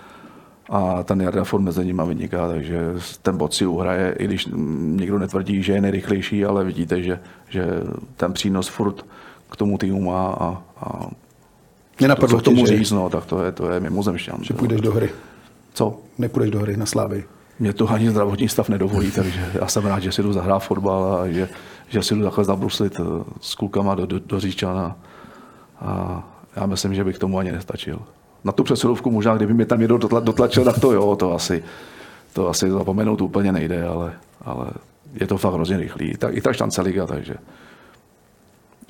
A 0.70 1.04
ten 1.04 1.22
Jarda 1.22 1.44
furt 1.44 1.62
mezi 1.62 1.86
nimi 1.86 2.02
vyniká, 2.08 2.48
takže 2.48 2.94
ten 3.22 3.38
bod 3.38 3.54
si 3.54 3.66
uhraje, 3.66 4.16
i 4.20 4.26
když 4.26 4.48
někdo 4.78 5.20
netvrdí, 5.20 5.64
že 5.64 5.74
je 5.74 5.82
nejrychlejší, 5.82 6.46
ale 6.46 6.64
vidíte, 6.64 7.02
že, 7.02 7.20
že 7.50 7.66
ten 8.18 8.34
přínos 8.34 8.68
furt 8.68 9.06
k 9.50 9.56
tomu 9.56 9.78
týmu 9.78 10.02
má 10.02 10.28
a, 10.28 10.62
a 10.78 11.10
Nenapadlo 12.02 12.28
to, 12.28 12.44
co 12.44 12.52
k 12.52 12.56
tomu 12.56 12.66
říct, 12.66 12.92
no, 12.92 13.10
tak 13.10 13.26
to 13.26 13.44
je, 13.44 13.52
to 13.52 13.72
je 13.72 13.80
mimozemšťan. 13.80 14.38
Že 14.42 14.54
půjdeš 14.54 14.82
do 14.82 14.92
hry. 14.92 15.10
Co? 15.74 16.00
Nepůjdeš 16.18 16.52
do 16.52 16.60
hry 16.60 16.78
na 16.78 16.86
Slávy. 16.86 17.24
Mě 17.60 17.74
to 17.74 17.90
ani 17.90 18.10
zdravotní 18.10 18.50
stav 18.50 18.70
nedovolí, 18.70 19.12
takže 19.12 19.52
já 19.54 19.68
jsem 19.68 19.86
rád, 19.86 20.00
že 20.00 20.12
si 20.12 20.24
jdu 20.24 20.34
zahrát 20.34 20.64
fotbal 20.64 21.20
a 21.22 21.28
že, 21.28 21.50
že 21.90 22.04
si 22.04 22.16
jdu 22.16 22.24
takhle 22.24 22.44
zabruslit 22.44 23.00
eh, 23.00 23.04
s 23.42 23.56
klukama 23.56 23.96
do, 23.96 24.06
do, 24.06 24.20
do 24.20 24.40
Říčana. 24.40 24.96
A 25.80 26.24
já 26.56 26.66
myslím, 26.66 26.96
že 26.96 27.04
bych 27.04 27.20
tomu 27.20 27.40
ani 27.40 27.52
nestačil 27.52 28.00
na 28.44 28.52
tu 28.52 28.64
přesilovku 28.64 29.12
možná, 29.12 29.36
kdyby 29.36 29.54
mě 29.54 29.66
tam 29.66 29.80
někdo 29.80 29.98
dotlačil, 29.98 30.64
tak 30.64 30.80
to 30.80 30.92
jo, 30.92 31.16
to 31.16 31.34
asi, 31.34 31.64
to 32.34 32.50
asi 32.50 32.72
zapomenout 32.72 33.22
úplně 33.22 33.52
nejde, 33.52 33.88
ale, 33.88 34.14
ale 34.42 34.68
je 35.14 35.28
to 35.28 35.38
fakt 35.38 35.54
hrozně 35.54 35.78
rychlý. 35.78 36.14
Tak, 36.18 36.38
I 36.38 36.42
ta 36.42 36.54
šance 36.54 36.82
liga, 36.82 37.08
takže 37.08 37.36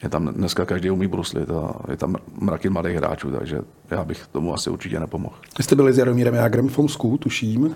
je 0.04 0.10
tam 0.10 0.28
dneska 0.28 0.66
každý 0.66 0.92
umí 0.92 1.08
bruslit 1.08 1.50
a 1.50 1.76
je 1.92 1.98
tam 1.98 2.16
mraky 2.40 2.70
mladých 2.70 2.96
hráčů, 2.96 3.32
takže 3.32 3.60
já 3.90 4.04
bych 4.04 4.28
tomu 4.28 4.54
asi 4.54 4.70
určitě 4.70 5.00
nepomohl. 5.00 5.36
Vy 5.58 5.64
jste 5.64 5.76
byli 5.76 5.94
s 5.94 5.98
Jaromírem 5.98 6.34
Jágrem 6.34 6.68
v 6.70 6.74
Fomsku, 6.74 7.18
tuším. 7.18 7.76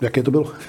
Jaké 0.00 0.22
to 0.22 0.30
bylo? 0.30 0.52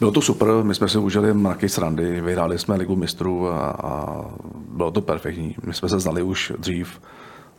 Bylo 0.00 0.10
to 0.10 0.20
super, 0.20 0.48
my 0.62 0.74
jsme 0.74 0.88
si 0.88 0.98
užili 0.98 1.34
mraky 1.34 1.68
srandy, 1.68 2.20
vyhráli 2.20 2.58
jsme 2.58 2.76
ligu 2.76 2.96
mistrů 2.96 3.48
a, 3.48 3.70
a 3.70 4.24
bylo 4.68 4.90
to 4.90 5.00
perfektní. 5.00 5.56
My 5.66 5.74
jsme 5.74 5.88
se 5.88 6.00
znali 6.00 6.22
už 6.22 6.52
dřív, 6.58 7.00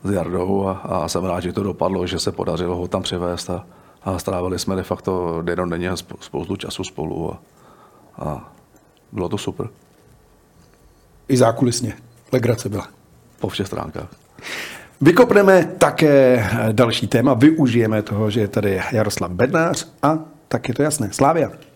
s 0.04 0.12
Jardou 0.12 0.68
a, 0.68 0.72
a 0.72 1.08
jsem 1.08 1.26
rád, 1.26 1.40
že 1.40 1.54
to 1.54 1.64
dopadlo, 1.64 2.08
že 2.08 2.20
se 2.20 2.32
podařilo 2.32 2.76
ho 2.76 2.88
tam 2.88 3.02
přivést 3.02 3.50
a, 3.50 3.66
a 4.04 4.20
strávili 4.20 4.60
jsme 4.60 4.76
de 4.76 4.84
facto 4.84 5.42
denně 5.42 5.92
spoustu 6.20 6.56
času 6.56 6.84
spolu 6.84 7.34
a, 7.34 7.42
a 8.18 8.54
bylo 9.12 9.30
to 9.30 9.38
super. 9.38 9.70
I 11.30 11.38
zákulisně. 11.38 11.94
Legrace 12.32 12.70
byla. 12.70 12.88
Po 13.40 13.50
všech 13.50 13.68
stránkách. 13.68 14.10
Vykopneme 15.02 15.66
také 15.78 16.46
další 16.72 17.08
téma, 17.08 17.34
využijeme 17.34 18.02
toho, 18.02 18.30
že 18.30 18.40
je 18.40 18.48
tady 18.48 18.82
Jaroslav 18.92 19.32
Bednář 19.32 19.88
a 20.04 20.20
tak 20.48 20.68
je 20.68 20.74
to 20.74 20.84
jasné. 20.84 21.10
Slávia. 21.12 21.69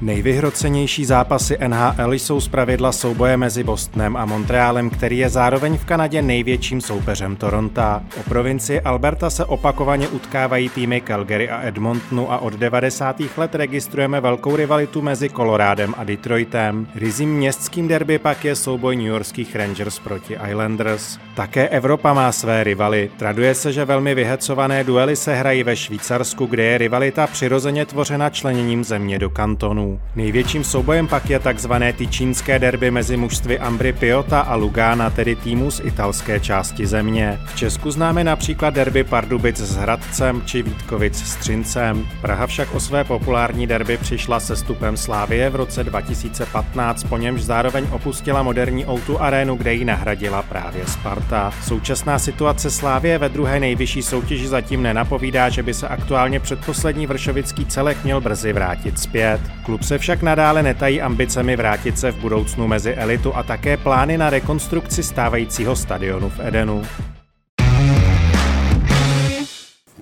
Nejvyhrocenější 0.00 1.04
zápasy 1.04 1.58
NHL 1.66 2.12
jsou 2.12 2.40
zpravidla 2.40 2.92
souboje 2.92 3.36
mezi 3.36 3.64
Bostonem 3.64 4.16
a 4.16 4.24
Montrealem, 4.24 4.90
který 4.90 5.18
je 5.18 5.28
zároveň 5.28 5.78
v 5.78 5.84
Kanadě 5.84 6.22
největším 6.22 6.80
soupeřem 6.80 7.36
Toronto. 7.36 7.82
O 8.20 8.22
provincii 8.28 8.80
Alberta 8.80 9.30
se 9.30 9.44
opakovaně 9.44 10.08
utkávají 10.08 10.68
týmy 10.68 11.00
Calgary 11.00 11.50
a 11.50 11.62
Edmontonu 11.68 12.32
a 12.32 12.38
od 12.38 12.52
90. 12.52 13.16
let 13.36 13.54
registrujeme 13.54 14.20
velkou 14.20 14.56
rivalitu 14.56 15.02
mezi 15.02 15.30
Colorádem 15.30 15.94
a 15.96 16.04
Detroitem. 16.04 16.86
Rizím 16.94 17.36
městským 17.36 17.88
derby 17.88 18.18
pak 18.18 18.44
je 18.44 18.56
souboj 18.56 18.96
New 18.96 19.06
Yorkských 19.06 19.56
Rangers 19.56 19.98
proti 19.98 20.36
Islanders. 20.48 21.18
Také 21.34 21.68
Evropa 21.68 22.12
má 22.14 22.32
své 22.32 22.64
rivaly. 22.64 23.10
Traduje 23.16 23.54
se, 23.54 23.72
že 23.72 23.84
velmi 23.84 24.14
vyhecované 24.14 24.84
duely 24.84 25.16
se 25.16 25.34
hrají 25.34 25.62
ve 25.62 25.76
Švýcarsku, 25.76 26.46
kde 26.46 26.64
je 26.64 26.78
rivalita 26.78 27.26
přirozeně 27.26 27.86
tvořena 27.86 28.30
členěním 28.30 28.84
země 28.84 29.18
do 29.18 29.30
kantonů. 29.30 29.87
Největším 30.16 30.64
soubojem 30.64 31.06
pak 31.06 31.30
je 31.30 31.38
takzvané 31.38 31.92
tyčínské 31.92 32.58
derby 32.58 32.90
mezi 32.90 33.16
mužstvy 33.16 33.58
Ambry 33.58 33.92
Piota 33.92 34.40
a 34.40 34.54
Lugana, 34.54 35.10
tedy 35.10 35.36
týmu 35.36 35.70
z 35.70 35.80
italské 35.84 36.40
části 36.40 36.86
země. 36.86 37.38
V 37.46 37.56
Česku 37.56 37.90
známe 37.90 38.24
například 38.24 38.74
derby 38.74 39.04
Pardubic 39.04 39.58
s 39.58 39.76
Hradcem 39.76 40.42
či 40.46 40.62
Vítkovic 40.62 41.16
s 41.16 41.36
Třincem. 41.36 42.06
Praha 42.20 42.46
však 42.46 42.74
o 42.74 42.80
své 42.80 43.04
populární 43.04 43.66
derby 43.66 43.96
přišla 43.96 44.40
se 44.40 44.56
stupem 44.56 44.96
Slávie 44.96 45.50
v 45.50 45.56
roce 45.56 45.84
2015, 45.84 47.04
po 47.04 47.18
němž 47.18 47.42
zároveň 47.42 47.86
opustila 47.90 48.42
moderní 48.42 48.86
Outu 48.86 49.22
arénu, 49.22 49.56
kde 49.56 49.74
ji 49.74 49.84
nahradila 49.84 50.42
právě 50.42 50.86
Sparta. 50.86 51.52
Současná 51.62 52.18
situace 52.18 52.70
Slávie 52.70 53.18
ve 53.18 53.28
druhé 53.28 53.60
nejvyšší 53.60 54.02
soutěži 54.02 54.48
zatím 54.48 54.82
nenapovídá, 54.82 55.48
že 55.48 55.62
by 55.62 55.74
se 55.74 55.88
aktuálně 55.88 56.40
předposlední 56.40 57.06
vršovický 57.06 57.66
celek 57.66 58.04
měl 58.04 58.20
brzy 58.20 58.52
vrátit 58.52 58.98
zpět. 58.98 59.40
Klub 59.62 59.77
Klub 59.78 59.88
se 59.88 59.98
však 59.98 60.22
nadále 60.22 60.62
netají 60.62 61.02
ambicemi 61.02 61.56
vrátit 61.56 61.98
se 61.98 62.12
v 62.12 62.16
budoucnu 62.16 62.66
mezi 62.66 62.94
elitu 62.94 63.36
a 63.36 63.42
také 63.42 63.76
plány 63.76 64.18
na 64.18 64.30
rekonstrukci 64.30 65.02
stávajícího 65.02 65.76
stadionu 65.76 66.28
v 66.28 66.40
Edenu. 66.40 66.82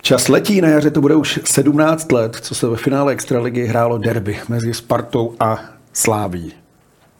Čas 0.00 0.28
letí, 0.28 0.60
na 0.60 0.68
jaře 0.68 0.90
to 0.90 1.00
bude 1.00 1.14
už 1.14 1.40
17 1.44 2.12
let, 2.12 2.36
co 2.40 2.54
se 2.54 2.66
ve 2.66 2.76
finále 2.76 3.12
Extraligy 3.12 3.66
hrálo 3.66 3.98
derby 3.98 4.38
mezi 4.48 4.74
Spartou 4.74 5.34
a 5.40 5.60
Sláví. 5.92 6.52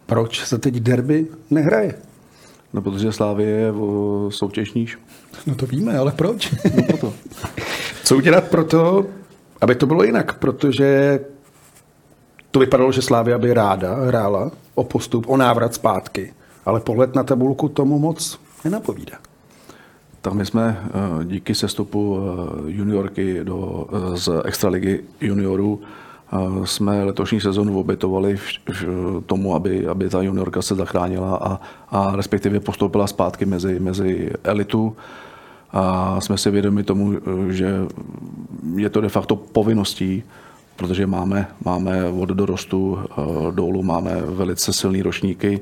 Proč 0.06 0.44
se 0.44 0.58
teď 0.58 0.74
derby 0.74 1.26
nehraje? 1.50 1.94
No, 2.72 2.82
protože 2.82 3.12
Slávě 3.12 3.46
je 3.46 3.72
soutěžníš. 4.28 4.98
No 5.46 5.54
to 5.54 5.66
víme, 5.66 5.98
ale 5.98 6.12
proč? 6.12 6.54
No 6.76 6.82
proto. 6.82 7.14
Co 8.04 8.16
udělat 8.16 8.44
pro 8.44 8.64
to, 8.64 9.06
aby 9.60 9.74
to 9.74 9.86
bylo 9.86 10.04
jinak? 10.04 10.38
Protože 10.38 11.20
to 12.56 12.60
vypadalo, 12.60 12.92
že 12.92 13.04
Slávia 13.04 13.36
by 13.38 13.52
ráda 13.52 14.08
hrála 14.08 14.50
o 14.74 14.84
postup, 14.84 15.28
o 15.28 15.36
návrat 15.36 15.74
zpátky, 15.74 16.32
ale 16.64 16.80
pohled 16.80 17.14
na 17.14 17.22
tabulku 17.22 17.68
tomu 17.68 17.98
moc 17.98 18.40
nenapovídá. 18.64 19.20
Tak 20.20 20.32
my 20.32 20.46
jsme 20.46 20.80
eh, 20.80 21.24
díky 21.24 21.54
sestupu 21.54 22.18
eh, 22.18 22.72
juniorky 22.72 23.44
do, 23.44 23.86
eh, 23.92 24.16
z 24.16 24.28
extraligy 24.44 25.04
juniorů 25.20 25.80
jsme 26.64 27.04
letošní 27.04 27.40
sezonu 27.40 27.78
obětovali 27.78 28.38
tomu, 29.26 29.54
aby, 29.54 29.86
aby 29.86 30.08
ta 30.08 30.22
juniorka 30.22 30.62
se 30.62 30.74
zachránila 30.74 31.36
a, 31.36 31.60
a 31.90 32.16
respektive 32.16 32.60
postoupila 32.60 33.06
zpátky 33.06 33.46
mezi, 33.46 33.80
mezi 33.80 34.30
elitu. 34.44 34.96
A 35.72 36.20
jsme 36.20 36.38
si 36.38 36.50
vědomi 36.50 36.82
tomu, 36.82 37.12
že 37.48 37.74
je 38.76 38.90
to 38.90 39.00
de 39.00 39.08
facto 39.08 39.36
povinností 39.36 40.24
protože 40.76 41.06
máme, 41.06 41.48
máme 41.64 42.04
od 42.04 42.28
dorostu 42.28 42.98
eh, 42.98 43.22
dolů 43.52 43.82
máme 43.82 44.20
velice 44.20 44.72
silné 44.72 45.02
ročníky 45.02 45.60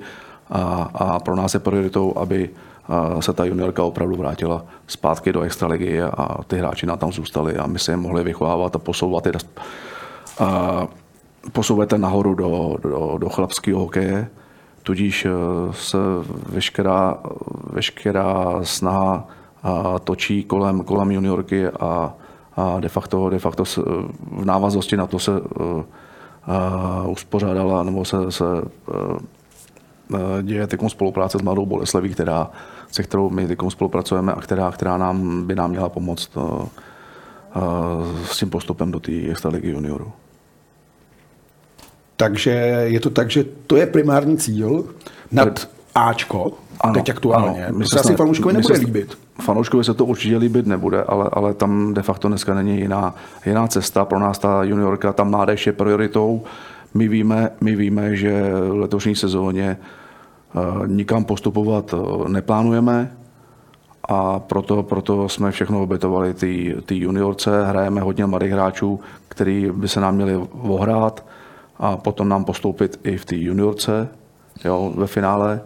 a, 0.50 0.90
a 0.94 1.20
pro 1.20 1.36
nás 1.36 1.54
je 1.54 1.60
prioritou, 1.60 2.18
aby 2.18 2.50
eh, 2.50 3.22
se 3.22 3.32
ta 3.32 3.44
juniorka 3.44 3.82
opravdu 3.82 4.16
vrátila 4.16 4.64
zpátky 4.86 5.32
do 5.32 5.40
extraligy 5.40 6.02
a 6.02 6.38
ty 6.46 6.58
hráči 6.58 6.86
nám 6.86 6.98
tam 6.98 7.12
zůstali 7.12 7.56
a 7.56 7.66
my 7.66 7.78
se 7.78 7.92
je 7.92 7.96
mohli 7.96 8.24
vychovávat 8.24 8.76
a 8.76 8.78
posouvat 8.78 9.26
je 9.26 9.32
a 10.38 10.88
posouvat 11.52 11.92
je 11.92 11.98
nahoru 11.98 12.34
do, 12.34 12.76
do, 12.82 13.18
do 13.18 13.28
chlapského 13.28 13.80
hokeje. 13.80 14.28
Tudíž 14.82 15.24
eh, 15.24 15.30
se 15.72 15.98
veškerá, 16.48 17.18
veškerá 17.72 18.60
snaha 18.62 19.28
točí 20.04 20.44
kolem, 20.44 20.84
kolem 20.84 21.10
juniorky 21.10 21.68
a 21.68 22.14
a 22.56 22.80
de 22.80 22.88
facto, 22.88 23.30
de 23.30 23.38
facto 23.38 23.64
v 23.64 24.44
návaznosti 24.44 24.96
na 24.96 25.06
to 25.06 25.18
se 25.18 25.40
uh, 25.40 25.82
uspořádala 27.08 27.82
nebo 27.82 28.04
se, 28.04 28.16
se 28.32 28.44
uh, 28.44 29.18
děje 30.42 30.66
teď 30.66 30.80
spolupráce 30.88 31.38
s 31.38 31.42
Mladou 31.42 31.66
Boleslaví, 31.66 32.10
která, 32.10 32.50
se 32.90 33.02
kterou 33.02 33.30
my 33.30 33.46
teď 33.46 33.58
spolupracujeme 33.68 34.32
a 34.32 34.40
která, 34.40 34.70
která 34.70 34.96
nám 34.96 35.46
by 35.46 35.54
nám 35.54 35.70
měla 35.70 35.88
pomoct 35.88 36.36
uh, 36.36 36.66
s 38.24 38.38
tím 38.38 38.50
postupem 38.50 38.90
do 38.90 39.00
té 39.00 39.12
extraligy 39.12 39.70
juniorů. 39.70 40.12
Takže 42.16 42.50
je 42.84 43.00
to 43.00 43.10
tak, 43.10 43.30
že 43.30 43.44
to 43.66 43.76
je 43.76 43.86
primární 43.86 44.36
cíl 44.36 44.84
nad 45.32 45.68
Ačko, 45.94 46.52
ano, 46.80 46.94
teď 46.94 47.10
aktuálně. 47.10 47.66
Ano, 47.66 47.78
to 47.78 47.86
se 47.86 48.00
asi 48.00 48.14
fanouškovi 48.16 48.54
nebude 48.54 48.74
se, 48.74 48.80
líbit. 48.80 49.18
Fanouškovi 49.40 49.84
se 49.84 49.94
to 49.94 50.04
určitě 50.04 50.36
líbit 50.36 50.66
nebude, 50.66 51.02
ale, 51.02 51.30
ale 51.32 51.54
tam 51.54 51.94
de 51.94 52.02
facto 52.02 52.28
dneska 52.28 52.54
není 52.54 52.78
jiná, 52.78 53.14
jiná 53.46 53.66
cesta. 53.68 54.04
Pro 54.04 54.18
nás 54.18 54.38
ta 54.38 54.62
juniorka, 54.62 55.12
ta 55.12 55.24
mládež 55.24 55.66
je 55.66 55.72
prioritou. 55.72 56.42
My 56.94 57.08
víme, 57.08 57.50
my 57.60 57.76
víme 57.76 58.16
že 58.16 58.52
v 58.52 58.74
letošní 58.74 59.16
sezóně 59.16 59.76
uh, 60.54 60.86
nikam 60.86 61.24
postupovat 61.24 61.92
uh, 61.92 62.28
neplánujeme 62.28 63.12
a 64.08 64.38
proto, 64.38 64.82
proto 64.82 65.28
jsme 65.28 65.50
všechno 65.50 65.82
obětovali 65.82 66.34
ty 66.84 66.94
juniorce. 66.94 67.66
Hrajeme 67.66 68.00
hodně 68.00 68.26
mladých 68.26 68.52
hráčů, 68.52 69.00
který 69.28 69.70
by 69.74 69.88
se 69.88 70.00
nám 70.00 70.14
měli 70.14 70.36
ohrát 70.62 71.24
a 71.78 71.96
potom 71.96 72.28
nám 72.28 72.44
postoupit 72.44 73.00
i 73.04 73.16
v 73.16 73.24
té 73.24 73.36
juniorce 73.36 74.08
jo, 74.64 74.92
ve 74.96 75.06
finále. 75.06 75.60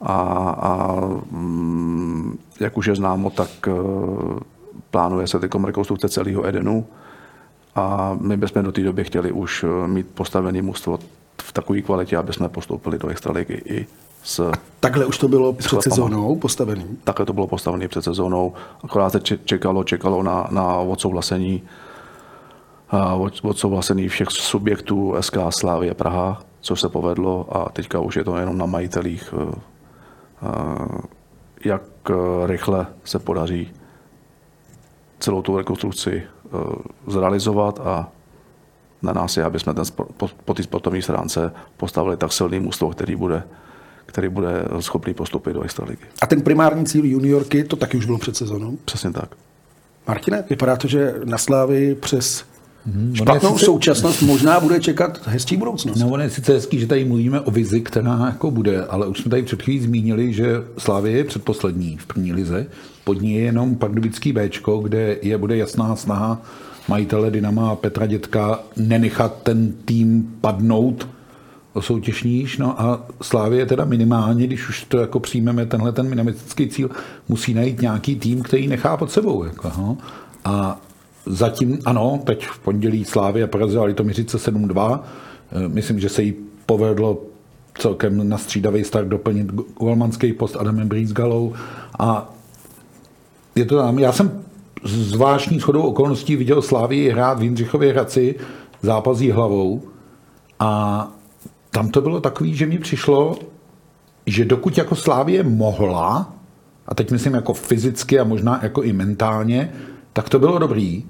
A, 0.00 0.16
a 0.60 1.00
mm, 1.30 2.38
jak 2.60 2.76
už 2.76 2.86
je 2.86 2.96
známo, 2.96 3.30
tak 3.30 3.50
uh, 3.66 4.38
plánuje 4.90 5.26
se 5.26 5.38
teď 5.38 5.50
rekonstrukce 5.64 6.08
celého 6.08 6.46
Edenu. 6.46 6.86
A 7.74 8.16
my 8.20 8.36
bychom 8.36 8.62
do 8.62 8.72
té 8.72 8.80
doby 8.82 9.04
chtěli 9.04 9.32
už 9.32 9.64
eh, 9.64 9.88
mít 9.88 10.06
postavený 10.14 10.62
mužstvo 10.62 10.98
v 11.42 11.52
takové 11.52 11.82
kvalitě, 11.82 12.16
aby 12.16 12.32
jsme 12.32 12.48
postoupili 12.48 12.98
do 12.98 13.08
extraligy 13.08 13.62
i 13.64 13.86
s... 14.22 14.40
A 14.40 14.52
takhle 14.80 15.04
už 15.04 15.18
to 15.18 15.28
bylo 15.28 15.52
před 15.52 15.82
sezónou 15.82 16.36
postavený? 16.36 16.84
Takhle 17.04 17.26
to 17.26 17.32
bylo 17.32 17.46
postavené 17.46 17.88
před 17.88 18.04
sezónou, 18.04 18.52
akorát 18.84 19.10
se 19.10 19.20
čekalo, 19.20 19.84
čekalo 19.84 20.22
na, 20.22 20.48
na 20.50 20.76
odsouhlasení 20.76 21.62
odsouhlasený 23.42 24.08
všech 24.08 24.28
subjektů 24.30 25.14
SK 25.20 25.36
Slávě 25.50 25.94
Praha, 25.94 26.42
co 26.60 26.76
se 26.76 26.88
povedlo 26.88 27.56
a 27.56 27.68
teďka 27.68 28.00
už 28.00 28.16
je 28.16 28.24
to 28.24 28.36
jenom 28.36 28.58
na 28.58 28.66
majitelích, 28.66 29.34
eh, 29.36 29.54
eh, 30.42 30.98
jak 31.64 31.82
eh, 31.82 31.93
rychle 32.46 32.86
se 33.04 33.18
podaří 33.18 33.72
celou 35.18 35.42
tu 35.42 35.56
rekonstrukci 35.56 36.22
zrealizovat 37.06 37.80
a 37.80 38.08
na 39.02 39.12
nás 39.12 39.36
je, 39.36 39.44
aby 39.44 39.60
jsme 39.60 39.74
ten, 39.74 39.84
po, 40.16 40.30
po 40.44 40.54
té 40.54 40.62
sportovní 40.62 41.02
stránce 41.02 41.52
postavili 41.76 42.16
tak 42.16 42.32
silný 42.32 42.60
mužstvo, 42.60 42.90
který 42.90 43.16
bude, 43.16 43.42
který 44.06 44.28
bude 44.28 44.64
schopný 44.80 45.14
postupit 45.14 45.52
do 45.52 45.62
extraligy. 45.62 46.04
A 46.22 46.26
ten 46.26 46.42
primární 46.42 46.86
cíl 46.86 47.04
juniorky, 47.04 47.64
to 47.64 47.76
taky 47.76 47.96
už 47.96 48.06
bylo 48.06 48.18
před 48.18 48.36
sezónou? 48.36 48.78
Přesně 48.84 49.10
tak. 49.10 49.36
Martine, 50.08 50.44
vypadá 50.50 50.76
to, 50.76 50.88
že 50.88 51.14
na 51.24 51.38
Slávy 51.38 51.94
přes 51.94 52.44
Hmm, 52.86 53.14
Špatnou 53.14 53.52
sice, 53.52 53.64
současnost 53.64 54.22
možná 54.22 54.60
bude 54.60 54.80
čekat 54.80 55.20
hezčí 55.26 55.56
budoucnost. 55.56 55.98
No, 55.98 56.08
on 56.08 56.20
je 56.20 56.30
sice 56.30 56.52
hezký, 56.52 56.78
že 56.78 56.86
tady 56.86 57.04
mluvíme 57.04 57.40
o 57.40 57.50
vizi, 57.50 57.80
která 57.80 58.26
jako 58.26 58.50
bude, 58.50 58.84
ale 58.84 59.06
už 59.06 59.18
jsme 59.18 59.30
tady 59.30 59.42
před 59.42 59.62
chvílí 59.62 59.80
zmínili, 59.80 60.32
že 60.32 60.46
Slávě 60.78 61.12
je 61.12 61.24
předposlední 61.24 61.96
v 61.96 62.06
první 62.06 62.32
lize. 62.32 62.66
Pod 63.04 63.22
ní 63.22 63.34
je 63.34 63.40
jenom 63.40 63.74
pardubický 63.76 64.32
B, 64.32 64.50
kde 64.82 65.16
je 65.22 65.38
bude 65.38 65.56
jasná 65.56 65.96
snaha 65.96 66.42
majitele 66.88 67.30
Dynama 67.30 67.76
Petra 67.76 68.06
Dětka 68.06 68.60
nenechat 68.76 69.42
ten 69.42 69.72
tým 69.84 70.36
padnout 70.40 71.08
o 71.72 71.82
soutěž 71.82 72.22
níž. 72.22 72.58
No 72.58 72.80
a 72.80 73.06
Slávě 73.22 73.58
je 73.58 73.66
teda 73.66 73.84
minimálně, 73.84 74.46
když 74.46 74.68
už 74.68 74.84
to 74.84 74.98
jako 74.98 75.20
přijmeme 75.20 75.66
tenhle 75.66 75.92
ten 75.92 76.08
minimalistický 76.08 76.68
cíl, 76.68 76.90
musí 77.28 77.54
najít 77.54 77.80
nějaký 77.80 78.16
tým, 78.16 78.42
který 78.42 78.68
nechá 78.68 78.96
pod 78.96 79.10
sebou. 79.10 79.44
Jako, 79.44 79.72
no. 79.78 79.96
A 80.44 80.80
Zatím 81.26 81.78
ano, 81.84 82.20
teď 82.24 82.46
v 82.46 82.58
pondělí 82.58 83.04
Slávě 83.04 83.46
porazila 83.46 83.84
Litoměřice 83.84 84.38
7-2. 84.38 85.00
Eh, 85.52 85.68
myslím, 85.68 86.00
že 86.00 86.08
se 86.08 86.22
jí 86.22 86.34
povedlo 86.66 87.18
celkem 87.78 88.28
na 88.28 88.38
střídavý 88.38 88.84
start 88.84 89.08
doplnit 89.08 89.46
golmanský 89.78 90.32
post 90.32 90.56
Adamem 90.56 90.88
Brýsgalou 90.88 91.52
a 91.98 92.34
je 93.54 93.64
to 93.64 93.76
tam. 93.76 93.98
Já 93.98 94.12
jsem 94.12 94.44
zvláštní 94.84 95.58
shodou 95.58 95.82
okolností 95.82 96.36
viděl 96.36 96.62
Slávii 96.62 97.10
hrát 97.10 97.38
v 97.38 97.42
Jindřichově 97.42 97.92
Hradci 97.92 98.34
zápasí 98.82 99.30
hlavou 99.30 99.82
a 100.58 101.08
tam 101.70 101.90
to 101.90 102.00
bylo 102.00 102.20
takový, 102.20 102.54
že 102.54 102.66
mi 102.66 102.78
přišlo, 102.78 103.36
že 104.26 104.44
dokud 104.44 104.78
jako 104.78 104.94
Slávie 104.94 105.42
mohla, 105.42 106.34
a 106.86 106.94
teď 106.94 107.10
myslím 107.10 107.34
jako 107.34 107.54
fyzicky 107.54 108.20
a 108.20 108.24
možná 108.24 108.60
jako 108.62 108.82
i 108.82 108.92
mentálně, 108.92 109.72
tak 110.12 110.28
to 110.28 110.38
bylo 110.38 110.58
dobrý. 110.58 111.04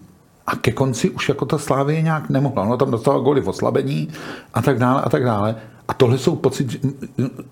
A 0.47 0.57
ke 0.57 0.73
konci 0.73 1.11
už 1.11 1.29
jako 1.29 1.45
ta 1.45 1.59
Slávie 1.59 2.03
nějak 2.03 2.31
nemohla. 2.31 2.63
Ono 2.63 2.77
tam 2.77 2.91
dostala 2.91 3.19
góly 3.19 3.41
v 3.41 3.49
oslabení 3.49 4.09
a 4.55 4.63
tak 4.63 4.79
dále 4.79 5.03
a 5.03 5.09
tak 5.09 5.25
dále. 5.25 5.57
A 5.89 5.95
tohle 5.95 6.19
jsou 6.19 6.37
pocit, 6.37 6.87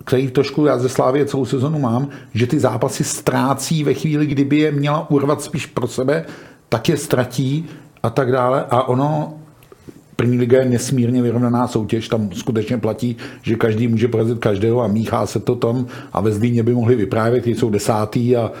který 0.05 0.31
trošku 0.31 0.65
já 0.65 0.77
ze 0.77 0.89
Slávie 0.89 1.25
celou 1.25 1.45
sezonu 1.45 1.79
mám, 1.79 2.09
že 2.33 2.47
ty 2.47 2.59
zápasy 2.59 3.03
ztrácí 3.03 3.83
ve 3.83 3.93
chvíli, 3.93 4.25
kdyby 4.25 4.57
je 4.57 4.71
měla 4.71 5.09
urvat 5.09 5.41
spíš 5.41 5.65
pro 5.65 5.87
sebe, 5.87 6.25
tak 6.69 6.89
je 6.89 6.97
ztratí 6.97 7.65
a 8.03 8.09
tak 8.09 8.31
dále. 8.31 8.65
A 8.69 8.83
ono, 8.83 9.33
první 10.15 10.37
liga 10.37 10.59
je 10.59 10.69
nesmírně 10.69 11.21
vyrovnaná 11.21 11.67
soutěž, 11.67 12.07
tam 12.07 12.31
skutečně 12.31 12.77
platí, 12.77 13.17
že 13.41 13.55
každý 13.55 13.87
může 13.87 14.07
porazit 14.07 14.39
každého 14.39 14.81
a 14.81 14.87
míchá 14.87 15.25
se 15.25 15.39
to 15.39 15.55
tam 15.55 15.85
a 16.13 16.21
ve 16.21 16.31
Zlíně 16.31 16.63
by 16.63 16.73
mohli 16.73 16.95
vyprávět, 16.95 17.47
jsou 17.47 17.69
desátý 17.69 18.35
a 18.35 18.51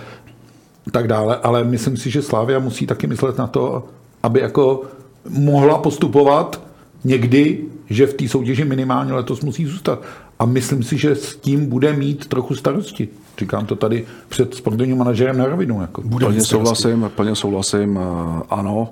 tak 0.91 1.07
dále, 1.07 1.37
ale 1.37 1.63
myslím 1.63 1.97
si, 1.97 2.09
že 2.09 2.21
Slávia 2.21 2.59
musí 2.59 2.87
taky 2.87 3.07
myslet 3.07 3.37
na 3.37 3.47
to, 3.47 3.87
aby 4.23 4.39
jako 4.39 4.81
mohla 5.29 5.77
postupovat 5.77 6.61
někdy, 7.03 7.59
že 7.89 8.07
v 8.07 8.13
té 8.13 8.27
soutěži 8.27 8.65
minimálně 8.65 9.13
letos 9.13 9.41
musí 9.41 9.65
zůstat. 9.65 10.01
A 10.39 10.45
myslím 10.45 10.83
si, 10.83 10.97
že 10.97 11.15
s 11.15 11.35
tím 11.35 11.65
bude 11.65 11.93
mít 11.93 12.27
trochu 12.27 12.55
starosti. 12.55 13.09
Říkám 13.37 13.65
to 13.65 13.75
tady 13.75 14.05
před 14.29 14.55
sportovním 14.55 14.97
manažerem 14.97 15.37
na 15.37 15.45
rovinu. 15.45 15.81
Jako. 15.81 16.01
Bude 16.01 16.25
plně 16.25 16.41
souhlasím, 16.41 17.11
plně 17.15 17.35
souhlasím, 17.35 17.97
uh, 17.97 18.03
ano. 18.49 18.89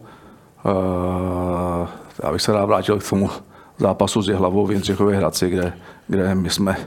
Uh, 0.65 1.87
já 2.23 2.31
bych 2.31 2.41
se 2.41 2.53
rád 2.53 2.65
vrátil 2.65 2.99
k 2.99 3.09
tomu 3.09 3.29
zápasu 3.79 4.21
s 4.21 4.27
Jehlavou 4.27 4.65
v 4.65 4.71
Jindřichově 4.71 5.17
Hradci, 5.17 5.49
kde, 5.49 5.73
kde 6.07 6.35
my 6.35 6.49
jsme 6.49 6.77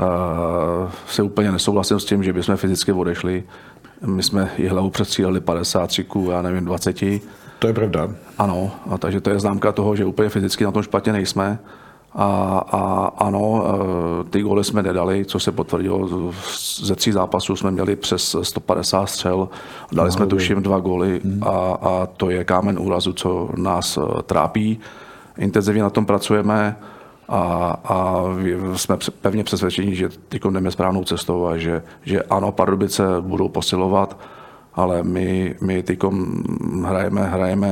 uh, 0.00 0.90
se 1.06 1.22
úplně 1.22 1.52
nesouhlasím 1.52 2.00
s 2.00 2.04
tím, 2.04 2.22
že 2.22 2.32
bychom 2.32 2.56
fyzicky 2.56 2.92
odešli. 2.92 3.44
My 4.06 4.22
jsme 4.22 4.50
Jihlavu 4.58 4.90
přestříleli 4.90 5.40
53 5.40 6.06
já 6.30 6.42
nevím, 6.42 6.64
20 6.64 7.02
to 7.64 7.68
je 7.68 7.74
pravda. 7.74 8.08
Ano, 8.38 8.70
a 8.90 8.98
takže 8.98 9.20
to 9.20 9.30
je 9.30 9.40
známka 9.40 9.72
toho, 9.72 9.96
že 9.96 10.04
úplně 10.04 10.28
fyzicky 10.28 10.64
na 10.64 10.72
tom 10.72 10.82
špatně 10.82 11.12
nejsme. 11.12 11.58
A, 12.12 12.26
a 12.72 13.12
ano, 13.24 13.64
e, 13.64 14.30
ty 14.30 14.42
góly 14.42 14.64
jsme 14.64 14.82
nedali, 14.82 15.24
co 15.24 15.40
se 15.40 15.52
potvrdilo. 15.52 16.30
Ze 16.80 16.94
tří 16.94 17.12
zápasů 17.12 17.56
jsme 17.56 17.70
měli 17.70 17.96
přes 17.96 18.36
150 18.42 19.06
střel, 19.06 19.48
dali 19.92 20.08
no, 20.08 20.12
jsme 20.12 20.26
tuším 20.26 20.62
dva 20.62 20.78
góly 20.78 21.20
hmm. 21.24 21.42
a, 21.42 21.48
a 21.82 22.06
to 22.16 22.30
je 22.30 22.44
kámen 22.44 22.78
úrazu, 22.78 23.12
co 23.12 23.50
nás 23.56 23.96
e, 23.96 24.22
trápí. 24.22 24.80
Intenzivně 25.38 25.82
na 25.82 25.90
tom 25.90 26.06
pracujeme 26.06 26.76
a, 27.28 27.40
a 27.84 28.22
jsme 28.76 28.96
pevně 29.20 29.44
přesvědčeni, 29.44 29.94
že 29.94 30.08
teď 30.28 30.42
jdeme 30.50 30.70
správnou 30.70 31.04
cestou 31.04 31.46
a 31.46 31.56
že, 31.56 31.82
že 32.02 32.22
ano, 32.22 32.52
Pardubice 32.52 33.02
budou 33.20 33.48
posilovat 33.48 34.16
ale 34.74 35.02
my, 35.02 35.54
my 35.60 35.82
tykom 35.82 36.42
hrajeme, 36.84 37.24
hrajeme, 37.24 37.68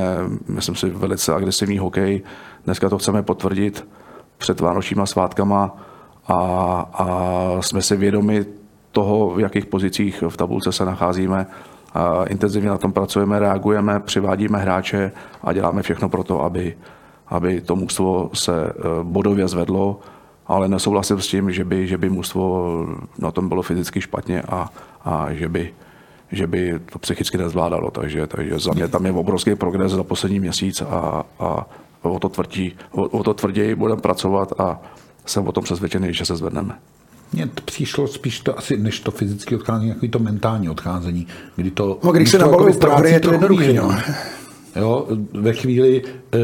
myslím 0.47 0.75
si, 0.75 0.89
velice 0.89 1.33
agresivní 1.33 1.77
hokej. 1.77 2.21
Dneska 2.65 2.89
to 2.89 2.97
chceme 2.97 3.23
potvrdit 3.23 3.87
před 4.37 4.59
Vánočníma 4.59 5.05
svátkama 5.05 5.77
a, 6.27 6.35
a 6.93 7.07
jsme 7.61 7.81
si 7.81 7.95
vědomi 7.95 8.45
toho, 8.91 9.35
v 9.35 9.39
jakých 9.39 9.65
pozicích 9.65 10.23
v 10.29 10.37
tabulce 10.37 10.71
se 10.71 10.85
nacházíme. 10.85 11.47
A 11.93 12.23
intenzivně 12.23 12.69
na 12.69 12.77
tom 12.77 12.91
pracujeme, 12.91 13.39
reagujeme, 13.39 13.99
přivádíme 13.99 14.59
hráče 14.59 15.11
a 15.43 15.53
děláme 15.53 15.81
všechno 15.81 16.09
pro 16.09 16.23
to, 16.23 16.43
aby, 16.43 16.77
aby 17.27 17.61
to 17.61 17.75
mužstvo 17.75 18.29
se 18.33 18.65
eh, 18.67 18.73
bodově 19.03 19.47
zvedlo, 19.47 19.99
ale 20.47 20.67
nesouhlasím 20.67 21.21
s 21.21 21.27
tím, 21.27 21.51
že 21.51 21.63
by, 21.63 21.87
že 21.87 21.97
by 21.97 22.09
mužstvo 22.09 22.85
na 23.19 23.31
tom 23.31 23.49
bylo 23.49 23.61
fyzicky 23.61 24.01
špatně 24.01 24.41
a, 24.41 24.69
a 25.05 25.27
že 25.31 25.49
by 25.49 25.73
že 26.33 26.47
by 26.47 26.79
to 26.91 26.99
psychicky 26.99 27.37
nezvládalo. 27.37 27.91
Takže, 27.91 28.27
takže 28.27 28.59
za 28.59 28.73
mě 28.73 28.87
tam 28.87 29.05
je 29.05 29.11
obrovský 29.11 29.55
progres 29.55 29.91
za 29.91 30.03
poslední 30.03 30.39
měsíc 30.39 30.81
a, 30.81 31.23
a 31.39 31.65
o 32.01 32.19
to, 32.19 32.29
tvrdí, 32.29 32.73
o, 32.91 33.03
o 33.03 33.23
to 33.23 33.33
tvrději 33.33 33.75
budeme 33.75 34.01
pracovat 34.01 34.53
a 34.57 34.81
jsem 35.25 35.47
o 35.47 35.51
tom 35.51 35.63
přesvědčený, 35.63 36.13
že 36.13 36.25
se 36.25 36.35
zvedneme. 36.35 36.75
Mně 37.33 37.49
přišlo 37.65 38.07
spíš 38.07 38.39
to 38.39 38.57
asi, 38.57 38.77
než 38.77 38.99
to 38.99 39.11
fyzické 39.11 39.55
odcházení, 39.55 39.89
jako 39.89 40.07
to 40.07 40.19
mentální 40.19 40.69
odcházení, 40.69 41.27
kdy 41.55 41.71
to... 41.71 41.99
No, 42.03 42.11
když 42.11 42.29
se 42.29 42.37
nabalují 42.37 42.77
progres, 42.77 43.11
je 43.11 43.19
to 43.19 43.31
jednoduché. 43.31 43.73
No. 43.73 43.97
Jo, 44.75 45.07
ve 45.33 45.53
chvíli, 45.53 46.01
eh, 46.33 46.37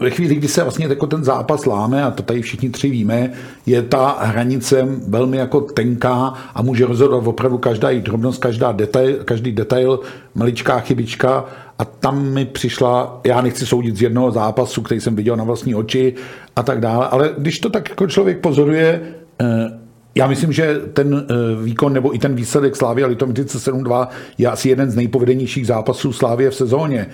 ve 0.00 0.10
chvíli, 0.10 0.34
kdy 0.34 0.48
se 0.48 0.62
vlastně 0.62 0.86
jako 0.86 1.06
ten 1.06 1.24
zápas 1.24 1.66
láme, 1.66 2.04
a 2.04 2.10
to 2.10 2.22
tady 2.22 2.42
všichni 2.42 2.70
tři 2.70 2.90
víme, 2.90 3.30
je 3.66 3.82
ta 3.82 4.16
hranice 4.20 4.88
velmi 5.08 5.36
jako 5.36 5.60
tenká 5.60 6.34
a 6.54 6.62
může 6.62 6.86
rozhodovat 6.86 7.26
opravdu 7.26 7.58
každá 7.58 7.90
její 7.90 8.00
drobnost, 8.00 8.42
každá 8.42 8.72
detail, 8.72 9.16
každý 9.24 9.52
detail, 9.52 10.00
maličká 10.34 10.80
chybička 10.80 11.44
a 11.78 11.84
tam 11.84 12.28
mi 12.28 12.44
přišla, 12.44 13.20
já 13.26 13.40
nechci 13.40 13.66
soudit 13.66 13.96
z 13.96 14.02
jednoho 14.02 14.30
zápasu, 14.30 14.82
který 14.82 15.00
jsem 15.00 15.16
viděl 15.16 15.36
na 15.36 15.44
vlastní 15.44 15.74
oči 15.74 16.14
a 16.56 16.62
tak 16.62 16.80
dále, 16.80 17.08
ale 17.08 17.30
když 17.38 17.60
to 17.60 17.70
tak 17.70 17.88
jako 17.88 18.06
člověk 18.06 18.40
pozoruje, 18.40 19.02
eh, 19.40 19.80
já 20.14 20.26
myslím, 20.26 20.52
že 20.52 20.80
ten 20.92 21.26
eh, 21.30 21.34
výkon 21.64 21.92
nebo 21.92 22.14
i 22.14 22.18
ten 22.18 22.34
výsledek 22.34 22.76
Slávy 22.76 23.04
a 23.04 23.06
Litomitice 23.06 23.58
7-2 23.58 24.08
je 24.38 24.48
asi 24.48 24.68
jeden 24.68 24.90
z 24.90 24.96
nejpovedenějších 24.96 25.66
zápasů 25.66 26.12
Slávy 26.12 26.50
v 26.50 26.54
sezóně. 26.54 27.06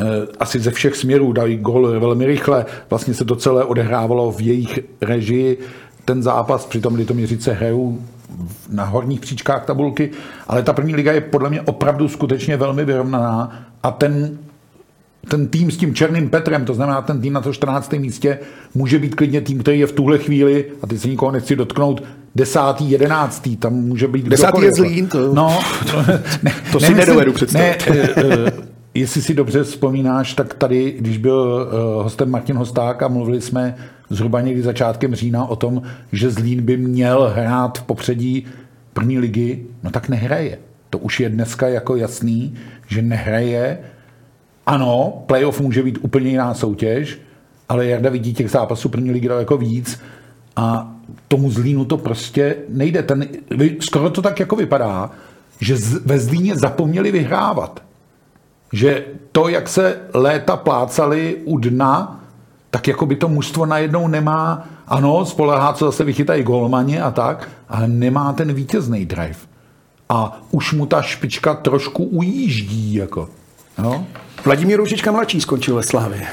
Eh, 0.00 0.26
asi 0.40 0.60
ze 0.60 0.70
všech 0.70 0.96
směrů 0.96 1.32
dali 1.32 1.56
gol 1.56 2.00
velmi 2.00 2.26
rychle, 2.26 2.66
vlastně 2.90 3.14
se 3.14 3.24
to 3.24 3.36
celé 3.36 3.64
odehrávalo 3.64 4.32
v 4.32 4.40
jejich 4.40 4.78
režii, 5.00 5.58
ten 6.04 6.22
zápas, 6.22 6.66
přitom 6.66 6.94
Litoměřice 6.94 7.52
hrajou 7.52 7.98
na 8.70 8.84
horních 8.84 9.20
příčkách 9.20 9.64
tabulky, 9.64 10.10
ale 10.48 10.62
ta 10.62 10.72
první 10.72 10.94
liga 10.94 11.12
je 11.12 11.20
podle 11.20 11.50
mě 11.50 11.60
opravdu 11.60 12.08
skutečně 12.08 12.56
velmi 12.56 12.84
vyrovnaná 12.84 13.62
a 13.82 13.90
ten 13.90 14.38
ten 15.28 15.48
tým 15.48 15.70
s 15.70 15.76
tím 15.76 15.94
Černým 15.94 16.30
Petrem, 16.30 16.64
to 16.64 16.74
znamená 16.74 17.02
ten 17.02 17.20
tým 17.20 17.32
na 17.32 17.40
to 17.40 17.52
14. 17.52 17.92
místě, 17.92 18.38
může 18.74 18.98
být 18.98 19.14
klidně 19.14 19.40
tým, 19.40 19.58
který 19.58 19.80
je 19.80 19.86
v 19.86 19.92
tuhle 19.92 20.18
chvíli, 20.18 20.64
a 20.82 20.86
teď 20.86 21.00
se 21.00 21.08
nikoho 21.08 21.32
nechci 21.32 21.56
dotknout, 21.56 22.02
desátý, 22.34 22.90
jedenáctý, 22.90 23.56
tam 23.56 23.72
může 23.72 24.08
být 24.08 24.28
Desátý 24.28 24.62
je 24.62 24.72
Zlín, 24.72 25.06
to, 25.06 25.34
no, 25.34 25.58
to, 25.90 26.12
ne, 26.42 26.54
to 26.72 26.80
si 26.80 26.94
nedovedu 26.94 27.32
představit. 27.32 27.86
Ne, 27.90 27.96
e, 27.96 28.20
e, 28.20 28.52
jestli 28.94 29.22
si 29.22 29.34
dobře 29.34 29.62
vzpomínáš, 29.62 30.34
tak 30.34 30.54
tady, 30.54 30.96
když 30.98 31.18
byl 31.18 31.68
e, 31.70 32.02
hostem 32.02 32.30
Martin 32.30 32.56
Hosták 32.56 33.02
a 33.02 33.08
mluvili 33.08 33.40
jsme 33.40 33.76
zhruba 34.10 34.40
někdy 34.40 34.62
začátkem 34.62 35.14
října 35.14 35.44
o 35.44 35.56
tom, 35.56 35.82
že 36.12 36.30
Zlín 36.30 36.62
by 36.62 36.76
měl 36.76 37.32
hrát 37.34 37.78
v 37.78 37.82
popředí 37.82 38.46
první 38.92 39.18
ligy, 39.18 39.66
no 39.82 39.90
tak 39.90 40.08
nehraje. 40.08 40.58
To 40.90 40.98
už 40.98 41.20
je 41.20 41.28
dneska 41.28 41.68
jako 41.68 41.96
jasný, 41.96 42.54
že 42.86 43.02
nehraje, 43.02 43.78
ano, 44.66 45.22
playoff 45.26 45.60
může 45.60 45.82
být 45.82 45.98
úplně 46.02 46.30
jiná 46.30 46.54
soutěž, 46.54 47.18
ale 47.68 47.86
Jarda 47.86 48.10
vidí 48.10 48.34
těch 48.34 48.50
zápasů 48.50 48.88
první 48.88 49.10
ligy 49.10 49.28
daleko 49.28 49.56
víc 49.56 50.00
a 50.56 50.94
tomu 51.28 51.50
Zlínu 51.50 51.84
to 51.84 51.96
prostě 51.96 52.56
nejde. 52.68 53.02
Ten, 53.02 53.28
skoro 53.80 54.10
to 54.10 54.22
tak 54.22 54.40
jako 54.40 54.56
vypadá, 54.56 55.10
že 55.60 55.76
ve 56.04 56.18
Zlíně 56.18 56.56
zapomněli 56.56 57.12
vyhrávat. 57.12 57.87
Že 58.72 59.04
to, 59.32 59.48
jak 59.48 59.68
se 59.68 60.00
léta 60.14 60.56
plácali 60.56 61.36
u 61.44 61.58
dna, 61.58 62.24
tak 62.70 62.88
jako 62.88 63.06
by 63.06 63.16
to 63.16 63.28
mužstvo 63.28 63.66
najednou 63.66 64.08
nemá, 64.08 64.68
ano, 64.86 65.24
spolehá, 65.24 65.72
co 65.72 65.84
zase 65.84 66.04
vychytají 66.04 66.42
golmani 66.42 67.00
a 67.00 67.10
tak, 67.10 67.48
ale 67.68 67.88
nemá 67.88 68.32
ten 68.32 68.52
vítězný 68.52 69.06
drive. 69.06 69.38
A 70.08 70.40
už 70.50 70.72
mu 70.72 70.86
ta 70.86 71.02
špička 71.02 71.54
trošku 71.54 72.04
ujíždí. 72.04 72.94
Jako. 72.94 73.28
No. 73.78 74.06
Vladimír 74.44 74.78
Ružička 74.78 75.12
mladší 75.12 75.40
skončil 75.40 75.76
ve 75.76 75.82
Slávě. 75.82 76.26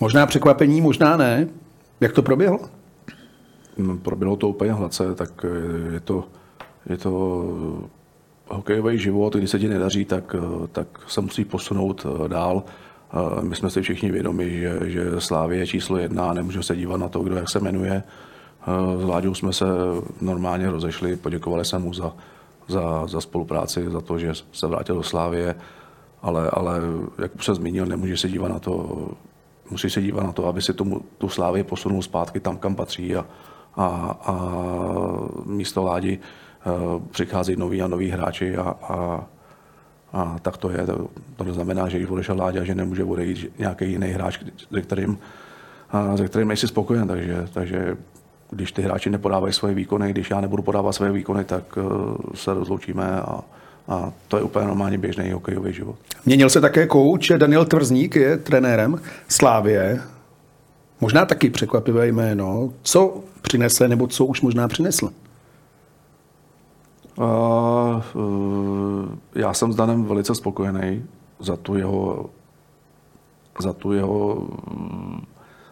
Možná 0.00 0.26
překvapení, 0.26 0.80
možná 0.80 1.16
ne. 1.16 1.48
Jak 2.00 2.12
to 2.12 2.22
proběhlo? 2.22 2.60
No, 3.78 3.96
proběhlo 3.96 4.36
to 4.36 4.48
úplně 4.48 4.72
hladce, 4.72 5.14
tak 5.14 5.46
je 5.92 6.00
to, 6.00 6.24
je 6.86 6.96
to 6.96 7.42
hokejový 8.48 8.98
život, 8.98 9.34
když 9.34 9.50
se 9.50 9.58
ti 9.58 9.68
nedaří, 9.68 10.04
tak, 10.04 10.36
tak 10.72 10.86
se 11.06 11.20
musí 11.20 11.44
posunout 11.44 12.06
dál. 12.28 12.62
My 13.40 13.56
jsme 13.56 13.70
si 13.70 13.82
všichni 13.82 14.10
vědomi, 14.10 14.50
že, 14.50 14.78
že 14.84 15.20
Slávě 15.20 15.58
je 15.58 15.66
číslo 15.66 15.98
jedna 15.98 16.30
a 16.30 16.32
nemůžeme 16.32 16.62
se 16.62 16.76
dívat 16.76 16.96
na 16.96 17.08
to, 17.08 17.20
kdo 17.20 17.36
jak 17.36 17.48
se 17.48 17.60
jmenuje. 17.60 18.02
S 18.98 19.04
Láďou 19.04 19.34
jsme 19.34 19.52
se 19.52 19.64
normálně 20.20 20.70
rozešli, 20.70 21.16
poděkovali 21.16 21.64
jsme 21.64 21.78
mu 21.78 21.94
za, 21.94 22.12
za, 22.68 23.06
za 23.06 23.20
spolupráci, 23.20 23.90
za 23.90 24.00
to, 24.00 24.18
že 24.18 24.32
se 24.52 24.66
vrátil 24.66 24.96
do 24.96 25.02
Slávě 25.02 25.54
ale, 26.22 26.50
ale 26.50 26.80
jak 27.18 27.34
už 27.34 27.44
se 27.44 27.54
zmínil, 27.54 27.86
nemůže 27.86 28.16
se 28.16 28.28
dívat 28.28 28.48
na 28.48 28.58
to, 28.58 29.08
musí 29.70 29.90
se 29.90 30.02
dívat 30.02 30.24
na 30.24 30.32
to, 30.32 30.46
aby 30.46 30.62
si 30.62 30.74
tomu, 30.74 31.00
tu 31.18 31.28
slávy 31.28 31.64
posunul 31.64 32.02
zpátky 32.02 32.40
tam, 32.40 32.56
kam 32.56 32.74
patří 32.74 33.16
a, 33.16 33.26
a, 33.76 33.86
a 34.24 34.34
místo 35.44 35.82
Ládi 35.82 36.18
uh, 36.66 37.02
přichází 37.10 37.56
noví 37.56 37.82
a 37.82 37.88
noví 37.88 38.10
hráči 38.10 38.56
a, 38.56 38.62
a, 38.62 39.24
a 40.12 40.38
tak 40.42 40.56
to 40.56 40.70
je. 40.70 40.86
To, 40.86 41.08
to 41.36 41.44
neznamená, 41.44 41.88
že 41.88 41.98
když 41.98 42.10
odešel 42.10 42.36
Láďa, 42.36 42.64
že 42.64 42.74
nemůže 42.74 43.04
odejít 43.04 43.52
nějaký 43.58 43.90
jiný 43.90 44.08
hráč, 44.08 44.38
se 44.74 44.82
kterým, 44.82 45.18
a, 45.90 46.16
se 46.16 46.28
kterým 46.28 46.48
nejsi 46.48 46.68
spokojen. 46.68 47.08
Takže, 47.08 47.48
takže 47.52 47.96
když 48.50 48.72
ty 48.72 48.82
hráči 48.82 49.10
nepodávají 49.10 49.52
svoje 49.52 49.74
výkony, 49.74 50.10
když 50.10 50.30
já 50.30 50.40
nebudu 50.40 50.62
podávat 50.62 50.92
svoje 50.92 51.12
výkony, 51.12 51.44
tak 51.44 51.76
uh, 51.76 52.16
se 52.34 52.54
rozloučíme 52.54 53.04
a, 53.04 53.40
a 53.88 54.12
to 54.28 54.36
je 54.36 54.42
úplně 54.42 54.66
normálně 54.66 54.98
běžný 54.98 55.30
hokejový 55.30 55.72
život. 55.72 55.96
Měnil 56.26 56.50
se 56.50 56.60
také 56.60 56.86
kouč, 56.86 57.32
Daniel 57.36 57.64
Tvrzník 57.64 58.16
je 58.16 58.36
trenérem 58.36 59.00
Slávě. 59.28 60.00
Možná 61.00 61.24
taky 61.24 61.50
překvapivé 61.50 62.06
jméno. 62.06 62.72
Co 62.82 63.20
přinese, 63.42 63.88
nebo 63.88 64.06
co 64.06 64.24
už 64.24 64.40
možná 64.40 64.68
přinesl? 64.68 65.10
Uh, 67.18 68.02
já 69.34 69.54
jsem 69.54 69.72
s 69.72 69.76
Danem 69.76 70.04
velice 70.04 70.34
spokojený 70.34 71.04
za 71.40 71.56
tu 71.56 71.74
jeho 71.74 72.30
za 73.60 73.72
tu 73.72 73.92
jeho 73.92 74.48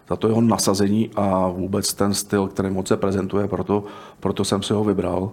za 0.09 0.15
to 0.15 0.27
jeho 0.27 0.41
nasazení 0.41 1.09
a 1.15 1.47
vůbec 1.47 1.93
ten 1.93 2.13
styl, 2.13 2.47
který 2.47 2.69
moc 2.69 2.87
se 2.87 2.97
prezentuje, 2.97 3.47
proto, 3.47 3.83
proto 4.19 4.45
jsem 4.45 4.63
si 4.63 4.73
ho 4.73 4.83
vybral. 4.83 5.31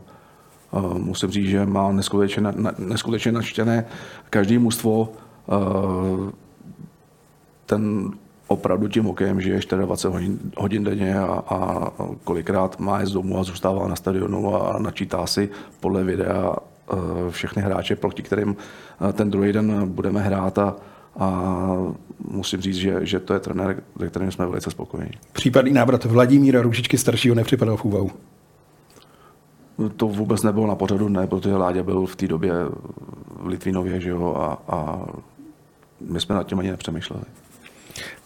Musím 0.98 1.30
říct, 1.30 1.48
že 1.48 1.66
má 1.66 1.92
neskutečně, 1.92 2.42
neskutečně 2.78 3.32
načtené 3.32 3.84
každý 4.30 4.58
mužstvo. 4.58 5.08
Ten 7.66 8.12
opravdu 8.53 8.88
tím 8.88 9.05
hokejem 9.05 9.40
žije 9.40 9.61
24 9.70 10.12
hodin, 10.12 10.38
hodin 10.57 10.84
denně 10.84 11.18
a, 11.18 11.42
a 11.48 11.90
kolikrát 12.24 12.80
má 12.80 13.07
z 13.07 13.11
domu 13.11 13.38
a 13.38 13.44
zůstává 13.44 13.88
na 13.88 13.96
stadionu 13.96 14.55
a 14.55 14.78
načítá 14.78 15.26
si 15.26 15.50
podle 15.80 16.05
videa 16.05 16.57
všechny 17.30 17.62
hráče, 17.62 17.96
proti 17.96 18.22
kterým 18.22 18.57
ten 19.12 19.30
druhý 19.30 19.53
den 19.53 19.88
budeme 19.88 20.20
hrát 20.20 20.59
a, 20.59 20.76
a 21.18 21.48
musím 22.28 22.61
říct, 22.61 22.76
že, 22.76 23.07
že 23.07 23.20
to 23.20 23.34
je 23.34 23.40
trenér, 23.40 23.82
se 24.00 24.09
kterým 24.09 24.30
jsme 24.30 24.46
velice 24.46 24.70
spokojení. 24.70 25.12
Případný 25.32 25.72
návrat 25.72 26.05
Vladimíra 26.05 26.62
Růžičky 26.62 26.98
staršího 26.98 27.34
nepřipadal 27.34 27.76
v 27.76 27.84
úvahu. 27.84 28.11
To 29.96 30.09
vůbec 30.09 30.42
nebylo 30.42 30.66
na 30.66 30.74
pořadu, 30.74 31.09
ne, 31.09 31.26
protože 31.26 31.57
Láďa 31.57 31.82
byl 31.82 32.07
v 32.07 32.16
té 32.16 32.28
době 32.28 32.53
v 33.40 33.46
Litvinově, 33.46 34.00
že 34.00 34.11
jo, 34.11 34.34
a, 34.36 34.74
a 34.74 35.07
my 36.00 36.20
jsme 36.20 36.34
nad 36.34 36.46
tím 36.46 36.59
ani 36.59 36.70
nepřemýšleli. 36.70 37.24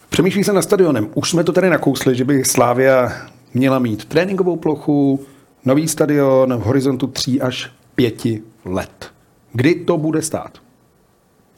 Přemýšlí 0.09 0.43
se 0.43 0.53
na 0.53 0.61
stadionem. 0.61 1.09
Už 1.13 1.29
jsme 1.29 1.43
to 1.43 1.51
tady 1.51 1.69
nakousli, 1.69 2.15
že 2.15 2.25
by 2.25 2.45
Slávia 2.45 3.11
měla 3.53 3.79
mít 3.79 4.05
tréninkovou 4.05 4.55
plochu, 4.55 5.25
nový 5.65 5.87
stadion 5.87 6.57
v 6.57 6.61
horizontu 6.61 7.07
3 7.07 7.41
až 7.41 7.71
5 7.95 8.23
let. 8.65 9.11
Kdy 9.53 9.75
to 9.75 9.97
bude 9.97 10.21
stát? 10.21 10.57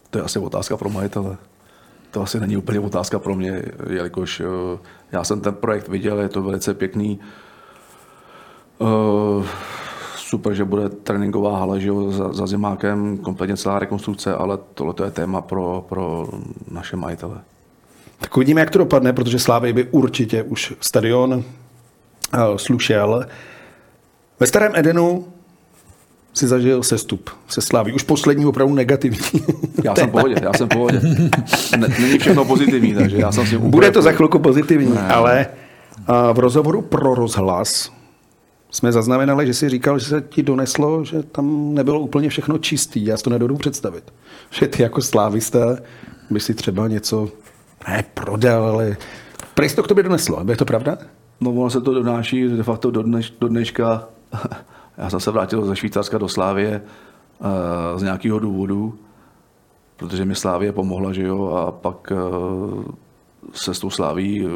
To 0.09 0.17
je 0.17 0.23
asi 0.23 0.39
otázka 0.39 0.77
pro 0.77 0.89
majitele. 0.89 1.37
To 2.11 2.21
asi 2.21 2.39
není 2.39 2.57
úplně 2.57 2.79
otázka 2.79 3.19
pro 3.19 3.35
mě, 3.35 3.63
jelikož 3.89 4.39
eh, 4.39 4.77
já 5.11 5.23
jsem 5.23 5.41
ten 5.41 5.53
projekt 5.53 5.87
viděl, 5.87 6.19
je 6.19 6.29
to 6.29 6.43
velice 6.43 6.73
pěkný. 6.73 7.19
Uh, 8.79 9.45
super, 10.15 10.53
že 10.53 10.65
bude 10.65 10.89
tréninková 10.89 11.57
hala 11.57 11.79
že 11.79 11.87
jo, 11.87 12.11
za, 12.11 12.33
za 12.33 12.47
zimákem, 12.47 13.17
kompletně 13.17 13.57
celá 13.57 13.79
rekonstrukce, 13.79 14.35
ale 14.35 14.57
tohle 14.73 14.93
je 15.03 15.11
téma 15.11 15.41
pro, 15.41 15.85
pro 15.89 16.27
naše 16.71 16.95
majitele. 16.95 17.41
Tak 18.19 18.37
uvidíme, 18.37 18.61
jak 18.61 18.69
to 18.69 18.79
dopadne, 18.79 19.13
protože 19.13 19.39
Slávy 19.39 19.73
by 19.73 19.83
určitě 19.83 20.43
už 20.43 20.73
stadion 20.81 21.33
uh, 21.33 21.43
slušel. 22.57 23.25
Ve 24.39 24.47
Starém 24.47 24.71
Edenu 24.75 25.27
si 26.33 26.47
zažil 26.47 26.83
sestup 26.83 27.29
se 27.47 27.61
Sláví. 27.61 27.93
Už 27.93 28.03
poslední 28.03 28.45
opravdu 28.45 28.73
negativní. 28.73 29.19
Já 29.83 29.95
jsem 29.95 30.09
v 30.09 30.11
pohodě, 30.11 30.35
já 30.41 30.53
jsem 30.53 30.67
v 30.67 30.69
pohodě. 30.69 31.01
Není 31.77 32.19
všechno 32.19 32.45
pozitivní, 32.45 32.93
takže 32.93 33.17
já 33.17 33.31
jsem 33.31 33.47
si 33.47 33.57
Bude 33.57 33.91
to 33.91 34.01
za 34.01 34.11
chvilku 34.11 34.39
pozitivní, 34.39 34.93
ne. 34.93 35.07
ale 35.07 35.47
uh, 36.09 36.15
v 36.33 36.39
rozhovoru 36.39 36.81
pro 36.81 37.15
rozhlas 37.15 37.91
jsme 38.71 38.91
zaznamenali, 38.91 39.47
že 39.47 39.53
si 39.53 39.69
říkal, 39.69 39.99
že 39.99 40.05
se 40.05 40.23
ti 40.29 40.43
doneslo, 40.43 41.05
že 41.05 41.23
tam 41.23 41.73
nebylo 41.73 41.99
úplně 41.99 42.29
všechno 42.29 42.57
čistý. 42.57 43.05
Já 43.05 43.17
si 43.17 43.23
to 43.23 43.29
nedodu 43.29 43.55
představit. 43.55 44.03
Že 44.49 44.67
ty 44.67 44.83
jako 44.83 45.01
slávista 45.01 45.77
by 46.29 46.39
si 46.39 46.53
třeba 46.53 46.87
něco 46.87 47.29
ne 47.87 48.03
prodal, 48.13 48.65
ale 48.65 48.97
prý 49.53 49.75
to 49.75 49.83
k 49.83 49.87
tobě 49.87 50.03
doneslo. 50.03 50.43
Je 50.49 50.57
to 50.57 50.65
pravda? 50.65 50.97
No 51.41 51.51
ono 51.51 51.69
se 51.69 51.81
to 51.81 51.93
donáší 51.93 52.47
de 52.47 52.63
facto 52.63 52.91
do, 52.91 53.03
dneš, 53.03 53.33
do 53.39 53.47
dneška. 53.47 54.03
Já 54.97 55.09
jsem 55.09 55.19
se 55.19 55.31
vrátil 55.31 55.65
ze 55.65 55.75
Švýcarska 55.75 56.17
do 56.17 56.27
Slávie 56.27 56.81
uh, 57.39 57.99
z 57.99 58.03
nějakého 58.03 58.39
důvodu, 58.39 58.99
protože 59.95 60.25
mi 60.25 60.35
Slávie 60.35 60.71
pomohla, 60.71 61.13
že 61.13 61.23
jo, 61.23 61.47
a 61.47 61.71
pak 61.71 62.11
uh, 62.11 62.83
se 63.53 63.73
s 63.73 63.79
tou 63.79 63.89
sláví 63.89 64.47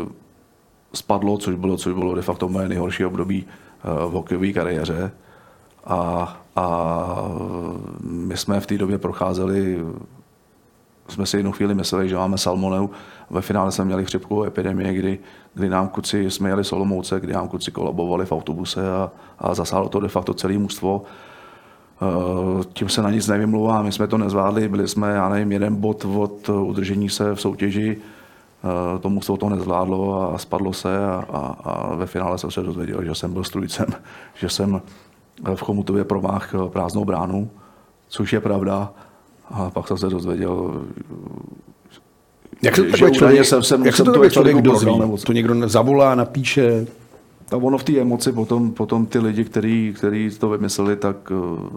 spadlo, 0.93 1.38
což 1.38 1.55
bylo, 1.55 1.78
což 1.78 1.93
bylo 1.93 2.15
de 2.15 2.21
facto 2.21 2.49
moje 2.49 2.69
nejhorší 2.69 3.05
období 3.05 3.45
v 3.84 4.11
hokejové 4.11 4.51
kariéře. 4.51 5.11
A, 5.86 6.41
a 6.55 6.67
my 8.01 8.38
jsme 8.38 8.59
v 8.59 8.65
té 8.65 8.78
době 8.78 8.97
procházeli, 8.97 9.80
jsme 11.08 11.26
si 11.26 11.38
jednu 11.38 11.51
chvíli 11.51 11.76
mysleli, 11.76 12.10
že 12.10 12.16
máme 12.16 12.38
salmoneu. 12.38 12.89
Ve 13.30 13.41
finále 13.41 13.72
jsme 13.72 13.86
měli 13.86 14.06
chřipkovou 14.06 14.43
epidemii, 14.43 14.93
kdy, 14.93 15.20
kdy 15.54 15.70
nám 15.70 15.88
kuci, 15.88 16.32
jsme 16.32 16.49
jeli 16.49 16.64
Solomouce, 16.64 17.20
kdy 17.20 17.34
nám 17.34 17.47
kuci 17.47 17.72
kolabovali 17.72 18.26
v 18.26 18.32
autobuse 18.32 18.91
a, 18.91 19.12
a 19.39 19.54
zasáhlo 19.54 19.89
to 19.89 19.99
de 19.99 20.08
facto 20.08 20.34
celé 20.34 20.58
mužstvo. 20.58 21.01
Eh, 22.01 22.64
tím 22.74 22.89
se 22.89 23.01
na 23.01 23.12
nic 23.12 23.28
nevymlouvá, 23.28 23.82
my 23.82 23.91
jsme 23.91 24.08
to 24.08 24.18
nezvládli, 24.18 24.70
byli 24.70 24.88
jsme, 24.88 25.14
já 25.14 25.30
nevím, 25.30 25.51
jeden 25.51 25.76
bod 25.76 26.06
od 26.06 26.49
udržení 26.49 27.10
se 27.10 27.36
v 27.36 27.41
soutěži, 27.41 27.97
eh, 27.97 28.99
tomu 28.99 29.22
se 29.22 29.34
to 29.39 29.49
nezvládlo 29.49 30.34
a 30.34 30.38
spadlo 30.38 30.74
se 30.74 31.06
a, 31.06 31.26
a, 31.34 31.56
a 31.64 31.95
ve 31.95 32.06
finále 32.06 32.38
jsem 32.38 32.51
se 32.51 32.62
dozvěděl, 32.62 33.04
že 33.04 33.16
jsem 33.16 33.34
byl 33.34 33.43
strujcem, 33.43 33.88
že 34.36 34.49
jsem 34.49 34.82
v 35.56 35.62
Chomutově 35.62 36.04
promáh 36.04 36.56
prázdnou 36.70 37.06
bránu, 37.06 37.49
což 38.08 38.34
je 38.34 38.39
pravda. 38.39 38.93
A 39.50 39.70
pak 39.70 39.88
jsem 39.88 39.98
se 39.98 40.10
dozvěděl, 40.10 40.82
jak 42.62 42.76
se 42.76 42.84
to 42.84 42.91
takhle 42.91 43.12
člověk, 43.12 43.46
jsem, 43.46 43.64
jsem, 43.64 43.86
jak 43.86 43.96
se 43.96 44.04
to 44.04 44.12
takhle 44.12 44.32
člověk 44.32 44.62
dozví? 44.62 45.00
Nebo 45.00 45.18
to 45.18 45.34
někdo 45.34 45.70
zavolá, 45.70 46.16
napíše? 46.16 46.88
A 47.52 47.56
ono 47.58 47.78
v 47.78 47.84
té 47.84 48.02
emoci 48.02 48.32
potom, 48.32 48.72
potom 48.72 49.06
ty 49.06 49.20
lidi, 49.20 49.44
kteří 49.44 49.94
který 49.98 50.30
to 50.39 50.50
vymysleli, 50.50 50.96
tak 50.96 51.16
eh, 51.32 51.36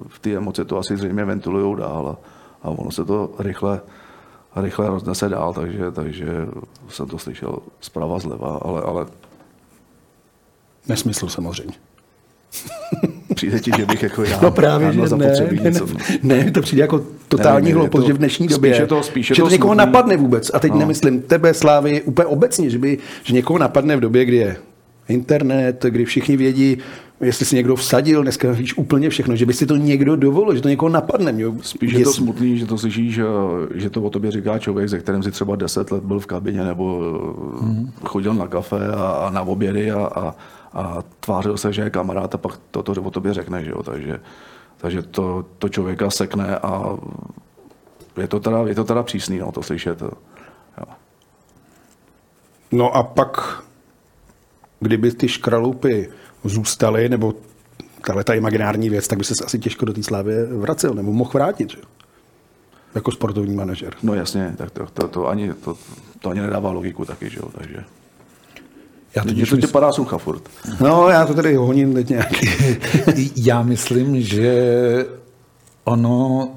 v 0.08 0.18
té 0.18 0.30
emoci 0.36 0.64
to 0.64 0.78
asi 0.78 0.96
zřejmě 0.96 1.24
ventilují 1.24 1.76
dál 1.76 2.08
a, 2.08 2.16
a 2.62 2.70
ono 2.70 2.90
se 2.90 3.04
to 3.04 3.30
rychle, 3.38 3.80
rychle 4.56 4.88
roznese 4.88 5.28
dál, 5.28 5.54
takže, 5.54 5.90
takže 5.90 6.26
jsem 6.88 7.06
to 7.06 7.18
slyšel 7.18 7.58
zprava 7.80 8.18
zleva, 8.18 8.58
ale, 8.62 8.82
ale 8.82 9.06
Nesmysl 10.88 11.28
samozřejmě. 11.28 11.74
Přijde 13.34 13.60
ti, 13.60 13.70
že 13.76 13.86
bych 13.86 14.02
jako 14.02 14.24
já 14.24 14.40
No 14.42 14.50
právě, 14.50 14.92
že 14.92 15.00
ne, 15.00 15.06
ne, 15.16 15.70
ne, 16.22 16.44
ne, 16.44 16.50
to 16.50 16.60
přijde 16.60 16.82
jako 16.82 17.04
totální 17.28 17.72
hloupost, 17.72 18.06
že 18.06 18.12
v 18.12 18.18
dnešní 18.18 18.48
době, 18.48 18.74
spíše 18.74 18.86
to, 18.86 19.02
spíše 19.02 19.34
že 19.34 19.42
to, 19.42 19.48
to 19.48 19.52
někoho 19.52 19.74
smutný. 19.74 19.86
napadne 19.86 20.16
vůbec. 20.16 20.50
A 20.54 20.58
teď 20.58 20.72
no. 20.72 20.78
nemyslím 20.78 21.22
tebe, 21.22 21.54
Slávy, 21.54 22.02
úplně 22.02 22.26
obecně, 22.26 22.70
že, 22.70 22.78
by, 22.78 22.98
že 23.24 23.34
někoho 23.34 23.58
napadne 23.58 23.96
v 23.96 24.00
době, 24.00 24.24
kdy 24.24 24.36
je 24.36 24.56
internet, 25.08 25.84
kdy 25.88 26.04
všichni 26.04 26.36
vědí, 26.36 26.78
jestli 27.20 27.46
si 27.46 27.56
někdo 27.56 27.76
vsadil, 27.76 28.22
dneska 28.22 28.52
víš 28.52 28.78
úplně 28.78 29.10
všechno, 29.10 29.36
že 29.36 29.46
by 29.46 29.52
si 29.52 29.66
to 29.66 29.76
někdo 29.76 30.16
dovolil, 30.16 30.54
že 30.56 30.62
to 30.62 30.68
někoho 30.68 30.88
napadne. 30.88 31.32
Mě, 31.32 31.44
Spíš 31.60 31.92
je 31.92 32.04
to 32.04 32.12
smutný, 32.12 32.58
že 32.58 32.66
to 32.66 32.78
slyšíš, 32.78 33.14
že, 33.14 33.24
že 33.74 33.90
to 33.90 34.02
o 34.02 34.10
tobě 34.10 34.30
říká 34.30 34.58
člověk, 34.58 34.88
se 34.88 34.98
kterým 34.98 35.22
si 35.22 35.30
třeba 35.30 35.56
10 35.56 35.90
let 35.90 36.04
byl 36.04 36.20
v 36.20 36.26
kabině 36.26 36.64
nebo 36.64 37.00
mm. 37.60 37.90
chodil 38.04 38.34
na 38.34 38.46
kafe 38.46 38.88
a, 38.88 39.08
a 39.08 39.30
na 39.30 39.42
obědy 39.42 39.90
a, 39.90 40.06
a, 40.06 40.34
a 40.76 41.02
tvářil 41.20 41.56
se, 41.56 41.72
že 41.72 41.82
je 41.82 41.90
kamarád 41.90 42.34
a 42.34 42.38
pak 42.38 42.60
to, 42.70 42.82
to 42.82 43.02
o 43.02 43.10
tobě 43.10 43.34
řekne. 43.34 43.64
Že 43.64 43.70
jo? 43.70 43.82
Takže, 43.82 44.20
takže 44.76 45.02
to, 45.02 45.44
to 45.58 45.68
člověka 45.68 46.10
sekne 46.10 46.58
a 46.58 46.96
je 48.16 48.28
to 48.28 48.40
teda, 48.40 48.58
je 48.66 48.74
to 48.74 48.84
teda 48.84 49.02
přísný 49.02 49.38
no, 49.38 49.52
to 49.52 49.62
slyšet. 49.62 50.02
Jo. 50.02 50.10
No 52.72 52.96
a 52.96 53.02
pak, 53.02 53.62
kdyby 54.80 55.12
ty 55.12 55.28
škralupy 55.28 56.08
zůstaly, 56.44 57.08
nebo 57.08 57.34
tahle 58.06 58.24
ta 58.24 58.34
imaginární 58.34 58.90
věc, 58.90 59.08
tak 59.08 59.18
by 59.18 59.24
se 59.24 59.34
asi 59.44 59.58
těžko 59.58 59.84
do 59.84 59.92
té 59.92 60.02
slávy 60.02 60.46
vracel, 60.46 60.94
nebo 60.94 61.12
mohl 61.12 61.30
vrátit, 61.34 61.70
že? 61.70 61.78
Jako 62.94 63.12
sportovní 63.12 63.54
manažer. 63.54 63.94
No 64.02 64.14
jasně, 64.14 64.54
tak 64.58 64.70
to, 64.70 64.86
to, 64.86 65.08
to, 65.08 65.28
ani, 65.28 65.54
to, 65.54 65.76
to 66.20 66.30
ani 66.30 66.40
nedává 66.40 66.70
logiku 66.70 67.04
taky, 67.04 67.30
že 67.30 67.38
jo, 67.38 67.48
takže... 67.58 67.84
Já 69.16 69.22
Mně 69.24 69.46
to 69.46 69.56
tě 69.56 69.66
padá 69.66 69.92
sucha 69.92 70.18
furt. 70.18 70.42
No, 70.80 71.08
já 71.08 71.26
to 71.26 71.34
tady 71.34 71.54
honím 71.56 71.94
teď 71.94 72.08
nějak. 72.08 72.28
Já 73.36 73.62
myslím, 73.62 74.20
že 74.20 74.66
ono 75.84 76.48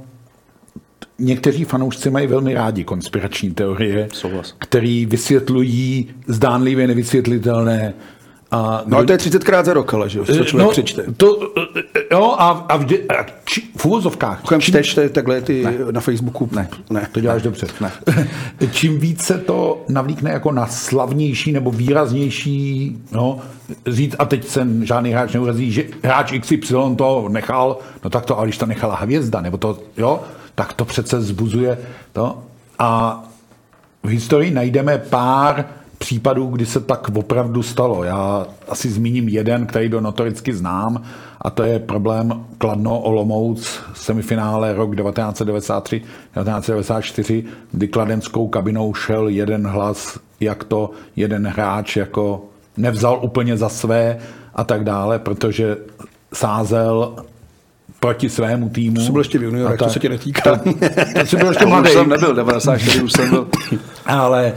někteří 1.19 1.63
fanoušci 1.63 2.09
mají 2.09 2.27
velmi 2.27 2.53
rádi 2.53 2.83
konspirační 2.83 3.51
teorie, 3.51 4.07
Souhlas. 4.13 4.55
které 4.59 5.05
vysvětlují 5.07 6.09
zdánlivě 6.27 6.87
nevysvětlitelné. 6.87 7.93
A 8.51 8.83
No 8.85 8.97
ale 8.97 9.05
to 9.05 9.11
je 9.11 9.17
30krát 9.17 9.63
za 9.63 9.73
rok, 9.73 9.93
ale 9.93 10.09
že 10.09 10.19
jo, 10.19 10.25
co 10.25 10.43
člověk 10.43 10.67
no, 10.67 10.71
přečte. 10.71 11.03
To, 11.17 11.53
jo, 12.11 12.35
a, 12.37 12.49
a, 12.49 12.77
vždy, 12.77 13.09
a 13.09 13.25
či, 13.45 13.61
v 13.77 13.85
úvozovkách. 13.85 14.37
Mimochodem 14.37 14.61
čteš 14.61 14.93
te- 14.93 15.09
takhle 15.09 15.41
ty 15.41 15.65
na 15.91 16.01
Facebooku? 16.01 16.49
Ne, 16.51 16.69
ne. 16.89 17.07
to 17.11 17.19
děláš 17.19 17.41
dobře. 17.41 17.67
Ne. 17.81 17.91
Čím 18.71 18.99
více 18.99 19.37
to 19.37 19.81
navlíkne 19.89 20.31
jako 20.31 20.51
na 20.51 20.67
slavnější 20.67 21.51
nebo 21.51 21.71
výraznější, 21.71 22.97
no, 23.11 23.39
říct, 23.87 24.15
a 24.19 24.25
teď 24.25 24.47
se 24.47 24.67
žádný 24.81 25.11
hráč 25.11 25.33
neurazí, 25.33 25.71
že 25.71 25.83
hráč 26.03 26.33
XY 26.39 26.95
to 26.95 27.29
nechal, 27.29 27.77
no 28.03 28.09
tak 28.09 28.25
to, 28.25 28.37
ale 28.37 28.47
když 28.47 28.57
to 28.57 28.65
nechala 28.65 28.95
hvězda, 28.95 29.41
nebo 29.41 29.57
to, 29.57 29.79
jo, 29.97 30.21
tak 30.55 30.73
to 30.73 30.85
přece 30.85 31.21
zbuzuje 31.21 31.77
to. 32.13 32.43
A 32.79 33.23
v 34.03 34.07
historii 34.09 34.51
najdeme 34.51 34.97
pár 34.97 35.65
případů, 35.99 36.47
kdy 36.47 36.65
se 36.65 36.79
tak 36.79 37.09
opravdu 37.15 37.63
stalo. 37.63 38.03
Já 38.03 38.47
asi 38.69 38.89
zmíním 38.89 39.29
jeden, 39.29 39.65
který 39.65 39.89
byl 39.89 40.01
notoricky 40.01 40.53
znám, 40.53 41.01
a 41.41 41.49
to 41.49 41.63
je 41.63 41.79
problém 41.79 42.45
Kladno 42.57 42.99
Olomouc 42.99 43.79
semifinále 43.93 44.73
rok 44.73 44.95
1993-1994, 44.95 47.43
kdy 47.71 47.87
kladenskou 47.87 48.47
kabinou 48.47 48.93
šel 48.93 49.27
jeden 49.27 49.67
hlas, 49.67 50.19
jak 50.39 50.63
to 50.63 50.91
jeden 51.15 51.47
hráč 51.47 51.97
jako 51.97 52.45
nevzal 52.77 53.19
úplně 53.23 53.57
za 53.57 53.69
své 53.69 54.17
a 54.55 54.63
tak 54.63 54.83
dále, 54.83 55.19
protože 55.19 55.77
sázel 56.33 57.15
proti 57.99 58.29
svému 58.29 58.69
týmu. 58.69 59.05
To 59.05 59.11
byl 59.11 59.21
ještě 59.21 59.39
v 59.39 59.43
juniorech, 59.43 59.79
to 59.79 59.89
se 59.89 59.99
tě 59.99 60.09
netýká. 60.09 60.57
To, 60.57 60.73
to 61.19 61.25
jsi 61.25 61.37
byl 61.37 61.47
ještě 61.47 61.65
To 61.65 61.65
už 61.65 61.71
mladý. 61.71 61.89
jsem 61.91 62.09
nebyl, 62.09 62.35
94 62.35 63.01
už 63.03 63.11
jsem 63.11 63.29
byl. 63.29 63.47
Ale 64.05 64.45
e, 64.47 64.53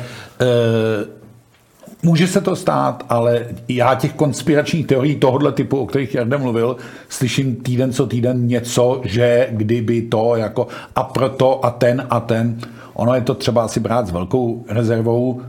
může 2.03 2.27
se 2.27 2.41
to 2.41 2.57
stát, 2.57 3.05
ale 3.09 3.47
já 3.69 3.95
těch 3.95 4.13
konspiračních 4.13 4.87
teorií 4.87 5.17
tohohle 5.17 5.53
typu, 5.53 5.79
o 5.79 5.87
kterých 5.87 6.15
Jarda 6.15 6.39
mluvil, 6.39 6.77
slyším 7.09 7.57
týden 7.57 7.93
co 7.93 8.07
týden 8.07 8.47
něco, 8.47 9.01
že 9.05 9.49
kdyby 9.51 10.03
to 10.03 10.37
jako 10.37 10.69
a 10.97 11.05
proto 11.05 11.65
a 11.65 11.71
ten 11.71 12.07
a 12.11 12.21
ten. 12.21 12.59
Ono 12.95 13.15
je 13.15 13.21
to 13.21 13.35
třeba 13.35 13.65
asi 13.65 13.81
brát 13.81 14.07
s 14.07 14.11
velkou 14.11 14.65
rezervou. 14.69 15.43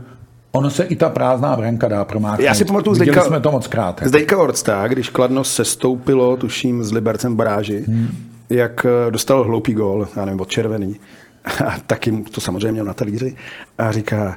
Ono 0.52 0.70
se 0.70 0.84
i 0.84 0.96
ta 0.96 1.08
prázdná 1.08 1.56
branka 1.56 1.88
dá 1.88 2.04
promáknout. 2.04 2.46
Já 2.46 2.54
si 2.54 2.64
pamatuju 2.64 2.96
Viděli 2.96 3.20
jsme 3.20 3.40
to 3.40 3.50
moc 3.50 3.66
krát. 3.66 4.00
jako. 4.18 4.42
Orcta, 4.42 4.88
když 4.88 5.08
Kladno 5.08 5.44
sestoupilo, 5.44 6.36
tuším, 6.36 6.84
s 6.84 6.92
Libercem 6.92 7.32
v 7.32 7.36
baráži, 7.36 7.84
hmm. 7.86 8.08
jak 8.50 8.86
eh, 8.86 9.10
dostal 9.10 9.44
hloupý 9.44 9.74
gól, 9.74 10.08
já 10.16 10.24
nevím, 10.24 10.40
od 10.40 10.48
červený, 10.48 10.96
a 11.66 11.74
taky 11.86 12.10
mu 12.10 12.24
to 12.24 12.40
samozřejmě 12.40 12.72
měl 12.72 12.84
na 12.84 12.94
talíři, 12.94 13.36
a 13.78 13.92
říká, 13.92 14.36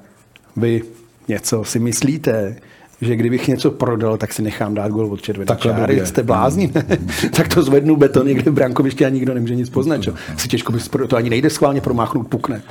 vy 0.56 0.82
něco 1.28 1.64
si 1.64 1.80
myslíte, 1.80 2.56
že 3.02 3.16
kdybych 3.16 3.48
něco 3.48 3.72
prodal, 3.72 4.18
tak 4.18 4.34
si 4.34 4.42
nechám 4.42 4.74
dát 4.74 4.92
gol 4.92 5.06
od 5.06 5.22
červené 5.22 5.46
Takhle 5.46 5.74
čáry, 5.74 6.06
jste 6.06 6.24
blázni, 6.24 6.72
tak 7.36 7.48
to 7.48 7.62
zvednu 7.62 7.96
beton 7.96 8.28
někde 8.28 8.52
v 8.52 8.54
brankovišti 8.54 9.06
a 9.06 9.10
nikdo 9.10 9.34
nemůže 9.34 9.56
nic 9.56 9.70
poznat. 9.70 10.02
Čo? 10.02 10.14
Si 10.38 10.48
těžko 10.48 10.72
bys, 10.72 10.90
to 11.08 11.18
ani 11.18 11.30
nejde 11.30 11.50
schválně 11.50 11.82
promáchnout, 11.82 12.28
pukne. 12.28 12.62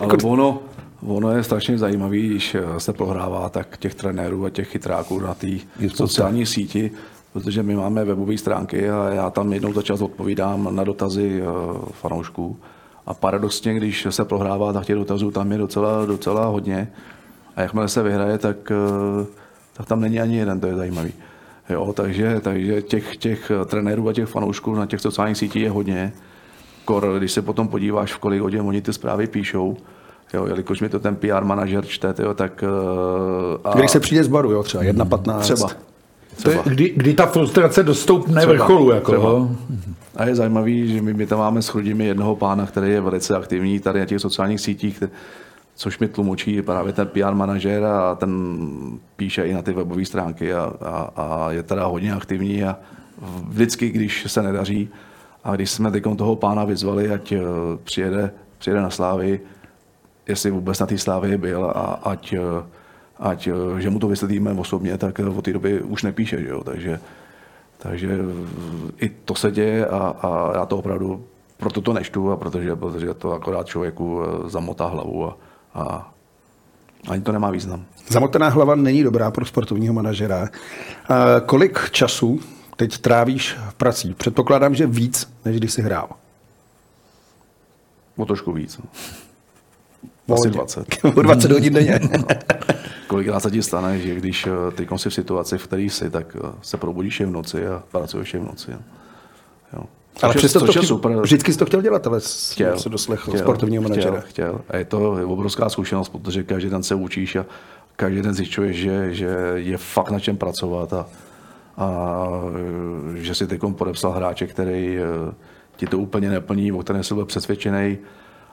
Ale 0.00 0.16
ono, 0.22 0.62
ono 1.06 1.36
je 1.36 1.42
strašně 1.42 1.78
zajímavý, 1.78 2.28
když 2.28 2.54
eh, 2.54 2.80
se 2.80 2.92
prohrává, 2.92 3.48
tak 3.48 3.76
těch 3.76 3.94
trenérů 3.94 4.44
a 4.44 4.50
těch 4.50 4.68
chytráků 4.68 5.20
na 5.20 5.34
té 5.34 5.48
sociální 5.94 6.46
síti, 6.46 6.90
protože 7.32 7.62
my 7.62 7.74
máme 7.74 8.04
webové 8.04 8.38
stránky 8.38 8.90
a 8.90 9.08
já 9.08 9.30
tam 9.30 9.52
jednou 9.52 9.72
za 9.72 9.82
čas 9.82 10.00
odpovídám 10.00 10.76
na 10.76 10.84
dotazy 10.84 11.42
eh, 11.42 11.46
fanoušků. 11.92 12.56
A 13.06 13.14
paradoxně, 13.14 13.74
když 13.74 14.06
se 14.10 14.24
prohrává, 14.24 14.72
tak 14.72 14.86
těch 14.86 14.96
dotazů 14.96 15.30
tam 15.30 15.52
je 15.52 15.58
docela, 15.58 16.06
docela 16.06 16.46
hodně. 16.46 16.88
A 17.56 17.62
jakmile 17.62 17.88
se 17.88 18.02
vyhraje, 18.02 18.38
tak, 18.38 18.56
eh, 18.70 19.26
tak 19.72 19.86
tam 19.86 20.00
není 20.00 20.20
ani 20.20 20.36
jeden, 20.38 20.60
to 20.60 20.66
je 20.66 20.76
zajímavý. 20.76 21.12
Jo, 21.70 21.92
takže, 21.96 22.40
takže 22.40 22.82
těch, 22.82 23.16
těch 23.16 23.52
trenérů 23.66 24.08
a 24.08 24.12
těch 24.12 24.28
fanoušků 24.28 24.74
na 24.74 24.86
těch 24.86 25.00
sociálních 25.00 25.36
sítích 25.36 25.62
je 25.62 25.70
hodně. 25.70 26.12
Kor, 26.84 27.14
když 27.18 27.32
se 27.32 27.42
potom 27.42 27.68
podíváš, 27.68 28.12
v 28.12 28.18
kolik 28.18 28.40
hodin 28.40 28.60
oni 28.60 28.82
ty 28.82 28.92
zprávy 28.92 29.26
píšou, 29.26 29.76
jo, 30.34 30.46
jelikož 30.46 30.80
mi 30.80 30.88
to 30.88 30.98
ten 31.00 31.16
PR 31.16 31.44
manažer 31.44 31.86
čte, 31.86 32.14
jo, 32.18 32.34
tak... 32.34 32.64
eh, 32.64 33.68
A 33.68 33.78
Když 33.78 33.90
se 33.90 34.00
přijde 34.00 34.24
z 34.24 34.28
baru, 34.28 34.50
jo, 34.52 34.62
třeba 34.62 34.82
1.15. 34.84 35.38
třeba. 35.40 35.68
To 36.42 36.50
je, 36.50 36.58
kdy, 36.64 36.92
kdy 36.96 37.14
ta 37.14 37.26
frustrace 37.26 37.82
dostoupne 37.82 38.36
Třeba. 38.40 38.52
vrcholu. 38.52 38.90
Jako, 38.90 39.12
Třeba. 39.12 39.48
A 40.16 40.24
je 40.24 40.34
zajímavý, 40.34 40.88
že 40.94 41.02
my, 41.02 41.14
my 41.14 41.26
tam 41.26 41.38
máme 41.38 41.62
s 41.62 41.68
Chrudimi 41.68 42.06
jednoho 42.06 42.36
pána, 42.36 42.66
který 42.66 42.90
je 42.90 43.00
velice 43.00 43.36
aktivní 43.36 43.80
tady 43.80 44.00
na 44.00 44.06
těch 44.06 44.20
sociálních 44.20 44.60
sítích, 44.60 44.98
kde, 44.98 45.08
což 45.82 45.98
mi 45.98 46.08
tlumočí 46.08 46.62
právě 46.62 46.92
ten 46.92 47.06
PR 47.06 47.34
manažer 47.34 47.84
a 47.84 48.14
ten 48.14 48.58
píše 49.16 49.46
i 49.46 49.54
na 49.54 49.62
ty 49.62 49.72
webové 49.72 50.04
stránky 50.04 50.54
a, 50.54 50.72
a, 50.80 51.10
a 51.16 51.50
je 51.50 51.62
teda 51.62 51.86
hodně 51.86 52.14
aktivní 52.14 52.64
a 52.64 52.76
vždycky, 53.48 53.90
když 53.90 54.24
se 54.26 54.42
nedaří 54.42 54.88
a 55.44 55.54
když 55.54 55.70
jsme 55.70 55.90
teď 55.90 56.04
toho 56.16 56.36
pána 56.36 56.64
vyzvali, 56.64 57.10
ať 57.10 57.32
eh, 57.32 57.40
přijede, 57.84 58.30
přijede 58.58 58.80
na 58.80 58.90
Slávy, 58.90 59.40
jestli 60.28 60.50
vůbec 60.50 60.78
na 60.78 60.86
té 60.86 60.98
Slávy 60.98 61.38
byl 61.38 61.64
a 61.64 62.00
ať, 62.04 62.32
eh, 62.32 62.64
ať, 63.18 63.48
eh, 63.48 63.80
že 63.80 63.90
mu 63.90 63.98
to 63.98 64.08
vysvětlíme 64.08 64.50
osobně, 64.50 64.98
tak 64.98 65.18
od 65.18 65.44
té 65.44 65.52
doby 65.52 65.82
už 65.82 66.02
nepíše, 66.02 66.42
že 66.42 66.48
jo? 66.48 66.64
Takže, 66.64 67.00
takže 67.78 68.18
i 69.00 69.08
to 69.08 69.34
se 69.34 69.50
děje 69.50 69.86
a, 69.86 69.98
a 69.98 70.52
já 70.54 70.66
to 70.66 70.78
opravdu 70.78 71.24
proto 71.56 71.80
to 71.80 71.92
neštu 71.92 72.30
a 72.30 72.36
protože, 72.36 72.76
protože 72.76 73.14
to 73.14 73.32
akorát 73.32 73.66
člověku 73.66 74.20
zamotá 74.46 74.86
hlavu 74.86 75.26
a, 75.26 75.36
a 75.74 76.12
ani 77.08 77.22
to 77.22 77.32
nemá 77.32 77.50
význam. 77.50 77.84
Zamotaná 78.08 78.48
hlava 78.48 78.74
není 78.74 79.02
dobrá 79.02 79.30
pro 79.30 79.46
sportovního 79.46 79.94
manažera. 79.94 80.48
A 81.08 81.40
kolik 81.40 81.90
času 81.90 82.40
teď 82.76 82.98
trávíš 82.98 83.56
v 83.68 83.74
prací? 83.74 84.14
Předpokládám, 84.14 84.74
že 84.74 84.86
víc, 84.86 85.32
než 85.44 85.56
když 85.56 85.72
jsi 85.72 85.82
hrál. 85.82 86.08
O 88.16 88.24
trošku 88.26 88.52
víc. 88.52 88.78
No. 88.78 90.34
Asi 90.34 90.50
20. 90.50 90.86
O 91.16 91.22
20 91.22 91.50
hodin 91.50 91.74
denně. 91.74 92.00
no. 92.18 92.24
Kolikrát 93.06 93.40
se 93.40 93.50
ti 93.50 93.62
stane, 93.62 93.98
že 93.98 94.14
když 94.14 94.46
eh, 94.46 94.70
teď 94.70 94.88
jsi 94.96 95.10
v 95.10 95.14
situaci, 95.14 95.58
v 95.58 95.66
které 95.66 95.82
jsi, 95.82 96.10
tak 96.10 96.36
eh, 96.36 96.52
se 96.62 96.76
probudíš 96.76 97.20
v 97.20 97.30
noci 97.30 97.66
a 97.66 97.82
pracuješ 97.90 98.34
v 98.34 98.46
noci. 98.46 98.70
Jo. 99.72 99.84
Ale 100.22 100.34
přesto 100.34 100.60
to 100.60 100.66
chtěl, 100.66 100.82
super. 100.82 101.20
vždycky 101.20 101.52
jsi 101.52 101.58
to 101.58 101.66
chtěl 101.66 101.82
dělat, 101.82 102.06
ale 102.06 102.20
chtěl, 102.52 102.78
se 102.78 102.88
doslechl 102.88 103.30
chtěl, 103.30 103.40
sportovního 103.40 103.82
manažera. 103.82 104.20
Chtěl, 104.20 104.30
chtěl. 104.30 104.60
A 104.68 104.76
je 104.76 104.84
to 104.84 105.12
obrovská 105.26 105.68
zkušenost, 105.68 106.08
protože 106.08 106.42
každý 106.42 106.70
den 106.70 106.82
se 106.82 106.94
učíš 106.94 107.36
a 107.36 107.46
každý 107.96 108.22
den 108.22 108.34
zjišťuješ, 108.34 108.76
že, 108.76 109.14
že 109.14 109.36
je 109.54 109.76
fakt 109.76 110.10
na 110.10 110.20
čem 110.20 110.36
pracovat 110.36 110.92
a, 110.92 111.06
a 111.76 112.28
že 113.14 113.34
si 113.34 113.46
teď 113.46 113.60
podepsal 113.76 114.12
hráče, 114.12 114.46
který 114.46 114.98
eh, 114.98 115.34
ti 115.76 115.86
to 115.86 115.98
úplně 115.98 116.30
neplní, 116.30 116.72
o 116.72 116.78
kterém 116.78 117.02
jsi 117.02 117.14
byl 117.14 117.24
přesvědčený 117.24 117.98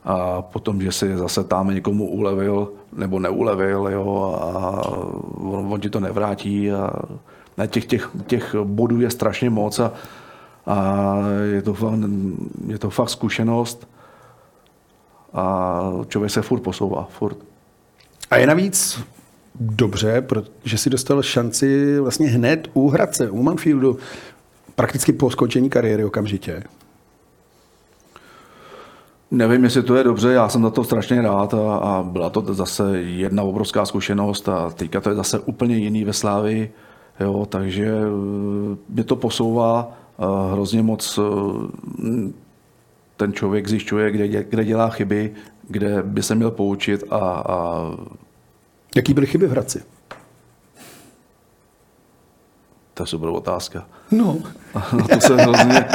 a 0.04 0.42
potom, 0.42 0.82
že 0.82 0.92
si 0.92 1.18
zase 1.18 1.44
tam 1.44 1.68
někomu 1.68 2.10
ulevil 2.10 2.72
nebo 2.94 3.20
neulevil 3.20 3.88
jo, 3.92 4.40
a 4.42 4.82
on, 5.38 5.74
on 5.74 5.80
ti 5.80 5.90
to 5.90 6.00
nevrátí 6.00 6.72
a 6.72 6.92
těch, 7.68 7.86
těch, 7.86 8.10
těch 8.28 8.56
bodů 8.56 9.02
je 9.02 9.10
strašně 9.10 9.50
moc 9.50 9.80
a, 9.80 9.92
a 10.70 11.18
je, 11.52 11.62
to, 11.62 11.76
je 12.68 12.80
to 12.80 12.90
fakt 12.90 13.10
zkušenost 13.10 13.88
a 15.34 15.82
člověk 16.08 16.32
se 16.32 16.42
furt 16.42 16.60
posouvá, 16.60 17.08
furt. 17.12 17.38
A 18.32 18.38
je 18.38 18.48
navíc 18.48 19.04
dobře, 19.56 20.22
protože 20.22 20.78
si 20.78 20.90
dostal 20.90 21.24
šanci 21.24 22.00
vlastně 22.00 22.28
hned 22.28 22.68
u 22.74 22.90
Hradce, 22.90 23.30
u 23.30 23.44
Manfieldu, 23.44 23.98
prakticky 24.76 25.14
po 25.14 25.30
skončení 25.30 25.70
kariéry 25.70 26.06
okamžitě. 26.06 26.64
Nevím, 29.32 29.64
jestli 29.64 29.84
to 29.84 29.96
je 29.96 30.04
dobře, 30.04 30.32
já 30.32 30.50
jsem 30.50 30.62
za 30.62 30.70
to 30.70 30.84
strašně 30.84 31.22
rád 31.22 31.54
a, 31.54 31.76
a 31.76 32.04
byla 32.04 32.30
to 32.30 32.54
zase 32.54 33.02
jedna 33.02 33.44
obrovská 33.44 33.86
zkušenost 33.86 34.50
a 34.50 34.70
teďka 34.70 35.02
to 35.02 35.10
je 35.10 35.16
zase 35.16 35.40
úplně 35.40 35.78
jiný 35.78 36.04
ve 36.04 36.14
Slávii, 36.14 36.74
jo, 37.20 37.46
takže 37.50 37.86
eh, 37.86 38.78
mě 38.90 39.04
to 39.04 39.16
posouvá 39.16 39.99
hrozně 40.52 40.82
moc 40.82 41.20
eh, 41.20 42.32
ten 43.18 43.34
člověk 43.34 43.68
zjišťuje, 43.68 44.12
kde, 44.12 44.44
kde 44.44 44.66
dělá 44.66 44.90
chyby, 44.90 45.34
kde 45.68 46.04
by 46.04 46.24
se 46.24 46.36
měl 46.36 46.52
poučit 46.52 47.04
a, 47.10 47.18
a... 47.48 47.92
Jaký 48.96 49.14
byly 49.14 49.28
chyby 49.28 49.48
v 49.48 49.52
Hradci? 49.52 49.84
To 52.94 53.04
je 53.04 53.08
super 53.08 53.30
otázka. 53.30 53.86
No. 54.12 54.38
Na 54.94 55.08
to 55.08 55.22
se 55.22 55.36
hrozně, 55.36 55.86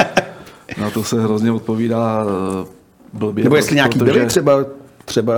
na 0.81 0.89
to 0.89 1.03
se 1.03 1.21
hrozně 1.21 1.51
odpovídá 1.51 2.25
eh, 2.25 2.67
blbě. 3.13 3.43
Nebo 3.43 3.55
jestli 3.55 3.75
nějaký 3.75 3.99
protože... 3.99 4.13
byly 4.13 4.25
třeba, 4.25 4.65
třeba 5.05 5.33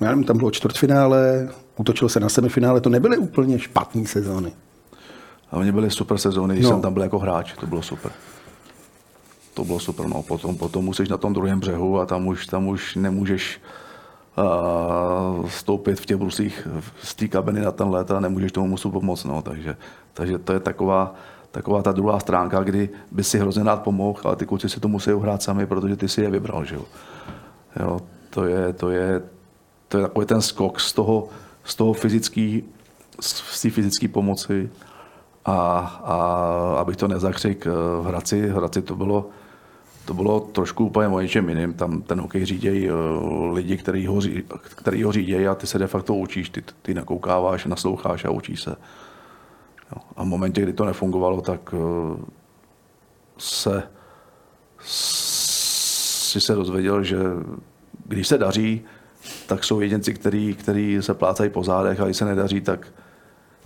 já 0.00 0.08
nevím, 0.08 0.24
tam 0.24 0.38
bylo 0.38 0.50
čtvrtfinále, 0.50 1.48
utočilo 1.76 2.08
se 2.08 2.20
na 2.20 2.28
semifinále, 2.28 2.80
to 2.80 2.90
nebyly 2.90 3.18
úplně 3.18 3.58
špatné 3.58 4.06
sezóny. 4.06 4.52
A 5.50 5.56
oni 5.56 5.72
byli 5.72 5.90
super 5.90 6.18
sezóny, 6.18 6.54
když 6.54 6.64
no. 6.64 6.70
jsem 6.70 6.82
tam 6.82 6.92
byl 6.92 7.02
jako 7.02 7.18
hráč, 7.18 7.52
to 7.60 7.66
bylo 7.66 7.82
super. 7.82 8.12
To 9.54 9.64
bylo 9.64 9.80
super, 9.80 10.06
no. 10.06 10.22
Potom, 10.22 10.56
potom 10.56 10.84
musíš 10.84 11.08
na 11.08 11.16
tom 11.16 11.32
druhém 11.32 11.60
břehu 11.60 12.00
a 12.00 12.06
tam 12.06 12.26
už, 12.26 12.46
tam 12.46 12.68
už 12.68 12.96
nemůžeš 12.96 13.60
uh, 14.38 15.48
stoupit 15.48 16.00
v 16.00 16.06
těch 16.06 16.16
brusích 16.16 16.68
z 17.02 17.14
té 17.14 17.28
kabiny 17.28 17.60
na 17.60 17.72
ten 17.72 17.90
let 17.90 18.10
a 18.10 18.20
nemůžeš 18.20 18.52
tomu 18.52 18.66
musu 18.66 18.90
pomoct, 18.90 19.24
no. 19.24 19.42
Takže, 19.42 19.76
takže 20.14 20.38
to 20.38 20.52
je 20.52 20.60
taková, 20.60 21.14
taková 21.50 21.82
ta 21.82 21.92
druhá 21.92 22.20
stránka, 22.20 22.62
kdy 22.62 22.88
by 23.12 23.24
si 23.24 23.38
hrozně 23.38 23.62
rád 23.64 23.82
pomohl, 23.82 24.20
ale 24.24 24.36
ty 24.36 24.46
kluci 24.46 24.68
si 24.68 24.80
to 24.80 24.88
musí 24.88 25.12
uhrát 25.12 25.42
sami, 25.42 25.66
protože 25.66 25.96
ty 25.96 26.08
si 26.08 26.22
je 26.22 26.30
vybral, 26.30 26.64
že 26.64 26.74
jo. 26.74 26.84
jo 27.80 28.00
to 28.30 28.44
je, 28.44 28.72
to 28.72 28.90
je, 28.90 29.22
to 29.88 29.98
je 29.98 30.02
takový 30.02 30.26
ten 30.26 30.42
skok 30.42 30.80
z 30.80 30.92
toho, 30.92 31.28
z 31.64 31.74
toho 31.74 31.92
fyzický, 31.92 32.64
z 33.20 33.62
té 33.62 33.70
fyzické 33.70 34.08
pomoci 34.08 34.70
a, 35.48 35.78
a 36.04 36.14
abych 36.80 36.96
to 36.96 37.08
nezakřik, 37.08 37.66
v 38.00 38.04
Hradci, 38.06 38.46
v 38.46 38.54
Hradci 38.54 38.82
to 38.82 38.96
bylo, 38.96 39.28
to 40.04 40.14
bylo 40.14 40.40
trošku 40.40 40.86
úplně 40.86 41.08
o 41.08 41.20
něčem 41.20 41.48
jiným. 41.48 41.74
Tam 41.74 42.02
ten 42.02 42.20
hokej 42.20 42.44
řídějí 42.44 42.88
eh, 42.88 42.92
lidi, 43.52 43.76
který 43.76 44.06
ho, 44.06 44.20
který 44.60 45.02
ho 45.02 45.12
řídějí 45.12 45.48
a 45.48 45.54
ty 45.54 45.66
se 45.66 45.78
de 45.78 45.86
facto 45.86 46.14
učíš, 46.14 46.50
ty, 46.50 46.62
ty 46.82 46.94
nakoukáváš, 46.94 47.64
nasloucháš 47.64 48.24
a 48.24 48.30
učíš 48.30 48.62
se. 48.62 48.70
Jo. 49.92 50.02
A 50.16 50.22
v 50.22 50.26
momentě, 50.26 50.62
kdy 50.62 50.72
to 50.72 50.84
nefungovalo, 50.84 51.40
tak 51.40 51.74
eh, 51.74 52.16
se 53.38 53.82
si 54.80 56.40
se 56.40 56.54
dozvěděl, 56.54 57.02
že 57.02 57.18
když 58.06 58.28
se 58.28 58.38
daří, 58.38 58.80
tak 59.46 59.64
jsou 59.64 59.80
jedinci, 59.80 60.14
který, 60.14 60.54
který 60.54 60.98
se 61.00 61.14
plácají 61.14 61.50
po 61.50 61.62
zádech 61.62 62.00
a 62.00 62.04
když 62.04 62.16
se 62.16 62.24
nedaří, 62.24 62.60
tak 62.60 62.86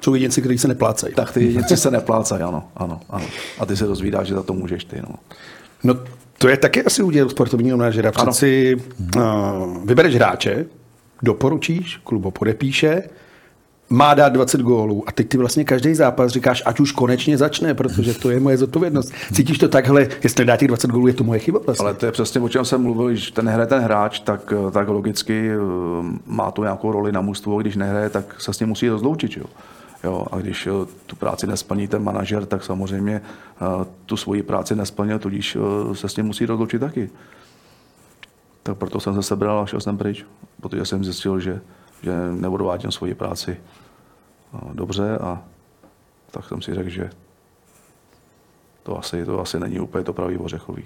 jsou 0.02 0.14
jedinci, 0.14 0.40
kteří 0.40 0.58
se 0.58 0.68
neplácají. 0.68 1.14
Tak 1.14 1.32
ty 1.32 1.44
jedinci 1.44 1.76
se 1.76 1.90
neplácají, 1.90 2.42
ano, 2.42 2.64
ano, 2.76 3.00
ano. 3.10 3.24
A 3.58 3.66
ty 3.66 3.76
se 3.76 3.86
dozvídáš, 3.86 4.26
že 4.26 4.34
za 4.34 4.42
to 4.42 4.52
můžeš 4.52 4.84
ty. 4.84 4.96
No. 5.02 5.14
no 5.84 5.94
to 6.38 6.48
je 6.48 6.56
taky 6.56 6.84
asi 6.84 7.02
úděl 7.02 7.28
sportovního 7.28 7.78
manažera. 7.78 8.12
Přeci 8.12 8.76
uh, 9.16 9.22
vybereš 9.86 10.14
hráče, 10.14 10.64
doporučíš, 11.22 12.00
klubo 12.04 12.30
podepíše, 12.30 13.02
má 13.92 14.14
dát 14.14 14.28
20 14.28 14.60
gólů 14.60 15.04
a 15.06 15.12
teď 15.12 15.28
ty 15.28 15.38
vlastně 15.38 15.64
každý 15.64 15.94
zápas 15.94 16.32
říkáš, 16.32 16.62
ať 16.66 16.80
už 16.80 16.92
konečně 16.92 17.38
začne, 17.38 17.74
protože 17.74 18.14
to 18.14 18.30
je 18.30 18.40
moje 18.40 18.56
zodpovědnost. 18.56 19.12
Cítíš 19.32 19.58
to 19.58 19.68
takhle, 19.68 20.08
jestli 20.22 20.44
dá 20.44 20.56
těch 20.56 20.68
20 20.68 20.90
gólů, 20.90 21.06
je 21.06 21.14
to 21.14 21.24
moje 21.24 21.40
chyba 21.40 21.60
vlastně. 21.66 21.84
Ale 21.84 21.94
to 21.94 22.06
je 22.06 22.12
přesně 22.12 22.40
o 22.40 22.48
čem 22.48 22.64
jsem 22.64 22.82
mluvil, 22.82 23.08
když 23.08 23.30
ten 23.30 23.48
hraje 23.48 23.66
ten 23.66 23.82
hráč, 23.82 24.20
tak, 24.20 24.52
tak 24.72 24.88
logicky 24.88 25.50
eh, 25.50 25.56
má 26.26 26.50
to 26.50 26.62
nějakou 26.62 26.92
roli 26.92 27.12
na 27.12 27.20
mužstvu, 27.20 27.60
když 27.60 27.76
nehraje, 27.76 28.10
tak 28.10 28.40
se 28.40 28.52
s 28.52 28.60
ním 28.60 28.68
musí 28.68 28.88
rozloučit. 28.88 29.36
Jo. 29.36 29.44
Jo, 30.04 30.26
a 30.32 30.38
když 30.38 30.66
eh, 30.66 30.70
tu 31.06 31.16
práci 31.16 31.46
nesplní 31.46 31.88
ten 31.88 32.02
manažer, 32.02 32.46
tak 32.46 32.64
samozřejmě 32.64 33.22
eh, 33.22 33.84
tu 34.06 34.16
svoji 34.16 34.42
práci 34.42 34.76
nesplnil, 34.76 35.18
tudíž 35.18 35.56
eh, 35.56 35.94
se 35.94 36.08
s 36.08 36.16
ním 36.16 36.26
musí 36.26 36.46
rozloučit 36.46 36.80
taky. 36.80 37.10
Tak 38.62 38.78
proto 38.78 39.00
jsem 39.00 39.14
se 39.14 39.22
sebral 39.22 39.60
a 39.60 39.66
šel 39.66 39.80
jsem 39.80 39.98
pryč, 39.98 40.26
protože 40.60 40.84
jsem 40.84 41.04
zjistil, 41.04 41.40
že, 41.40 41.60
že 42.02 42.12
neodvádím 42.32 42.92
svoji 42.92 43.14
práci 43.14 43.56
dobře 44.72 45.18
a 45.18 45.42
tak 46.30 46.48
jsem 46.48 46.62
si 46.62 46.74
řekl, 46.74 46.88
že 46.88 47.10
to 48.82 48.98
asi, 48.98 49.24
to 49.24 49.40
asi 49.40 49.60
není 49.60 49.80
úplně 49.80 50.04
to 50.04 50.12
pravý 50.12 50.38
ořechový. 50.38 50.84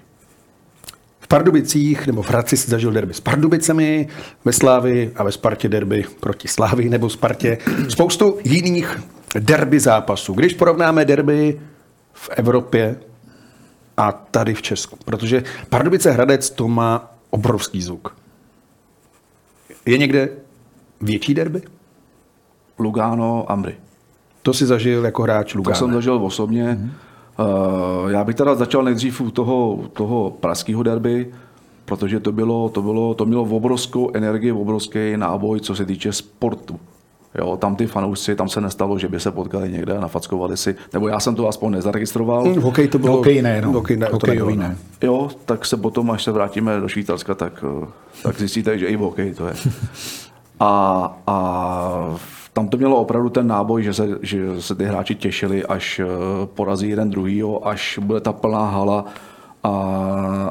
V 1.26 1.28
Pardubicích 1.28 2.06
nebo 2.06 2.22
v 2.22 2.28
Hradci 2.28 2.56
si 2.56 2.70
zažil 2.70 2.90
derby 2.90 3.14
s 3.14 3.20
Pardubicemi, 3.20 4.08
ve 4.44 4.52
Slávi 4.52 5.12
a 5.16 5.24
ve 5.24 5.32
Spartě 5.32 5.68
derby 5.68 6.04
proti 6.20 6.48
Slávi 6.48 6.88
nebo 6.88 7.10
Spartě. 7.10 7.58
Spoustu 7.88 8.38
jiných 8.44 9.00
derby 9.38 9.80
zápasů. 9.80 10.32
Když 10.32 10.54
porovnáme 10.54 11.04
derby 11.04 11.60
v 12.12 12.30
Evropě 12.36 12.96
a 13.96 14.12
tady 14.12 14.54
v 14.54 14.62
Česku, 14.62 14.98
protože 15.04 15.44
Pardubice 15.68 16.10
Hradec 16.10 16.50
to 16.50 16.68
má 16.68 17.14
obrovský 17.30 17.82
zvuk. 17.82 18.16
Je 19.86 19.98
někde 19.98 20.28
větší 21.00 21.34
derby? 21.34 21.62
Lugano, 22.78 23.52
Ambry. 23.52 23.74
To 24.42 24.54
si 24.54 24.66
zažil 24.66 25.04
jako 25.04 25.22
hráč 25.22 25.54
Lugano. 25.54 25.74
To 25.74 25.78
jsem 25.78 25.94
zažil 25.94 26.14
osobně. 26.14 26.64
Mm-hmm. 26.64 26.90
Uh, 27.38 28.10
já 28.10 28.24
bych 28.24 28.34
teda 28.34 28.54
začal 28.54 28.82
nejdřív 28.82 29.20
u 29.20 29.30
toho, 29.30 29.78
toho 29.92 30.30
pražského 30.30 30.82
derby, 30.82 31.32
protože 31.84 32.20
to, 32.20 32.32
bylo, 32.32 32.68
to, 32.68 32.82
bylo, 32.82 33.14
to 33.14 33.26
mělo 33.26 33.42
obrovskou 33.42 34.10
energii, 34.14 34.52
obrovský 34.52 35.16
náboj, 35.16 35.60
co 35.60 35.74
se 35.74 35.84
týče 35.84 36.12
sportu. 36.12 36.80
Jo, 37.38 37.56
tam 37.56 37.76
ty 37.76 37.86
fanoušci, 37.86 38.36
tam 38.36 38.48
se 38.48 38.60
nestalo, 38.60 38.98
že 38.98 39.08
by 39.08 39.20
se 39.20 39.30
potkali 39.30 39.72
někde 39.72 39.96
a 39.96 40.00
nafackovali 40.00 40.56
si, 40.56 40.74
nebo 40.92 41.08
já 41.08 41.20
jsem 41.20 41.34
to 41.34 41.48
aspoň 41.48 41.72
nezaregistroval. 41.72 42.44
Hmm, 42.44 42.62
hokej 42.62 42.88
to 42.88 42.98
bylo. 42.98 43.16
Hokej 43.16 43.42
ne, 43.42 43.62
no. 43.62 43.72
Hokej, 43.72 43.96
ne, 43.96 44.08
hokej 44.12 44.38
to 44.38 44.50
ne. 44.50 44.76
Jo, 45.02 45.28
tak 45.44 45.66
se 45.66 45.76
potom, 45.76 46.10
až 46.10 46.24
se 46.24 46.32
vrátíme 46.32 46.80
do 46.80 46.88
Švýcarska, 46.88 47.34
tak, 47.34 47.64
eh, 47.82 47.86
tak 48.22 48.38
zjistíte, 48.38 48.78
že 48.78 48.86
i 48.86 48.96
v 48.96 49.00
hokej 49.00 49.34
to 49.34 49.46
je. 49.46 49.54
A, 50.60 51.16
a 51.26 52.16
tam 52.56 52.68
to 52.68 52.76
mělo 52.76 52.96
opravdu 52.96 53.28
ten 53.28 53.46
náboj, 53.46 53.82
že 53.82 53.94
se, 53.94 54.08
že 54.22 54.62
se 54.62 54.74
ty 54.74 54.84
hráči 54.84 55.14
těšili, 55.14 55.64
až 55.64 56.00
eh, 56.00 56.06
porazí 56.46 56.88
jeden 56.88 57.10
druhýho, 57.10 57.68
až 57.68 57.98
bude 58.02 58.20
ta 58.20 58.32
plná 58.32 58.70
hala 58.70 59.04
a, 59.62 59.72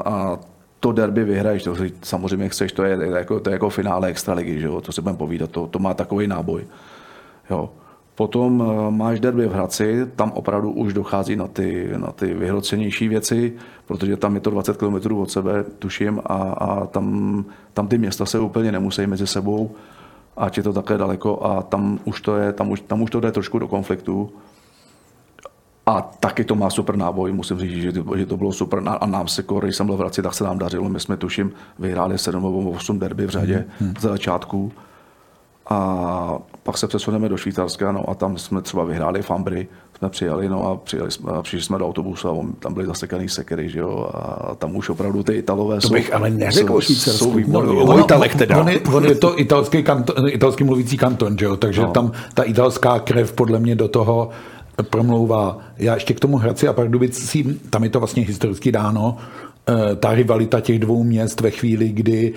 a 0.04 0.38
to 0.80 0.92
derby 0.92 1.24
vyhraješ, 1.24 1.62
to 1.62 1.74
samozřejmě 2.02 2.48
chceš, 2.48 2.72
to 2.72 2.84
je, 2.84 2.98
jako, 3.16 3.40
to 3.40 3.50
je 3.50 3.52
jako 3.52 3.70
finále 3.70 4.08
extraligy, 4.08 4.60
že 4.60 4.66
jo? 4.66 4.80
to 4.80 4.92
si 4.92 5.02
budeme 5.02 5.18
povídat, 5.18 5.50
to, 5.50 5.66
to 5.66 5.78
má 5.78 5.94
takový 5.94 6.26
náboj. 6.26 6.64
Jo. 7.50 7.70
Potom 8.14 8.62
eh, 8.62 8.90
máš 8.90 9.20
derby 9.20 9.46
v 9.46 9.52
Hradci, 9.52 10.06
tam 10.16 10.32
opravdu 10.32 10.70
už 10.70 10.92
dochází 10.92 11.36
na 11.36 11.46
ty, 11.46 11.90
na 11.96 12.12
ty 12.12 12.34
vyhrocenější 12.34 13.08
věci, 13.08 13.52
protože 13.86 14.16
tam 14.16 14.34
je 14.34 14.40
to 14.40 14.50
20 14.50 14.76
km 14.76 15.14
od 15.14 15.30
sebe, 15.30 15.64
tuším, 15.78 16.20
a, 16.26 16.34
a 16.36 16.86
tam, 16.86 17.44
tam 17.74 17.88
ty 17.88 17.98
města 17.98 18.26
se 18.26 18.38
úplně 18.38 18.72
nemusí 18.72 19.06
mezi 19.06 19.26
sebou, 19.26 19.74
ať 20.36 20.56
je 20.56 20.62
to 20.62 20.72
také 20.72 20.98
daleko 20.98 21.46
a 21.46 21.62
tam 21.62 21.98
už 22.04 22.20
to, 22.20 22.36
je, 22.36 22.52
tam 22.52 22.70
už, 22.70 22.80
tam 22.80 23.02
už 23.02 23.10
to 23.10 23.20
jde 23.20 23.32
trošku 23.32 23.58
do 23.58 23.68
konfliktu. 23.68 24.32
A 25.86 26.02
taky 26.02 26.44
to 26.44 26.54
má 26.54 26.70
super 26.70 26.96
náboj, 26.96 27.32
musím 27.32 27.58
říct, 27.58 27.82
že 27.82 27.92
to, 27.92 28.16
že 28.16 28.26
to 28.26 28.36
bylo 28.36 28.52
super. 28.52 28.82
A 28.86 29.06
nám 29.06 29.28
se, 29.28 29.44
když 29.60 29.76
jsem 29.76 29.86
byl 29.86 29.96
v 29.96 29.98
Hradci, 29.98 30.22
tak 30.22 30.34
se 30.34 30.44
nám 30.44 30.58
dařilo. 30.58 30.88
My 30.88 31.00
jsme, 31.00 31.16
tuším, 31.16 31.52
vyhráli 31.78 32.18
7 32.18 32.42
nebo 32.42 32.70
8 32.70 32.98
derby 32.98 33.26
v 33.26 33.30
řadě 33.30 33.64
hmm. 33.78 33.94
za 34.00 34.08
začátku. 34.08 34.72
A 35.68 36.38
pak 36.62 36.78
se 36.78 36.86
přesuneme 36.86 37.28
do 37.28 37.36
Švýcarska, 37.36 37.92
no 37.92 38.10
a 38.10 38.14
tam 38.14 38.38
jsme 38.38 38.62
třeba 38.62 38.84
vyhráli 38.84 39.22
Fambry, 39.22 39.68
jsme 39.98 40.08
přijeli, 40.08 40.48
no 40.48 40.68
a 40.68 40.76
přijeli 40.76 41.10
jsme, 41.10 41.32
a 41.32 41.42
přišli 41.42 41.62
jsme 41.62 41.78
do 41.78 41.86
autobusu 41.86 42.28
a 42.28 42.46
tam 42.58 42.74
byly 42.74 42.86
zasekaný 42.86 43.28
sekery, 43.28 43.68
že 43.68 43.78
jo, 43.78 44.10
a 44.14 44.54
tam 44.54 44.76
už 44.76 44.88
opravdu 44.88 45.22
ty 45.22 45.32
Italové 45.32 45.80
to 45.80 45.88
bych 45.88 46.14
ale 46.14 46.30
neřekl 46.30 46.74
o 46.74 46.80
Švýcarsku. 46.80 47.24
Jsou 47.24 47.32
výborní. 47.32 47.76
No, 47.76 47.84
o 47.84 47.98
Italech 47.98 48.34
teda. 48.34 48.60
On 48.60 48.68
je, 48.68 48.80
on 48.80 49.04
je 49.04 49.14
to 49.14 49.40
italský, 49.40 49.82
kanton, 49.82 50.28
italský 50.28 50.64
mluvící 50.64 50.96
kanton, 50.96 51.38
že 51.38 51.44
jo, 51.44 51.56
takže 51.56 51.82
no. 51.82 51.90
tam 51.90 52.12
ta 52.34 52.42
italská 52.42 52.98
krev 52.98 53.32
podle 53.32 53.58
mě 53.58 53.74
do 53.74 53.88
toho 53.88 54.30
promlouvá. 54.82 55.58
Já 55.76 55.94
ještě 55.94 56.14
k 56.14 56.20
tomu 56.20 56.36
Hradci 56.36 56.68
a 56.68 56.72
Pardubicím, 56.72 57.60
tam 57.70 57.84
je 57.84 57.90
to 57.90 58.00
vlastně 58.00 58.22
historicky 58.22 58.72
dáno, 58.72 59.16
eh, 59.68 59.96
ta 59.96 60.14
rivalita 60.14 60.60
těch 60.60 60.78
dvou 60.78 61.04
měst 61.04 61.40
ve 61.40 61.50
chvíli, 61.50 61.88
kdy 61.88 62.32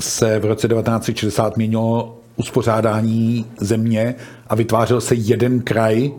se 0.00 0.38
v 0.38 0.44
roce 0.44 0.68
1960 0.68 1.56
měnilo 1.56 2.18
uspořádání 2.36 3.46
země 3.60 4.14
a 4.48 4.54
vytvářel 4.54 5.00
se 5.00 5.14
jeden 5.14 5.60
kraj, 5.60 6.10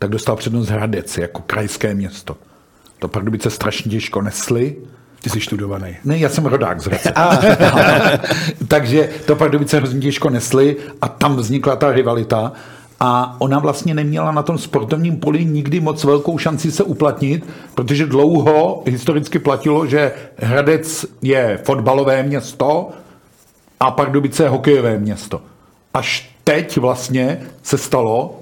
tak 0.00 0.10
dostal 0.10 0.36
přednost 0.36 0.68
Hradec 0.68 1.18
jako 1.18 1.42
krajské 1.46 1.94
město. 1.94 2.36
To 2.98 3.08
Pardubice 3.08 3.50
strašně 3.50 3.90
těžko 3.90 4.22
nesly. 4.22 4.76
Ty 5.22 5.30
jsi 5.30 5.40
študovaný. 5.40 5.96
Ne, 6.04 6.18
já 6.18 6.28
jsem 6.28 6.46
rodák 6.46 6.80
z 6.80 6.84
Hradce. 6.84 7.12
Takže 8.68 9.10
to 9.26 9.36
Pardubice 9.36 9.76
hrozně 9.76 10.00
těžko 10.00 10.30
nesly 10.30 10.76
a 11.02 11.08
tam 11.08 11.36
vznikla 11.36 11.76
ta 11.76 11.92
rivalita 11.92 12.52
a 13.00 13.36
ona 13.38 13.58
vlastně 13.58 13.94
neměla 13.94 14.32
na 14.32 14.42
tom 14.42 14.58
sportovním 14.58 15.16
poli 15.16 15.44
nikdy 15.44 15.80
moc 15.80 16.04
velkou 16.04 16.38
šanci 16.38 16.72
se 16.72 16.84
uplatnit, 16.84 17.46
protože 17.74 18.06
dlouho 18.06 18.82
historicky 18.86 19.38
platilo, 19.38 19.86
že 19.86 20.12
Hradec 20.36 21.06
je 21.22 21.60
fotbalové 21.64 22.22
město 22.22 22.90
a 23.80 23.90
Pardubice 23.90 24.42
je 24.42 24.48
hokejové 24.48 24.98
město. 24.98 25.42
Až 25.94 26.36
teď 26.44 26.78
vlastně 26.78 27.40
se 27.62 27.78
stalo, 27.78 28.39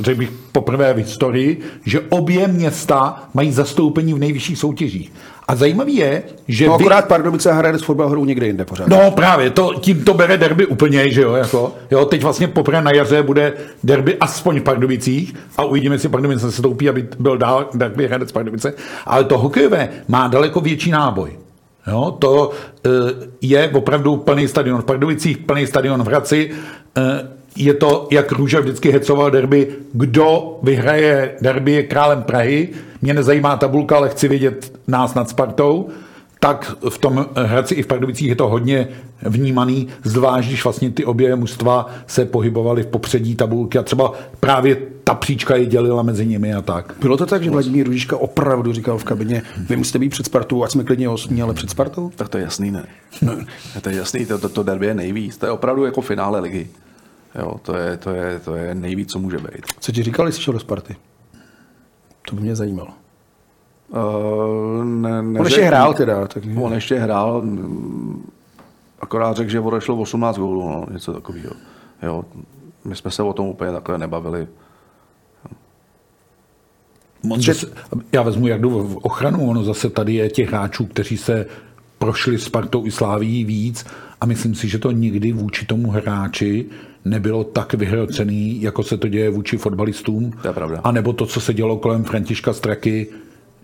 řekl 0.00 0.18
bych 0.18 0.30
poprvé 0.52 0.94
v 0.94 0.96
historii, 0.96 1.60
že 1.84 2.00
obě 2.08 2.48
města 2.48 3.22
mají 3.34 3.52
zastoupení 3.52 4.14
v 4.14 4.18
nejvyšších 4.18 4.58
soutěžích. 4.58 5.12
A 5.48 5.56
zajímavý 5.56 5.96
je, 5.96 6.22
že... 6.48 6.66
No 6.66 6.74
akorát 6.74 7.04
vy... 7.04 7.08
Pardubice 7.08 7.50
a 7.50 7.54
Hradec 7.54 7.82
fotbal 7.82 8.08
hrou 8.08 8.24
někde 8.24 8.46
jinde 8.46 8.64
pořád. 8.64 8.88
No 8.88 9.10
právě, 9.10 9.50
to, 9.50 9.74
tím 9.80 10.04
to 10.04 10.14
bere 10.14 10.36
derby 10.38 10.66
úplně, 10.66 11.10
že 11.10 11.22
jo, 11.22 11.34
jako, 11.34 11.74
jo, 11.90 12.04
teď 12.04 12.22
vlastně 12.22 12.48
poprvé 12.48 12.82
na 12.82 12.90
jaře 12.90 13.22
bude 13.22 13.52
derby 13.84 14.16
aspoň 14.16 14.60
v 14.60 14.62
Pardubicích 14.62 15.34
a 15.56 15.64
uvidíme, 15.64 15.94
jestli 15.94 16.08
Pardubice 16.08 16.52
se 16.52 16.62
toupí, 16.62 16.88
aby 16.88 17.08
byl 17.18 17.38
dál 17.38 17.68
derby 17.74 18.06
Hradec 18.06 18.32
Pardubice, 18.32 18.74
ale 19.06 19.24
to 19.24 19.38
hokejové 19.38 19.88
má 20.08 20.28
daleko 20.28 20.60
větší 20.60 20.90
náboj. 20.90 21.30
Jo, 21.86 22.16
to 22.18 22.50
e, 22.86 22.90
je 23.40 23.68
opravdu 23.68 24.16
plný 24.16 24.48
stadion 24.48 24.82
v 24.82 24.84
Pardubicích, 24.84 25.38
plný 25.38 25.66
stadion 25.66 26.02
v 26.02 26.06
Hradci, 26.06 26.50
e, 26.96 27.39
je 27.56 27.74
to, 27.74 28.08
jak 28.10 28.32
Růža 28.32 28.60
vždycky 28.60 28.90
hecoval 28.90 29.30
derby, 29.30 29.68
kdo 29.92 30.58
vyhraje 30.62 31.34
derby 31.40 31.72
je 31.72 31.82
králem 31.82 32.22
Prahy. 32.22 32.68
Mě 33.02 33.14
nezajímá 33.14 33.56
tabulka, 33.56 33.96
ale 33.96 34.08
chci 34.08 34.28
vidět 34.28 34.80
nás 34.88 35.14
nad 35.14 35.28
Spartou. 35.28 35.88
Tak 36.40 36.74
v 36.88 36.98
tom 36.98 37.26
Hradci 37.36 37.74
i 37.74 37.82
v 37.82 37.86
Pardubicích 37.86 38.28
je 38.28 38.36
to 38.36 38.48
hodně 38.48 38.88
vnímaný, 39.22 39.88
zvlášť 40.04 40.48
když 40.48 40.64
vlastně 40.64 40.90
ty 40.90 41.04
obě 41.04 41.36
mužstva 41.36 41.86
se 42.06 42.24
pohybovaly 42.24 42.82
v 42.82 42.86
popředí 42.86 43.36
tabulky 43.36 43.78
a 43.78 43.82
třeba 43.82 44.12
právě 44.40 44.76
ta 45.04 45.14
příčka 45.14 45.56
je 45.56 45.66
dělila 45.66 46.02
mezi 46.02 46.26
nimi 46.26 46.54
a 46.54 46.62
tak. 46.62 46.94
Bylo 47.00 47.16
to 47.16 47.26
tak, 47.26 47.42
že 47.42 47.50
Vladimír 47.50 47.86
Ružička 47.86 48.16
opravdu 48.16 48.72
říkal 48.72 48.98
v 48.98 49.04
kabině, 49.04 49.42
vy 49.68 49.76
musíte 49.76 49.98
být 49.98 50.08
před 50.08 50.26
Spartou, 50.26 50.64
ať 50.64 50.70
jsme 50.70 50.84
klidně 50.84 51.08
osmí, 51.08 51.42
ale 51.42 51.54
před 51.54 51.70
Spartou? 51.70 52.10
Tak 52.16 52.28
to 52.28 52.38
je 52.38 52.44
jasný, 52.44 52.70
ne. 52.70 52.86
To 53.82 53.88
je 53.88 53.96
jasný, 53.96 54.26
to, 54.26 54.38
to, 54.38 54.48
to 54.48 54.62
derby 54.62 54.86
je 54.86 54.94
nejvíc. 54.94 55.36
To 55.36 55.46
je 55.46 55.52
opravdu 55.52 55.84
jako 55.84 56.00
finále 56.00 56.40
ligy. 56.40 56.68
Jo, 57.34 57.54
to, 57.62 57.76
je, 57.76 57.96
to, 57.96 58.10
je, 58.10 58.40
to 58.40 58.54
je 58.56 58.74
nejvíc, 58.74 59.12
co 59.12 59.18
může 59.18 59.38
být. 59.38 59.66
Co 59.80 59.92
ti 59.92 60.02
říkali, 60.02 60.32
jsi 60.32 60.42
šel 60.42 60.54
do 60.54 60.60
Sparty? 60.60 60.96
To 62.28 62.36
by 62.36 62.42
mě 62.42 62.56
zajímalo. 62.56 62.88
Uh, 63.88 64.84
ne, 64.84 65.22
ne, 65.22 65.40
on 65.40 65.46
ještě 65.46 65.62
hrál 65.62 65.94
teda. 65.94 66.26
Tak... 66.26 66.42
On 66.56 66.72
ještě 66.72 66.98
hrál, 66.98 67.44
akorát 69.00 69.36
řekl, 69.36 69.50
že 69.50 69.60
odešlo 69.60 69.96
18 69.96 70.38
gólů, 70.38 70.68
no, 70.68 70.86
něco 70.90 71.12
takového. 71.12 71.52
Jo, 72.02 72.24
my 72.84 72.96
jsme 72.96 73.10
se 73.10 73.22
o 73.22 73.32
tom 73.32 73.46
úplně 73.46 73.72
takhle 73.72 73.98
nebavili. 73.98 74.48
On 77.30 77.42
zase, 77.42 77.66
já 78.12 78.22
vezmu 78.22 78.46
jak 78.46 78.60
jdu 78.60 78.70
v 78.70 78.96
ochranu, 78.96 79.50
ono 79.50 79.64
zase 79.64 79.90
tady 79.90 80.14
je 80.14 80.30
těch 80.30 80.48
hráčů, 80.48 80.86
kteří 80.86 81.16
se 81.16 81.46
prošli 81.98 82.38
Spartou 82.38 82.86
i 82.86 82.90
Sláví 82.90 83.44
víc 83.44 83.86
a 84.20 84.26
myslím 84.26 84.54
si, 84.54 84.68
že 84.68 84.78
to 84.78 84.90
nikdy 84.90 85.32
vůči 85.32 85.66
tomu 85.66 85.90
hráči 85.90 86.66
nebylo 87.04 87.44
tak 87.44 87.74
vyhrocený, 87.74 88.62
jako 88.62 88.82
se 88.82 88.96
to 88.96 89.08
děje 89.08 89.30
vůči 89.30 89.56
fotbalistům. 89.56 90.32
To 90.42 90.48
je 90.48 90.54
pravda. 90.54 90.80
A 90.84 90.92
nebo 90.92 91.12
to, 91.12 91.26
co 91.26 91.40
se 91.40 91.54
dělo 91.54 91.76
kolem 91.76 92.04
Františka 92.04 92.52
Straky, 92.52 93.06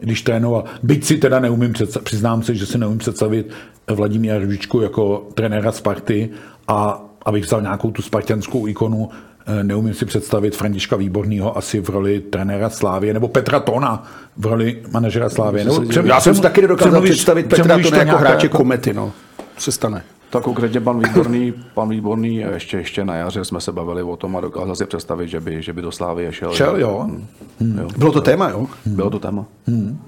když 0.01 0.23
trénoval. 0.23 0.65
Byť 0.83 1.05
si 1.05 1.17
teda 1.19 1.41
neumím 1.41 1.73
představit, 1.73 2.05
přiznám 2.05 2.43
se, 2.43 2.55
že 2.55 2.67
si 2.67 2.79
neumím 2.79 2.99
představit 2.99 3.51
Vladimíra 3.91 4.39
Ružičku 4.39 4.81
jako 4.81 5.29
trenéra 5.35 5.73
Sparty 5.73 6.31
a 6.69 7.03
abych 7.25 7.45
vzal 7.45 7.63
nějakou 7.63 7.91
tu 7.91 8.03
spartianskou 8.03 8.67
ikonu, 8.67 9.09
eh, 9.47 9.65
neumím 9.65 9.95
si 9.95 10.07
představit 10.07 10.57
Františka 10.57 10.97
Výborného 10.97 11.59
asi 11.59 11.81
v 11.81 11.89
roli 11.89 12.21
trenéra 12.21 12.71
Slávě, 12.71 13.15
nebo 13.15 13.29
Petra 13.29 13.61
Tona 13.61 14.05
v 14.37 14.47
roli 14.47 14.83
manažera 14.93 15.31
Slávě. 15.31 15.65
Nebo, 15.65 15.83
já 16.05 16.21
jsem 16.21 16.41
taky 16.41 16.63
nedokázal 16.63 17.03
představit 17.03 17.47
Petra 17.47 17.79
Tona 17.79 17.99
jako 17.99 18.17
hráče 18.17 18.49
komety. 18.49 18.93
No. 18.95 19.13
Se 19.59 19.73
stane. 19.73 20.03
Tak 20.31 20.43
konkrétně 20.43 20.81
pan 20.81 20.99
Výborný, 20.99 21.55
pan 21.75 21.89
Výborný 21.89 22.37
ještě, 22.37 22.77
ještě 22.77 23.05
na 23.05 23.15
jaře 23.15 23.45
jsme 23.45 23.61
se 23.61 23.73
bavili 23.73 24.03
o 24.03 24.17
tom 24.17 24.37
a 24.37 24.41
dokázal 24.41 24.77
si 24.77 24.87
představit, 24.87 25.29
že 25.29 25.41
by, 25.41 25.63
že 25.63 25.73
by 25.73 25.83
do 25.83 25.93
Slávy 25.93 26.27
šel. 26.31 26.53
Šel, 26.53 26.81
jo. 26.81 27.01
Hmm. 27.09 27.27
Hmm. 27.61 27.79
jo. 27.79 27.89
Bylo 27.99 28.13
to 28.13 28.21
téma, 28.21 28.49
jo? 28.49 28.67
Hmm. 28.87 28.97
Bylo 28.97 29.11
to 29.11 29.19
téma. 29.19 29.45
Hmm. 29.67 29.99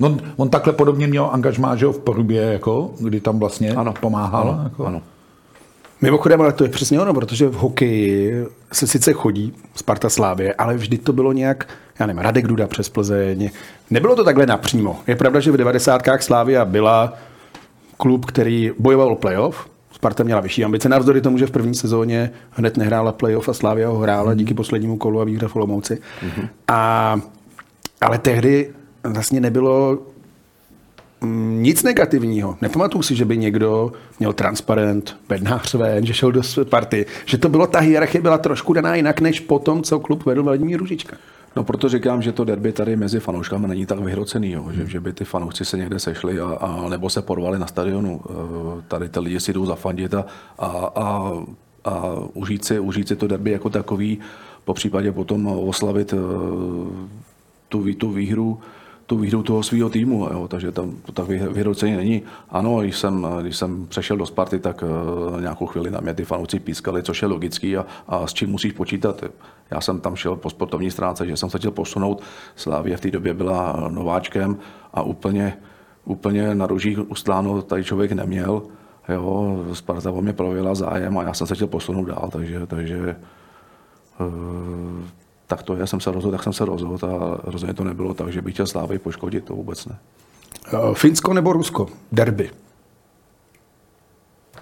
On, 0.00 0.20
on 0.36 0.50
takhle 0.50 0.72
podobně 0.72 1.06
měl 1.06 1.30
angažmá, 1.32 1.76
že 1.76 1.86
v 1.86 1.98
Porubě, 1.98 2.42
jako, 2.42 2.90
kdy 3.00 3.20
tam 3.20 3.38
vlastně 3.38 3.74
ano. 3.74 3.94
pomáhal. 4.00 4.50
Ano. 4.50 4.60
Jako. 4.64 4.86
ano. 4.86 5.02
Mimochodem, 6.00 6.40
ale 6.40 6.52
to 6.52 6.64
je 6.64 6.70
přesně 6.70 7.00
ono, 7.00 7.14
protože 7.14 7.48
v 7.48 7.54
hokeji 7.54 8.46
se 8.72 8.86
sice 8.86 9.12
chodí 9.12 9.52
Sparta 9.74 10.08
Slávě, 10.08 10.54
ale 10.54 10.76
vždy 10.76 10.98
to 10.98 11.12
bylo 11.12 11.32
nějak, 11.32 11.68
já 12.00 12.06
nevím, 12.06 12.22
Radek 12.22 12.46
Duda 12.46 12.66
přes 12.66 12.88
Plzeň. 12.88 13.50
Nebylo 13.90 14.16
to 14.16 14.24
takhle 14.24 14.46
napřímo. 14.46 15.00
Je 15.06 15.16
pravda, 15.16 15.40
že 15.40 15.52
v 15.52 15.56
90. 15.56 16.02
Slávia 16.20 16.64
byla 16.64 17.14
klub, 17.98 18.26
který 18.26 18.72
bojoval 18.78 19.12
o 19.12 19.16
playoff. 19.16 19.68
Sparta 19.92 20.24
měla 20.24 20.40
vyšší 20.40 20.64
ambice, 20.64 20.88
navzdory 20.88 21.20
tomu, 21.20 21.38
že 21.38 21.46
v 21.46 21.50
první 21.50 21.74
sezóně 21.74 22.30
hned 22.50 22.76
nehrála 22.76 23.12
playoff 23.12 23.48
a 23.48 23.52
Slávia 23.52 23.88
ho 23.88 23.98
hrála 23.98 24.34
díky 24.34 24.54
poslednímu 24.54 24.96
kolu 24.96 25.20
a 25.20 25.24
výhře 25.24 25.48
v 25.48 25.56
Olomouci. 25.56 25.94
Mm-hmm. 25.94 26.48
A, 26.68 27.20
ale 28.00 28.18
tehdy 28.18 28.70
vlastně 29.04 29.40
nebylo 29.40 29.92
mm, 29.92 29.98
nic 31.60 31.82
negativního. 31.82 32.56
Nepamatuju 32.60 33.02
si, 33.02 33.16
že 33.16 33.24
by 33.24 33.38
někdo 33.38 33.92
měl 34.18 34.32
transparent, 34.32 35.16
bednář 35.28 35.74
ven, 35.74 36.06
že 36.06 36.14
šel 36.14 36.32
do 36.32 36.42
party. 36.70 37.06
Že 37.26 37.38
to 37.38 37.48
bylo, 37.48 37.66
ta 37.66 37.78
hierarchie 37.78 38.22
byla 38.22 38.38
trošku 38.38 38.72
daná 38.72 38.94
jinak, 38.94 39.20
než 39.20 39.40
potom, 39.40 39.82
co 39.82 40.00
klub 40.00 40.26
vedl 40.26 40.42
Vladimír 40.42 40.78
Ružička. 40.78 41.16
No 41.56 41.64
proto 41.64 41.88
říkám, 41.88 42.22
že 42.22 42.32
to 42.32 42.44
derby 42.44 42.72
tady 42.72 42.96
mezi 42.96 43.20
fanouškami 43.20 43.68
není 43.68 43.86
tak 43.86 43.98
vyhrocený, 43.98 44.52
jo, 44.52 44.66
že, 44.72 44.86
že 44.86 45.00
by 45.00 45.12
ty 45.12 45.24
fanoušci 45.24 45.64
se 45.64 45.76
někde 45.76 45.98
sešli 45.98 46.40
a, 46.40 46.44
a 46.44 46.88
nebo 46.88 47.10
se 47.10 47.22
porvali 47.22 47.58
na 47.58 47.66
stadionu. 47.66 48.20
E, 48.20 48.32
tady 48.88 49.08
ty 49.08 49.20
lidi 49.20 49.40
si 49.40 49.52
jdou 49.52 49.66
zafandit 49.66 50.14
a, 50.14 50.24
a, 50.58 50.66
a, 50.94 51.32
a 51.84 52.14
užít, 52.34 52.64
si, 52.64 52.78
užít 52.78 53.08
si 53.08 53.16
to 53.16 53.26
derby 53.26 53.50
jako 53.50 53.70
takový, 53.70 54.18
po 54.64 54.74
případě 54.74 55.12
potom 55.12 55.46
oslavit 55.46 56.12
e, 56.12 56.16
tu, 57.68 57.94
tu 57.94 58.10
výhru 58.10 58.58
tu 59.08 59.16
výhru 59.18 59.42
toho 59.42 59.62
svého 59.62 59.90
týmu, 59.90 60.28
jo, 60.32 60.48
takže 60.48 60.72
tam 60.72 60.96
to 61.02 61.12
tak 61.12 61.28
vyhrocení 61.28 61.96
není. 61.96 62.22
Ano, 62.50 62.80
když 62.80 62.98
jsem, 62.98 63.26
když 63.42 63.56
jsem 63.56 63.86
přešel 63.86 64.16
do 64.16 64.26
Sparty, 64.26 64.58
tak 64.58 64.82
uh, 64.82 65.40
nějakou 65.40 65.66
chvíli 65.66 65.90
na 65.90 66.00
mě 66.00 66.14
ty 66.14 66.24
fanouci 66.24 66.60
pískali, 66.60 67.02
což 67.02 67.22
je 67.22 67.28
logický 67.28 67.76
a, 67.76 67.86
a 68.08 68.26
s 68.26 68.34
čím 68.34 68.50
musíš 68.50 68.72
počítat. 68.72 69.24
Já 69.70 69.80
jsem 69.80 70.00
tam 70.00 70.16
šel 70.16 70.36
po 70.36 70.50
sportovní 70.50 70.90
stránce, 70.90 71.26
že 71.26 71.36
jsem 71.36 71.50
se 71.50 71.58
chtěl 71.58 71.70
posunout. 71.70 72.22
Slávě 72.56 72.96
v 72.96 73.00
té 73.00 73.10
době 73.10 73.34
byla 73.34 73.88
nováčkem 73.88 74.56
a 74.94 75.02
úplně, 75.02 75.56
úplně 76.04 76.54
na 76.54 76.66
rožích 76.66 77.10
ustláno 77.10 77.62
tady 77.62 77.84
člověk 77.84 78.12
neměl. 78.12 78.62
Jo, 79.08 79.64
Sparta 79.72 80.10
o 80.10 80.22
mě 80.22 80.32
projevila 80.32 80.74
zájem 80.74 81.18
a 81.18 81.22
já 81.22 81.34
jsem 81.34 81.46
se 81.46 81.54
chtěl 81.54 81.68
posunout 81.68 82.04
dál, 82.04 82.28
takže, 82.32 82.66
takže 82.66 83.16
tak 85.48 85.62
to 85.62 85.76
je, 85.76 85.86
jsem 85.86 86.00
se 86.00 86.10
rozhodl, 86.10 86.36
tak 86.36 86.42
jsem 86.42 86.52
se 86.52 86.64
rozhodl 86.64 87.06
a 87.06 87.40
rozhodně 87.44 87.74
to 87.74 87.84
nebylo 87.84 88.14
tak, 88.14 88.32
že 88.32 88.42
bych 88.42 88.54
chtěl 88.54 88.66
Slávy 88.66 88.98
poškodit, 88.98 89.44
to 89.44 89.54
vůbec 89.54 89.86
ne. 89.86 89.98
Finsko 90.94 91.34
nebo 91.34 91.52
Rusko? 91.52 91.86
Derby. 92.12 92.50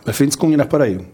Ve 0.06 0.12
Finsku 0.12 0.46
mě 0.46 0.56
napadají. 0.56 1.06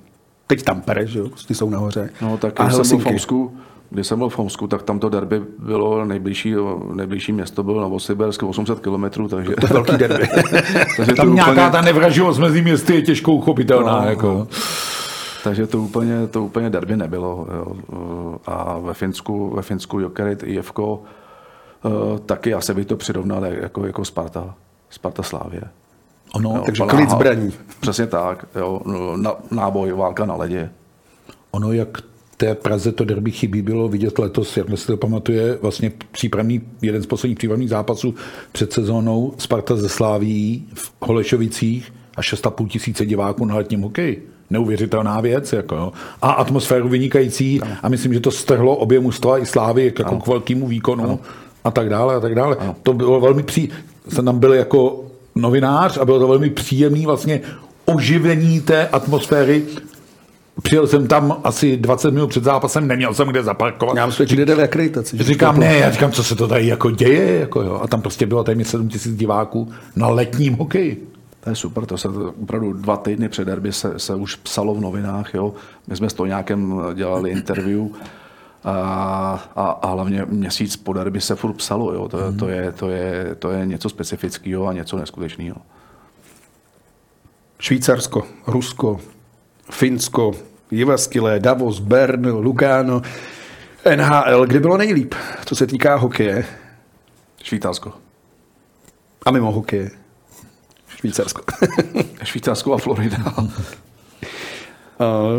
Teď 0.46 0.62
Tampere, 0.62 1.06
že 1.06 1.18
jo? 1.18 1.28
Ty 1.48 1.54
jsou 1.54 1.70
nahoře. 1.70 2.10
No 2.22 2.36
tak 2.36 2.60
a 2.60 2.64
když 2.64 2.76
jsem 2.76 2.88
byl 2.88 2.98
v 2.98 3.04
Homsku, 3.04 3.56
když 3.90 4.06
jsem 4.06 4.18
byl 4.18 4.28
v 4.28 4.38
Homsku, 4.38 4.66
tak 4.66 4.82
tam 4.82 4.98
to 4.98 5.08
derby 5.08 5.42
bylo 5.58 6.04
nejbližší, 6.04 6.54
nejbližší 6.94 7.32
město 7.32 7.62
bylo 7.62 7.80
Novosibirsk 7.80 8.42
800 8.42 8.80
km, 8.80 9.28
takže... 9.28 9.54
To 9.60 9.66
je 9.66 9.72
velký 9.72 9.96
derby. 9.96 10.28
takže 10.96 11.12
tam 11.12 11.26
to 11.26 11.34
nějaká 11.34 11.52
úplně... 11.52 11.70
ta 11.70 11.80
nevraživost 11.80 12.40
mezi 12.40 12.62
městy 12.62 12.94
je 12.94 13.02
těžko 13.02 13.32
uchopitelná. 13.32 14.00
No, 14.00 14.08
jako. 14.08 14.48
Takže 15.44 15.66
to 15.66 15.82
úplně, 15.82 16.26
to 16.26 16.44
úplně 16.44 16.70
derby 16.70 16.96
nebylo. 16.96 17.46
Jo. 17.54 17.76
A 18.46 18.78
ve 18.78 18.94
Finsku, 18.94 19.50
ve 19.50 19.62
Finsku 19.62 20.00
Jokerit 20.00 20.42
IFko 20.42 21.02
eh, 21.84 22.18
taky 22.18 22.54
asi 22.54 22.74
bych 22.74 22.86
to 22.86 22.96
přirovnal 22.96 23.44
jako, 23.44 23.86
jako 23.86 24.04
Sparta, 24.04 24.54
Sparta 24.90 25.22
Slávě. 25.22 25.62
Ono, 26.34 26.50
jo, 26.56 26.62
takže 26.66 26.82
klid 26.86 27.10
zbraní. 27.10 27.52
Přesně 27.80 28.06
tak. 28.06 28.46
Jo, 28.54 28.80
na, 29.16 29.34
náboj, 29.50 29.92
válka 29.92 30.26
na 30.26 30.34
ledě. 30.34 30.70
Ono, 31.50 31.72
jak 31.72 31.98
té 32.36 32.54
Praze 32.54 32.92
to 32.92 33.04
derby 33.04 33.30
chybí 33.30 33.62
bylo 33.62 33.88
vidět 33.88 34.18
letos, 34.18 34.56
jak 34.56 34.66
si 34.78 34.86
to 34.86 34.96
pamatuje, 34.96 35.58
vlastně 35.62 35.92
přípravný, 36.10 36.62
jeden 36.82 37.02
z 37.02 37.06
posledních 37.06 37.38
přípravných 37.38 37.68
zápasů 37.68 38.14
před 38.52 38.72
sezónou 38.72 39.34
Sparta 39.38 39.76
ze 39.76 39.88
Sláví 39.88 40.68
v 40.74 40.92
Holešovicích 41.00 41.92
a 42.16 42.20
6,5 42.20 42.68
tisíce 42.68 43.06
diváků 43.06 43.44
na 43.44 43.56
letním 43.56 43.82
hokeji. 43.82 44.28
Neuvěřitelná 44.52 45.20
věc. 45.20 45.52
Jako 45.52 45.76
jo. 45.76 45.92
A 46.22 46.30
atmosféru 46.30 46.88
vynikající 46.88 47.60
no. 47.64 47.70
a 47.82 47.88
myslím, 47.88 48.14
že 48.14 48.20
to 48.20 48.30
strhlo 48.30 48.76
obě 48.76 49.00
mužstva 49.00 49.38
i 49.38 49.46
Slávy 49.46 49.84
jako 49.84 50.10
ano. 50.10 50.20
k 50.20 50.26
velkému 50.26 50.66
výkonu 50.66 51.04
ano. 51.04 51.18
a 51.64 51.70
tak 51.70 51.88
dále 51.88 52.14
a 52.14 52.20
tak 52.20 52.34
dále. 52.34 52.56
Ano. 52.56 52.76
To 52.82 52.92
bylo 52.92 53.20
velmi 53.20 53.42
pří... 53.42 53.68
Jsem 54.08 54.24
tam 54.24 54.38
byl 54.38 54.54
jako 54.54 55.04
novinář 55.34 55.98
a 55.98 56.04
bylo 56.04 56.18
to 56.18 56.28
velmi 56.28 56.50
příjemný 56.50 57.06
vlastně 57.06 57.40
oživení 57.84 58.60
té 58.60 58.88
atmosféry 58.88 59.62
Přijel 60.62 60.86
jsem 60.86 61.06
tam 61.06 61.36
asi 61.44 61.76
20 61.76 62.10
minut 62.10 62.26
před 62.26 62.44
zápasem, 62.44 62.88
neměl 62.88 63.14
jsem 63.14 63.28
kde 63.28 63.42
zaparkovat. 63.42 63.96
Já 63.96 64.06
myslím, 64.06 64.26
že 64.26 64.44
jde 64.44 64.64
akreditaci. 64.64 65.16
Říkám, 65.20 65.60
ne, 65.60 65.76
já 65.76 65.90
říkám, 65.90 66.12
co 66.12 66.24
se 66.24 66.36
to 66.36 66.48
tady 66.48 66.66
jako 66.66 66.90
děje. 66.90 67.38
Jako 67.38 67.62
jo. 67.62 67.80
A 67.82 67.86
tam 67.86 68.02
prostě 68.02 68.26
bylo 68.26 68.44
téměř 68.44 68.66
7 68.66 68.88
tisíc 68.88 69.16
diváků 69.16 69.72
na 69.96 70.08
letním 70.08 70.54
hokeji. 70.54 71.11
To 71.44 71.50
je 71.50 71.56
super, 71.56 71.86
to 71.86 71.98
se 71.98 72.08
to 72.08 72.34
opravdu 72.42 72.72
dva 72.72 72.96
týdny 72.96 73.28
před 73.28 73.44
derby 73.44 73.72
se, 73.72 73.98
se 73.98 74.14
už 74.14 74.34
psalo 74.36 74.74
v 74.74 74.80
novinách. 74.80 75.34
Jo. 75.34 75.54
My 75.86 75.96
jsme 75.96 76.10
s 76.10 76.14
Toňákem 76.14 76.80
dělali 76.94 77.30
interview 77.30 77.88
a, 78.64 78.72
a, 79.56 79.64
a 79.70 79.86
hlavně 79.86 80.24
měsíc 80.28 80.76
po 80.76 80.92
derby 80.92 81.20
se 81.20 81.34
furt 81.34 81.52
psalo. 81.52 81.92
Jo. 81.92 82.08
To, 82.08 82.16
mm. 82.16 82.38
to, 82.38 82.48
je, 82.48 82.72
to, 82.72 82.90
je, 82.90 83.34
to 83.34 83.50
je 83.50 83.66
něco 83.66 83.88
specifického 83.88 84.66
a 84.66 84.72
něco 84.72 84.96
neskutečného. 84.96 85.56
Švýcarsko, 87.58 88.26
Rusko, 88.46 89.00
Finsko, 89.70 90.32
Jivaskilé, 90.70 91.40
Davos, 91.40 91.80
Bern, 91.80 92.26
Lugano, 92.26 93.02
NHL. 93.96 94.46
Kdy 94.46 94.60
bylo 94.60 94.76
nejlíp, 94.76 95.14
co 95.44 95.56
se 95.56 95.66
týká 95.66 95.96
hokeje? 95.96 96.44
Švýcarsko. 97.42 97.92
A 99.26 99.30
mimo 99.30 99.52
hokeje? 99.52 100.01
Švýcarsko. 101.02 101.42
Švýcarsko 102.24 102.74
a 102.74 102.78
Florida. 102.78 103.18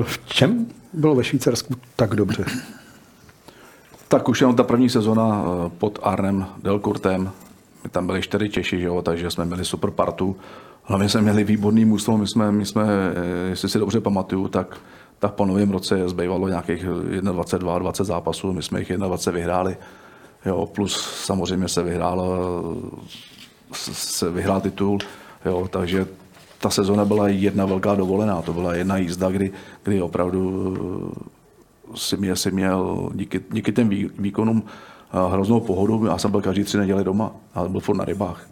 v 0.03 0.26
čem 0.26 0.66
bylo 0.93 1.16
ve 1.16 1.24
Švýcarsku 1.24 1.74
tak 1.95 2.16
dobře? 2.16 2.45
Tak 4.07 4.30
už 4.30 4.41
jenom 4.41 4.55
ta 4.55 4.64
první 4.64 4.89
sezona 4.89 5.43
eh, 5.45 5.70
pod 5.78 5.99
Arnem 6.03 6.45
Delkurtem. 6.64 7.32
My 7.84 7.89
tam 7.89 8.07
byli 8.07 8.22
čtyři 8.22 8.49
Češi, 8.49 8.80
že 8.80 8.88
jo, 8.88 9.01
takže 9.01 9.32
jsme 9.32 9.45
měli 9.45 9.66
super 9.66 9.91
partu. 9.91 10.36
Hlavně 10.84 11.09
jsme 11.09 11.22
měli 11.22 11.43
výborný 11.43 11.86
mužstvo, 11.86 12.18
my 12.18 12.28
jsme, 12.28 12.51
my 12.51 12.66
jsme, 12.66 12.84
eh, 12.84 13.49
jestli 13.49 13.70
si 13.70 13.80
dobře 13.80 14.01
pamatuju, 14.01 14.47
tak, 14.47 14.78
tak 15.20 15.34
po 15.34 15.45
novém 15.45 15.72
roce 15.72 16.09
zbývalo 16.09 16.47
nějakých 16.47 16.86
21, 17.22 17.80
20 17.80 18.03
zápasů, 18.03 18.53
my 18.53 18.64
jsme 18.64 18.80
jich 18.80 18.91
21 18.97 19.39
vyhráli. 19.39 19.78
Jo, 20.45 20.66
plus 20.66 21.24
samozřejmě 21.26 21.68
se 21.68 21.84
vyhrál, 21.84 22.39
se 23.74 24.30
vyhrál 24.30 24.61
titul, 24.61 24.99
jo, 25.46 25.68
takže 25.72 26.08
ta 26.60 26.70
sezona 26.70 27.06
byla 27.06 27.28
jedna 27.28 27.66
velká 27.66 27.96
dovolená, 27.96 28.41
to 28.41 28.54
byla 28.54 28.76
jedna 28.76 28.98
jízda, 28.98 29.30
kdy, 29.30 29.52
kdy 29.84 30.02
opravdu 30.02 30.74
eh, 31.94 31.98
si 31.98 32.18
mě, 32.18 32.36
si 32.36 32.52
měl 32.52 33.10
díky, 33.14 33.41
díky 33.52 33.72
těm 33.72 33.89
výkonům 34.20 34.64
eh, 35.14 35.32
hroznou 35.32 35.60
pohodu. 35.60 36.06
Já 36.06 36.18
jsem 36.18 36.32
byl 36.32 36.41
každý 36.41 36.64
tři 36.64 36.78
neděle 36.78 37.04
doma, 37.04 37.32
ale 37.56 37.70
byl 37.70 37.80
furt 37.80 37.98
na 37.98 38.06
rybách. 38.06 38.48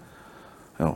Jo. 0.79 0.95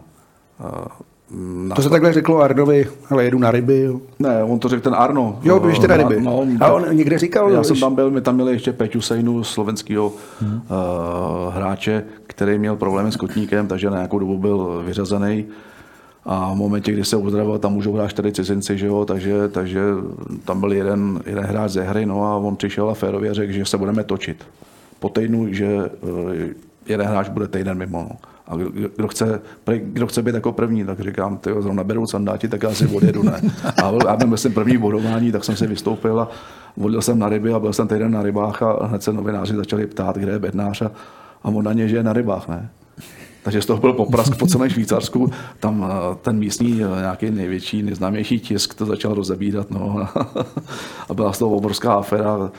Na 1.68 1.76
to 1.76 1.82
se 1.82 1.90
takhle 1.90 2.14
řeklo 2.14 2.42
Arnovi, 2.42 2.88
ale 3.10 3.24
jedu 3.24 3.40
na 3.40 3.52
ryby. 3.52 3.80
Jo. 3.80 4.00
Ne, 4.20 4.44
on 4.44 4.60
to 4.60 4.70
řekl 4.70 4.82
ten 4.82 4.96
Arno. 4.96 5.40
Jo, 5.44 5.60
běžte 5.60 5.88
na 5.88 5.98
ryby. 5.98 6.22
No, 6.22 6.46
a 6.60 6.72
on 6.72 6.96
někde 6.96 7.20
říkal, 7.20 7.52
Já 7.52 7.64
jsem 7.64 7.80
tam 7.80 7.96
byl, 7.96 8.12
my 8.12 8.22
tam 8.22 8.36
měli 8.36 8.52
ještě 8.52 8.74
Peťu 8.74 9.02
Sejnu, 9.02 9.44
slovenského 9.44 10.14
hmm. 10.42 10.54
uh, 10.54 11.54
hráče, 11.54 12.04
který 12.28 12.58
měl 12.60 12.76
problémy 12.76 13.12
s 13.12 13.16
kotníkem, 13.16 13.68
takže 13.68 13.90
na 13.90 13.96
nějakou 13.96 14.20
dobu 14.20 14.38
byl 14.38 14.84
vyřazený. 14.86 15.46
A 16.26 16.54
v 16.54 16.56
momentě, 16.56 16.92
kdy 16.92 17.06
se 17.06 17.18
uzdravil, 17.18 17.60
tam 17.60 17.74
můžou 17.74 17.94
hrát 17.94 18.08
čtyři 18.08 18.32
cizinci, 18.32 18.78
že 18.78 18.88
jo? 18.88 19.06
Takže, 19.06 19.48
takže 19.48 19.82
tam 20.46 20.60
byl 20.60 20.74
jeden, 20.74 21.22
jeden 21.26 21.44
hráč 21.44 21.72
ze 21.72 21.84
hry, 21.84 22.06
no 22.06 22.24
a 22.24 22.36
on 22.36 22.56
přišel 22.56 22.90
a 22.90 22.94
férově 22.94 23.34
řekl, 23.34 23.54
že 23.54 23.66
se 23.66 23.78
budeme 23.78 24.04
točit. 24.04 24.46
Po 25.00 25.10
týdnu, 25.10 25.54
že 25.54 25.68
uh, 26.02 26.32
jeden 26.86 27.08
hráč 27.08 27.30
bude 27.30 27.48
týden 27.48 27.78
mimo. 27.78 28.08
No. 28.10 28.18
A 28.48 28.56
kdo 28.96 29.08
chce, 29.08 29.42
kdo 29.80 30.08
chce 30.08 30.22
být 30.22 30.36
jako 30.36 30.52
první, 30.52 30.86
tak 30.86 31.00
říkám, 31.00 31.38
ty 31.38 31.50
zrovna 31.60 31.84
beru 31.84 32.08
sandáti, 32.08 32.48
tak 32.48 32.64
já 32.64 32.74
si 32.74 32.88
odjedu, 32.88 33.24
ne. 33.24 33.42
A 33.84 33.92
já 34.08 34.16
byl 34.16 34.38
jsem 34.38 34.54
první 34.54 34.78
bodování, 34.78 35.32
tak 35.32 35.44
jsem 35.44 35.56
si 35.56 35.68
vystoupil 35.68 36.20
a 36.20 36.30
vodil 36.78 37.02
jsem 37.02 37.20
na 37.20 37.30
ryby 37.30 37.54
a 37.54 37.60
byl 37.60 37.74
jsem 37.74 37.88
týden 37.88 38.12
na 38.12 38.24
rybách 38.24 38.64
a 38.64 38.86
hned 38.86 39.04
se 39.04 39.14
novináři 39.14 39.56
začali 39.56 39.88
ptát, 39.88 40.18
kde 40.18 40.32
je 40.32 40.40
bednář 40.40 40.82
a, 40.82 40.92
a 41.44 41.48
on 41.48 41.66
na 41.66 41.74
ně, 41.74 41.88
že 41.88 41.96
je 41.96 42.04
na 42.04 42.14
rybách, 42.14 42.48
ne. 42.48 42.70
Takže 43.46 43.62
z 43.62 43.66
toho 43.66 43.80
byl 43.80 43.94
poprask 43.94 44.36
po 44.36 44.48
celém 44.48 44.70
Švýcarsku. 44.70 45.32
Tam 45.60 45.86
eh, 45.90 46.16
ten 46.22 46.38
místní 46.38 46.84
eh, 46.84 47.00
nějaký 47.00 47.32
největší, 47.32 47.84
nejznámější 47.84 48.40
tisk 48.40 48.74
to 48.74 48.86
začal 48.86 49.14
rozebírat. 49.14 49.72
No. 49.72 50.08
A 51.10 51.14
byla 51.14 51.34
z 51.34 51.40
toho 51.40 51.56
obrovská 51.56 51.94
aféra. 51.94 52.52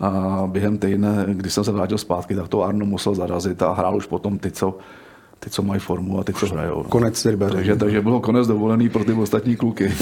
A 0.00 0.42
během 0.46 0.78
týdne, 0.78 1.24
když 1.28 1.52
jsem 1.52 1.64
se 1.64 1.72
vrátil 1.72 1.98
zpátky, 1.98 2.34
tak 2.34 2.48
to 2.48 2.62
Arno 2.62 2.86
musel 2.86 3.14
zarazit 3.14 3.62
a 3.62 3.72
hrál 3.72 3.96
už 3.96 4.06
potom 4.06 4.38
ty, 4.38 4.50
co 4.50 4.78
ty, 5.38 5.50
co 5.50 5.62
mají 5.62 5.80
formu 5.80 6.18
a 6.18 6.24
ty, 6.24 6.32
co 6.32 6.46
hrajou. 6.46 6.82
Konec 6.82 7.26
rybaře. 7.26 7.54
Takže, 7.54 7.76
takže 7.76 8.00
bylo 8.00 8.20
konec 8.20 8.46
dovolený 8.46 8.88
pro 8.88 9.04
ty 9.04 9.12
ostatní 9.12 9.56
kluky. 9.56 9.92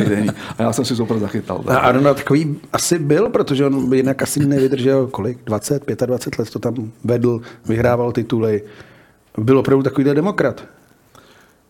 a 0.58 0.62
já 0.62 0.72
jsem 0.72 0.84
si 0.84 0.96
super 0.96 1.18
zachytal. 1.18 1.58
Tak. 1.58 1.76
A 1.76 1.80
Arno 1.80 2.14
takový 2.14 2.56
asi 2.72 2.98
byl, 2.98 3.28
protože 3.28 3.66
on 3.66 3.94
jinak 3.94 4.22
asi 4.22 4.46
nevydržel 4.46 5.06
kolik? 5.06 5.38
20, 5.44 5.82
25 6.06 6.38
let 6.38 6.50
to 6.50 6.58
tam 6.58 6.74
vedl, 7.04 7.40
vyhrával 7.66 8.12
tituly. 8.12 8.62
Byl 9.38 9.58
opravdu 9.58 9.82
takovýhle 9.82 10.14
demokrat. 10.14 10.64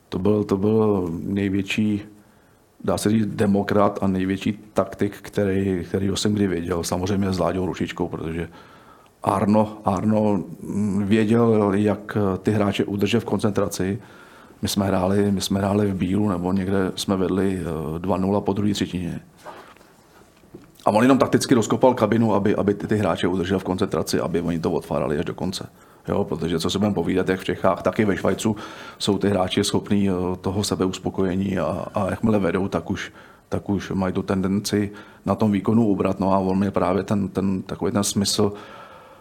To 0.08 0.18
byl, 0.18 0.44
to 0.44 0.56
byl 0.56 1.08
největší, 1.22 2.02
dá 2.84 2.98
se 2.98 3.10
říct, 3.10 3.26
demokrat 3.26 3.98
a 4.02 4.06
největší 4.06 4.58
taktik, 4.72 5.18
který, 5.22 5.84
který 5.88 6.10
jsem 6.14 6.34
kdy 6.34 6.46
viděl. 6.46 6.84
Samozřejmě 6.84 7.32
s 7.32 7.38
Láďou 7.38 7.66
Rušičkou, 7.66 8.08
protože 8.08 8.48
Arno, 9.22 9.78
Arno 9.84 10.44
věděl, 11.04 11.72
jak 11.74 12.16
ty 12.42 12.50
hráče 12.50 12.84
udržet 12.84 13.20
v 13.20 13.24
koncentraci. 13.24 13.98
My 14.62 14.68
jsme 14.68 14.86
hráli, 14.86 15.32
my 15.32 15.40
jsme 15.40 15.58
hráli 15.58 15.86
v 15.86 15.94
Bílu, 15.94 16.28
nebo 16.28 16.52
někde 16.52 16.92
jsme 16.96 17.16
vedli 17.16 17.60
2-0 17.98 18.38
eh, 18.38 18.40
po 18.40 18.52
druhé 18.52 18.72
třetině. 18.72 19.20
A 20.84 20.90
on 20.90 21.02
jenom 21.02 21.18
takticky 21.18 21.54
rozkopal 21.54 21.94
kabinu, 21.94 22.34
aby, 22.34 22.54
aby 22.56 22.74
ty, 22.74 22.86
ty 22.86 22.96
hráče 22.96 23.28
udržel 23.28 23.58
v 23.58 23.64
koncentraci, 23.64 24.20
aby 24.20 24.40
oni 24.40 24.58
to 24.58 24.72
otvárali 24.72 25.18
až 25.18 25.24
do 25.24 25.34
konce. 25.34 25.68
Jo, 26.08 26.24
protože 26.24 26.58
co 26.58 26.70
se 26.70 26.78
budeme 26.78 26.94
povídat, 26.94 27.28
jak 27.28 27.40
v 27.40 27.44
Čechách, 27.44 27.82
tak 27.82 27.98
i 27.98 28.04
ve 28.04 28.16
Švajcu 28.16 28.56
jsou 28.98 29.18
ty 29.18 29.28
hráči 29.28 29.64
schopní 29.64 30.08
eh, 30.08 30.12
toho 30.40 30.64
sebeuspokojení 30.64 31.58
a, 31.58 31.86
a 31.94 32.10
jakmile 32.10 32.38
vedou, 32.38 32.68
tak 32.68 32.90
už, 32.90 33.12
tak 33.48 33.70
už 33.70 33.90
mají 33.90 34.12
tu 34.12 34.22
tendenci 34.22 34.90
na 35.26 35.34
tom 35.34 35.52
výkonu 35.52 35.86
ubrat. 35.86 36.20
No 36.20 36.32
a 36.32 36.38
on 36.38 36.58
mě 36.58 36.70
právě 36.70 37.02
ten, 37.02 37.28
ten, 37.28 37.62
takový 37.62 37.92
ten 37.92 38.04
smysl, 38.04 38.52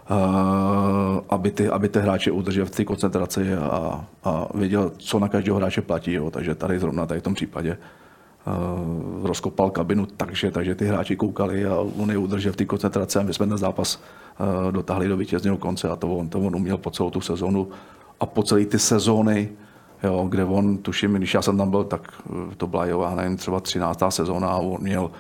Uh, 0.09 1.19
aby, 1.29 1.51
ty, 1.51 1.69
aby 1.69 1.89
ty 1.89 1.99
hráči 1.99 2.31
udržel 2.31 2.65
v 2.65 2.69
té 2.69 2.85
koncentraci 2.85 3.53
a, 3.53 4.05
a 4.23 4.47
věděl, 4.53 4.91
co 4.97 5.19
na 5.19 5.27
každého 5.29 5.57
hráče 5.57 5.81
platí. 5.81 6.13
Jo. 6.13 6.31
Takže 6.31 6.55
tady 6.55 6.79
zrovna 6.79 7.05
tady 7.05 7.19
v 7.19 7.23
tom 7.23 7.33
případě 7.33 7.71
uh, 7.71 8.02
rozkopal 9.23 9.69
kabinu 9.69 10.05
takže, 10.05 10.51
takže 10.51 10.75
ty 10.75 10.85
hráči 10.85 11.15
koukali 11.15 11.65
a 11.65 11.75
on 11.75 12.11
je 12.11 12.17
udržel 12.17 12.53
v 12.53 12.55
té 12.55 12.65
koncentraci 12.65 13.19
a 13.19 13.23
my 13.23 13.33
jsme 13.33 13.47
ten 13.47 13.57
zápas 13.57 13.95
uh, 13.95 14.71
dotáhli 14.71 15.07
do 15.07 15.17
vítězného 15.17 15.57
konce 15.57 15.89
a 15.89 15.95
to 15.95 16.15
on, 16.15 16.29
to 16.29 16.39
on 16.39 16.55
uměl 16.55 16.77
po 16.77 16.91
celou 16.91 17.09
tu 17.09 17.21
sezonu 17.21 17.67
a 18.19 18.25
po 18.25 18.43
celé 18.43 18.65
ty 18.65 18.79
sezóny, 18.79 19.49
jo, 20.03 20.27
kde 20.29 20.45
on, 20.45 20.77
tuším, 20.77 21.13
když 21.13 21.33
já 21.33 21.41
jsem 21.41 21.57
tam 21.57 21.69
byl, 21.69 21.83
tak 21.83 22.13
to 22.57 22.67
byla, 22.67 22.85
jo, 22.85 23.13
nevím, 23.15 23.37
třeba 23.37 23.59
13. 23.59 24.03
sezóna 24.09 24.47
a 24.47 24.57
on 24.57 24.81
měl 24.81 25.11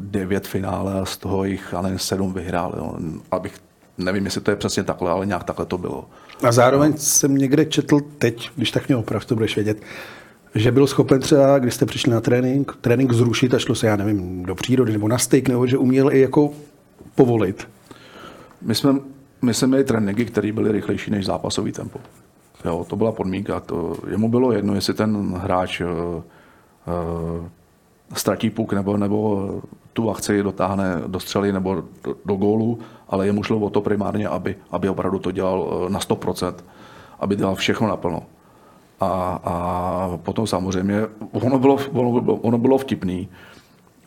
devět 0.00 0.46
finále 0.46 1.00
a 1.00 1.04
z 1.04 1.16
toho 1.16 1.44
jich 1.44 1.74
ale 1.74 1.98
sedm 1.98 2.32
vyhrál. 2.32 2.74
Jo. 2.76 2.94
Abych, 3.30 3.54
nevím, 3.98 4.24
jestli 4.24 4.40
to 4.40 4.50
je 4.50 4.56
přesně 4.56 4.82
takhle, 4.82 5.10
ale 5.10 5.26
nějak 5.26 5.44
takhle 5.44 5.66
to 5.66 5.78
bylo. 5.78 6.04
A 6.42 6.52
zároveň 6.52 6.92
jsem 6.96 7.34
někde 7.34 7.64
četl 7.64 8.00
teď, 8.18 8.50
když 8.56 8.70
tak 8.70 8.88
mě 8.88 8.96
oprav, 8.96 9.24
to 9.24 9.34
budeš 9.34 9.54
vědět, 9.54 9.82
že 10.54 10.72
byl 10.72 10.86
schopen 10.86 11.20
třeba, 11.20 11.58
když 11.58 11.74
jste 11.74 11.86
přišli 11.86 12.12
na 12.12 12.20
trénink, 12.20 12.76
trénink 12.80 13.12
zrušit 13.12 13.54
a 13.54 13.58
šlo 13.58 13.74
se, 13.74 13.86
já 13.86 13.96
nevím, 13.96 14.42
do 14.42 14.54
přírody 14.54 14.92
nebo 14.92 15.08
na 15.08 15.18
styk, 15.18 15.48
nebo 15.48 15.66
že 15.66 15.78
uměl 15.78 16.12
i 16.12 16.20
jako 16.20 16.50
povolit. 17.14 17.68
My 18.62 18.74
jsme, 18.74 18.94
my 19.42 19.54
jsme 19.54 19.68
měli 19.68 19.84
tréninky, 19.84 20.24
které 20.24 20.52
byly 20.52 20.72
rychlejší 20.72 21.10
než 21.10 21.26
zápasový 21.26 21.72
tempo. 21.72 22.00
Jo, 22.64 22.86
to 22.88 22.96
byla 22.96 23.12
podmínka. 23.12 23.60
To, 23.60 23.96
jemu 24.10 24.28
bylo 24.28 24.52
jedno, 24.52 24.74
jestli 24.74 24.94
ten 24.94 25.34
hráč 25.34 25.80
uh, 25.80 25.88
uh, 25.88 26.22
ztratí 28.14 28.50
puk 28.50 28.72
nebo, 28.72 28.96
nebo 28.96 29.50
tu 29.92 30.10
akci 30.10 30.42
dotáhne 30.42 31.02
do 31.06 31.20
střely 31.20 31.52
nebo 31.52 31.74
do, 31.74 32.16
do 32.24 32.34
gólu, 32.34 32.78
ale 33.08 33.26
jemu 33.26 33.42
šlo 33.42 33.58
o 33.58 33.70
to 33.70 33.80
primárně, 33.80 34.28
aby, 34.28 34.56
aby 34.70 34.88
opravdu 34.88 35.18
to 35.18 35.30
dělal 35.30 35.86
na 35.88 35.98
100%, 35.98 36.54
aby 37.20 37.36
dělal 37.36 37.54
všechno 37.54 37.88
naplno. 37.88 38.22
A, 39.00 39.40
a 39.44 40.18
potom 40.22 40.46
samozřejmě, 40.46 41.06
ono 41.32 41.58
bylo, 41.58 41.78
ono, 41.92 42.20
bylo, 42.20 42.36
ono 42.36 42.58
bylo 42.58 42.78
vtipný, 42.78 43.28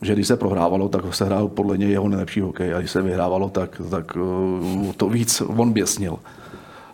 že 0.02 0.12
když 0.12 0.26
se 0.26 0.36
prohrávalo, 0.36 0.88
tak 0.88 1.14
se 1.14 1.24
hrál 1.24 1.48
podle 1.48 1.78
něj 1.78 1.90
jeho 1.90 2.08
nejlepší 2.08 2.40
hokej 2.40 2.74
a 2.74 2.78
když 2.78 2.90
se 2.90 3.02
vyhrávalo, 3.02 3.48
tak, 3.48 3.82
tak 3.90 4.16
uh, 4.16 4.92
to 4.92 5.08
víc 5.08 5.42
on 5.46 5.72
běsnil. 5.72 6.18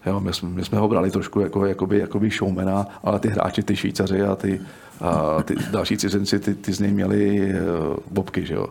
Jo, 0.07 0.21
my, 0.21 0.33
jsme, 0.33 0.49
my 0.49 0.65
jsme 0.65 0.79
ho 0.79 0.89
brali 0.89 1.11
trošku 1.11 1.41
jako 1.41 1.67
jakoby, 1.67 1.99
jakoby 1.99 2.31
showmana, 2.31 2.87
ale 3.05 3.21
ty 3.21 3.29
hráči, 3.29 3.63
ty 3.63 3.77
Švýcaři 3.77 4.23
a 4.23 4.37
ty, 4.37 4.61
a 5.01 5.43
ty 5.43 5.55
další 5.71 5.97
cizinci, 5.97 6.39
ty, 6.39 6.55
ty 6.55 6.73
z 6.73 6.81
něj 6.81 6.93
měli 6.93 7.41
uh, 7.41 7.97
bobky. 8.11 8.47
Že 8.47 8.55
jo? 8.55 8.67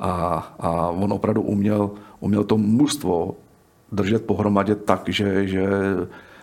A, 0.00 0.54
a 0.60 0.70
on 0.88 1.12
opravdu 1.12 1.42
uměl, 1.42 1.90
uměl 2.20 2.44
to 2.44 2.58
mužstvo 2.58 3.34
držet 3.92 4.26
pohromadě 4.26 4.74
tak, 4.74 5.02
že, 5.08 5.48
že 5.48 5.66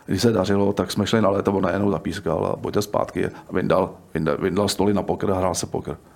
když 0.09 0.21
se 0.21 0.31
dařilo, 0.31 0.73
tak 0.73 0.91
jsme 0.91 1.07
šli 1.07 1.21
na 1.21 1.29
léto, 1.29 1.51
on 1.51 1.63
najednou 1.63 1.91
zapískal 1.91 2.45
a 2.45 2.55
pojďte 2.55 2.81
zpátky 2.81 3.25
a 3.25 3.53
vyndal, 3.53 3.89
vyndal, 4.13 4.37
vyndal 4.37 4.67
stoly 4.67 4.93
na 4.93 5.03
poker 5.03 5.31
a 5.31 5.37
hrál 5.37 5.55
se 5.55 5.65
poker. 5.65 5.97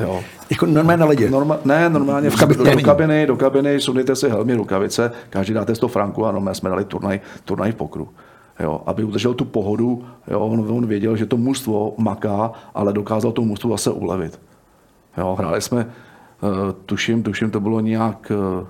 Jo. 0.00 0.20
Jako 0.50 0.66
normálně 0.66 1.00
na 1.00 1.06
ledě? 1.06 1.30
Norma, 1.30 1.58
ne, 1.64 1.88
normálně 1.88 2.30
v 2.30 2.36
kabiny. 2.36 2.64
Do, 2.64 2.76
do, 2.76 2.82
kabiny, 2.82 3.26
do 3.26 3.36
kabiny, 3.36 3.80
sundejte 3.80 4.16
si 4.16 4.28
helmy, 4.28 4.54
rukavice, 4.54 5.12
každý 5.30 5.54
dáte 5.54 5.74
100 5.74 5.88
franků 5.88 6.26
a 6.26 6.32
no, 6.32 6.54
jsme 6.54 6.70
dali 6.70 6.84
turnaj, 6.84 7.20
turnaj 7.44 7.72
v 7.72 7.74
pokru. 7.74 8.08
Jo, 8.60 8.82
aby 8.86 9.04
udržel 9.04 9.34
tu 9.34 9.44
pohodu, 9.44 10.04
jo, 10.28 10.40
on, 10.40 10.72
on 10.72 10.86
věděl, 10.86 11.16
že 11.16 11.26
to 11.26 11.36
mužstvo 11.36 11.94
maká, 11.98 12.52
ale 12.74 12.92
dokázal 12.92 13.32
to 13.32 13.42
mužstvo 13.42 13.70
zase 13.70 13.90
ulevit. 13.90 14.40
Jo, 15.18 15.36
hráli 15.38 15.60
jsme, 15.60 15.86
uh, 16.40 16.50
tuším, 16.86 17.22
tuším, 17.22 17.50
to 17.50 17.60
bylo 17.60 17.80
nějak 17.80 18.32
uh, 18.60 18.66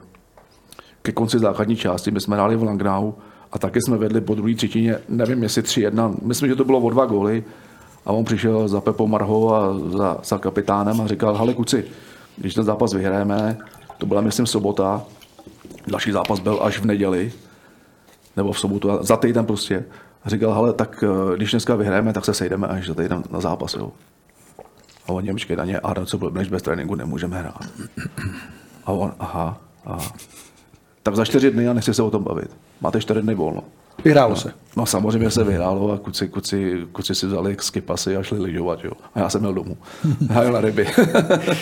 ke 1.03 1.13
konci 1.13 1.39
základní 1.39 1.77
části, 1.77 2.11
my 2.11 2.21
jsme 2.21 2.37
hráli 2.37 2.57
v 2.57 2.63
Langnau 2.63 3.13
a 3.53 3.59
taky 3.59 3.79
jsme 3.83 3.97
vedli 3.97 4.21
po 4.21 4.35
druhé 4.35 4.55
třetině, 4.55 4.99
nevím 5.09 5.43
jestli 5.43 5.63
3-1, 5.63 6.15
myslím, 6.23 6.49
že 6.49 6.57
to 6.57 6.65
bylo 6.65 6.79
o 6.79 6.91
dva 6.91 7.07
góly, 7.07 7.45
a 8.07 8.13
on 8.13 8.25
přišel 8.25 8.69
za 8.69 8.81
Pepou 8.81 9.07
Marhou 9.07 9.55
a 9.55 9.79
za, 9.79 10.19
za 10.25 10.39
kapitánem 10.39 11.01
a 11.01 11.07
říkal, 11.07 11.35
hale 11.35 11.55
kuci, 11.55 11.85
když 12.37 12.55
ten 12.55 12.65
zápas 12.65 12.95
vyhrajeme, 12.95 13.59
to 13.99 14.07
byla 14.07 14.21
myslím 14.21 14.47
sobota, 14.47 15.03
další 15.87 16.13
zápas 16.13 16.41
byl 16.41 16.59
až 16.63 16.79
v 16.79 16.85
neděli, 16.85 17.33
nebo 18.37 18.53
v 18.53 18.59
sobotu, 18.59 18.91
za 19.01 19.17
týden 19.17 19.47
prostě. 19.47 19.85
A 20.25 20.29
říkal, 20.29 20.55
hele, 20.55 20.73
tak 20.73 21.05
eh, 21.07 21.37
když 21.37 21.51
dneska 21.51 21.75
vyhrajeme, 21.75 22.13
tak 22.13 22.25
se 22.25 22.35
sejdeme 22.35 22.67
až 22.67 22.87
za 22.87 22.95
týden 22.95 23.23
na 23.31 23.41
zápas. 23.41 23.75
Jo. 23.75 23.93
A 25.07 25.13
on 25.13 25.27
počkej 25.27 25.57
na 25.57 25.65
ně, 25.65 25.79
a 25.79 26.05
co 26.05 26.31
než 26.31 26.49
bez 26.49 26.63
tréninku 26.63 26.95
nemůžeme 26.95 27.39
hrát. 27.39 27.65
A 28.85 28.93
on, 28.93 29.15
aha, 29.19 29.61
aha. 29.85 30.13
Tak 31.03 31.17
za 31.17 31.25
čtyři 31.25 31.51
dny 31.51 31.69
a 31.69 31.73
nechci 31.73 31.95
se 31.95 32.03
o 32.03 32.11
tom 32.11 32.25
bavit. 32.25 32.51
Máte 32.81 33.01
čtyři 33.01 33.23
dny 33.23 33.35
volno. 33.35 33.63
Vyhrálo 34.05 34.31
no, 34.31 34.37
se. 34.37 34.53
No 34.77 34.87
samozřejmě 34.87 35.31
se 35.31 35.45
vyhrálo 35.45 35.93
a 35.93 35.99
kuci, 35.99 36.29
kuci, 36.29 36.87
kuci 36.93 37.15
si 37.15 37.27
vzali 37.27 37.57
skipasy 37.61 38.17
a 38.17 38.23
šli 38.23 38.41
lyžovat. 38.41 38.85
Jo. 38.85 38.93
A 39.15 39.19
já 39.21 39.29
jsem 39.29 39.41
měl 39.41 39.55
domů. 39.55 39.77
Jel 40.43 40.53
na 40.53 40.61
ryby. 40.61 40.89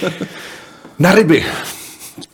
na 0.98 1.14
ryby. 1.14 1.44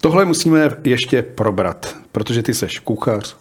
Tohle 0.00 0.24
musíme 0.24 0.70
ještě 0.84 1.22
probrat, 1.22 1.96
protože 2.12 2.42
ty 2.42 2.54
seš 2.54 2.78
kuchař, 2.78 3.36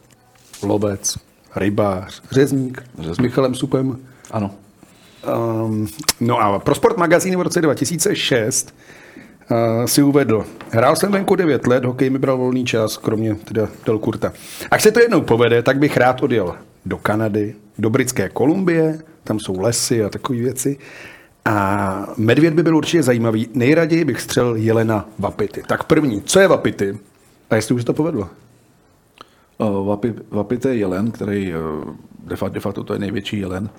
lovec, 0.63 1.17
rybář, 1.55 2.21
řezník, 2.31 2.83
řezník. 2.97 3.15
s 3.15 3.19
Michalem 3.19 3.55
Supem. 3.55 3.97
Ano. 4.31 4.51
Um, 5.65 5.87
no 6.19 6.39
a 6.39 6.59
pro 6.59 6.75
Sport 6.75 6.97
magazín 6.97 7.37
v 7.37 7.41
roce 7.41 7.61
2006 7.61 8.73
uh, 8.73 9.04
si 9.85 10.03
uvedl, 10.03 10.45
hrál 10.69 10.95
jsem 10.95 11.11
venku 11.11 11.35
9 11.35 11.67
let, 11.67 11.85
hokej 11.85 12.09
mi 12.09 12.19
bral 12.19 12.37
volný 12.37 12.65
čas, 12.65 12.97
kromě 12.97 13.35
teda 13.35 13.67
Delkurta. 13.85 14.33
Až 14.71 14.83
se 14.83 14.91
to 14.91 14.99
jednou 14.99 15.21
povede, 15.21 15.63
tak 15.63 15.77
bych 15.77 15.97
rád 15.97 16.23
odjel 16.23 16.55
do 16.85 16.97
Kanady, 16.97 17.55
do 17.77 17.89
Britské 17.89 18.29
Kolumbie, 18.29 18.99
tam 19.23 19.39
jsou 19.39 19.59
lesy 19.59 20.03
a 20.03 20.09
takové 20.09 20.39
věci. 20.39 20.77
A 21.45 22.07
medvěd 22.17 22.53
by 22.53 22.63
byl 22.63 22.77
určitě 22.77 23.03
zajímavý. 23.03 23.49
Nejraději 23.53 24.05
bych 24.05 24.21
střel 24.21 24.55
jelena 24.55 25.09
vapity. 25.19 25.63
Tak 25.67 25.83
první, 25.83 26.21
co 26.21 26.39
je 26.39 26.47
vapity? 26.47 26.97
A 27.49 27.55
jestli 27.55 27.75
už 27.75 27.83
to 27.83 27.93
povedlo? 27.93 28.29
Vapi, 29.85 30.13
vapity 30.31 30.67
je 30.67 30.75
jelen, 30.75 31.11
který 31.11 31.53
de 32.23 32.35
facto, 32.35 32.53
de 32.53 32.59
facto 32.59 32.83
to 32.83 32.93
je 32.93 32.99
největší 32.99 33.39
jelen, 33.39 33.69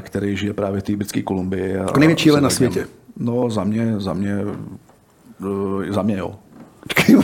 který 0.00 0.36
žije 0.36 0.52
právě 0.52 0.80
v 0.80 0.82
té 0.82 0.96
britské 0.96 1.22
Kolumbii. 1.22 1.70
Jako 1.70 2.00
největší 2.00 2.28
jelen 2.28 2.44
na 2.44 2.50
světě? 2.50 2.86
No 3.16 3.50
za 3.50 3.64
mě, 3.64 3.94
za 4.00 4.12
mě, 4.12 4.36
eh, 5.88 5.92
za 5.92 6.02
mě 6.02 6.16
jo. 6.16 6.34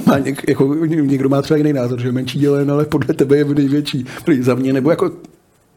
má 0.06 0.18
něk, 0.18 0.48
jako, 0.48 0.74
někdo 0.84 1.28
má 1.28 1.42
třeba 1.42 1.58
jiný 1.58 1.72
názor, 1.72 2.00
že 2.00 2.12
menší 2.12 2.40
jelen, 2.40 2.70
ale 2.70 2.84
podle 2.84 3.14
tebe 3.14 3.36
je 3.36 3.44
největší. 3.44 4.06
Za 4.40 4.54
mě, 4.54 4.72
nebo 4.72 4.90
jako 4.90 5.10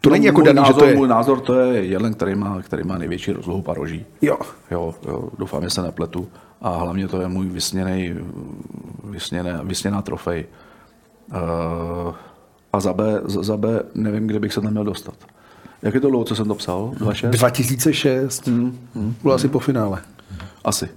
to 0.00 0.10
no, 0.10 0.12
není 0.12 0.26
jako 0.26 0.40
daný, 0.40 0.56
názor, 0.56 0.74
že 0.74 0.78
to 0.78 0.84
je... 0.84 0.96
Můj 0.96 1.08
názor 1.08 1.40
to 1.40 1.54
je 1.54 1.84
jelen, 1.84 2.14
který 2.14 2.34
má, 2.34 2.62
který 2.62 2.84
má 2.84 2.98
největší 2.98 3.32
rozlohu 3.32 3.62
paroží. 3.62 4.04
Jo. 4.22 4.36
jo. 4.70 4.94
Jo, 5.06 5.28
doufám, 5.38 5.62
že 5.62 5.70
se 5.70 5.82
nepletu. 5.82 6.28
A 6.60 6.76
hlavně 6.76 7.08
to 7.08 7.20
je 7.20 7.28
můj 7.28 7.48
vysněný, 7.48 8.14
vysněné, 9.04 9.60
vysněná 9.64 10.02
trofej. 10.02 10.46
Uh, 11.30 12.14
a 12.72 12.80
za 12.80 12.92
B, 12.92 13.20
za 13.26 13.56
B 13.56 13.82
nevím, 13.94 14.26
kde 14.26 14.40
bych 14.40 14.52
se 14.52 14.60
tam 14.60 14.70
měl 14.70 14.84
dostat. 14.84 15.14
Jak 15.82 15.94
je 15.94 16.00
to 16.00 16.08
dlouho, 16.10 16.24
co 16.24 16.36
jsem 16.36 16.48
to 16.48 16.54
psal? 16.54 16.92
2006? 16.98 17.38
2006. 17.38 18.46
Hmm. 18.46 18.78
Hmm. 18.94 19.14
Bylo 19.22 19.34
asi 19.34 19.48
po 19.48 19.58
finále. 19.58 20.02
Asi. 20.64 20.88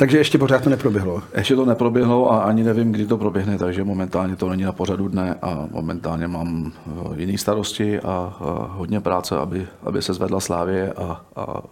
Takže 0.00 0.18
ještě 0.18 0.38
pořád 0.38 0.62
to 0.62 0.70
neproběhlo. 0.70 1.22
Ještě 1.36 1.56
to 1.56 1.64
neproběhlo 1.64 2.32
a 2.32 2.42
ani 2.42 2.62
nevím, 2.62 2.92
kdy 2.92 3.06
to 3.06 3.18
proběhne, 3.18 3.58
takže 3.58 3.84
momentálně 3.84 4.36
to 4.36 4.48
není 4.48 4.62
na 4.62 4.72
pořadu 4.72 5.08
dne 5.08 5.34
a 5.42 5.68
momentálně 5.70 6.28
mám 6.28 6.72
eh, 6.86 7.20
jiné 7.20 7.38
starosti 7.38 8.00
a, 8.00 8.04
a 8.40 8.68
hodně 8.72 9.00
práce, 9.00 9.36
aby, 9.36 9.66
aby 9.82 10.02
se 10.02 10.14
zvedla 10.14 10.40
slávě 10.40 10.92
a, 10.92 11.24
a 11.36 11.62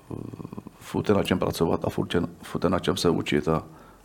furt 0.80 1.08
je 1.08 1.14
na 1.14 1.22
čem 1.22 1.38
pracovat 1.38 1.84
a 1.84 1.90
furt 1.90 2.14
je, 2.14 2.20
furt 2.42 2.64
je 2.64 2.70
na 2.70 2.78
čem 2.78 2.96
se 2.96 3.10
učit 3.10 3.48
a, 3.48 3.62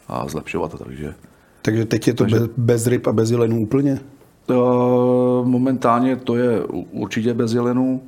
a 0.07 0.27
zlepšovat. 0.27 0.79
Takže, 0.83 1.15
takže 1.61 1.85
teď 1.85 2.07
je 2.07 2.13
to 2.13 2.23
takže, 2.23 2.39
bez, 2.39 2.49
bez 2.57 2.87
ryb 2.87 3.07
a 3.07 3.11
bez 3.11 3.31
jelenů 3.31 3.61
úplně? 3.61 3.99
To, 4.45 5.43
momentálně 5.47 6.15
to 6.15 6.35
je 6.35 6.63
určitě 6.91 7.33
bez 7.33 7.53
jelenů 7.53 8.01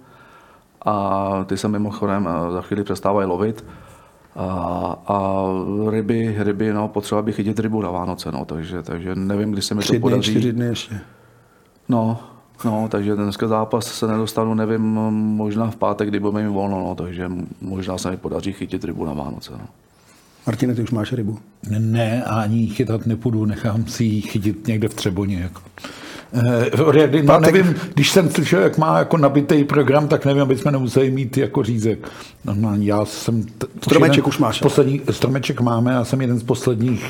a 0.86 1.45
ty 1.47 1.57
se 1.57 1.67
mimochodem 1.67 2.29
eh, 2.29 2.51
za 2.51 2.61
chvíli 2.61 2.83
přestávají 2.83 3.27
lovit. 3.27 3.65
A, 4.36 4.45
a 5.07 5.45
ryby, 5.89 6.36
ryby, 6.38 6.73
no, 6.73 6.88
potřeba 6.88 7.21
bych 7.21 7.36
chytit 7.36 7.59
rybu 7.59 7.81
na 7.81 7.91
Vánoce, 7.91 8.31
no, 8.31 8.45
takže, 8.45 8.83
takže 8.83 9.15
nevím, 9.15 9.51
kdy 9.51 9.61
se 9.61 9.75
mi 9.75 9.81
Tři 9.81 9.93
to 9.93 9.99
podaří. 9.99 10.31
Čtyři 10.31 10.53
dny 10.53 10.65
ještě. 10.65 10.99
No, 11.89 12.19
no, 12.65 12.88
takže 12.91 13.15
dneska 13.15 13.47
zápas 13.47 13.86
se 13.86 14.07
nedostanu, 14.07 14.53
nevím, 14.53 14.81
možná 15.36 15.71
v 15.71 15.75
pátek, 15.75 16.07
kdy 16.07 16.19
budeme 16.19 16.43
mít 16.43 16.53
volno, 16.53 16.79
no, 16.79 16.95
takže 16.95 17.31
možná 17.61 17.97
se 17.97 18.11
mi 18.11 18.17
podaří 18.17 18.53
chytit 18.53 18.83
rybu 18.83 19.05
na 19.05 19.13
Vánoce, 19.13 19.51
no. 19.51 19.66
Martine, 20.47 20.75
ty 20.75 20.82
už 20.82 20.91
máš 20.91 21.13
rybu? 21.13 21.39
Ne, 21.79 22.24
ani 22.24 22.67
chytat 22.67 23.05
nepůjdu, 23.05 23.45
nechám 23.45 23.87
si 23.87 24.03
ji 24.03 24.21
chytit 24.21 24.67
někde 24.67 24.87
v 24.87 24.93
Třeboně. 24.93 25.39
Jako. 25.39 25.62
Eh, 26.33 27.23
no, 27.23 27.39
nevím, 27.39 27.75
když 27.93 28.11
jsem 28.11 28.29
slyšel, 28.29 28.61
jak 28.61 28.77
má 28.77 28.99
jako 28.99 29.17
nabitý 29.17 29.63
program, 29.63 30.07
tak 30.07 30.25
nevím, 30.25 30.41
aby 30.41 30.57
jsme 30.57 30.71
nemuseli 30.71 31.11
mít 31.11 31.37
jako 31.37 31.63
řízek. 31.63 32.09
Normální, 32.45 32.85
já 32.85 33.05
jsem... 33.05 33.43
T- 33.43 33.67
stromeček 33.81 34.27
už 34.27 34.37
máš. 34.37 34.59
Poslední, 34.59 35.01
stromeček 35.11 35.61
máme, 35.61 35.91
já 35.91 36.03
jsem 36.05 36.21
jeden 36.21 36.37
z 36.37 36.43
posledních 36.43 37.05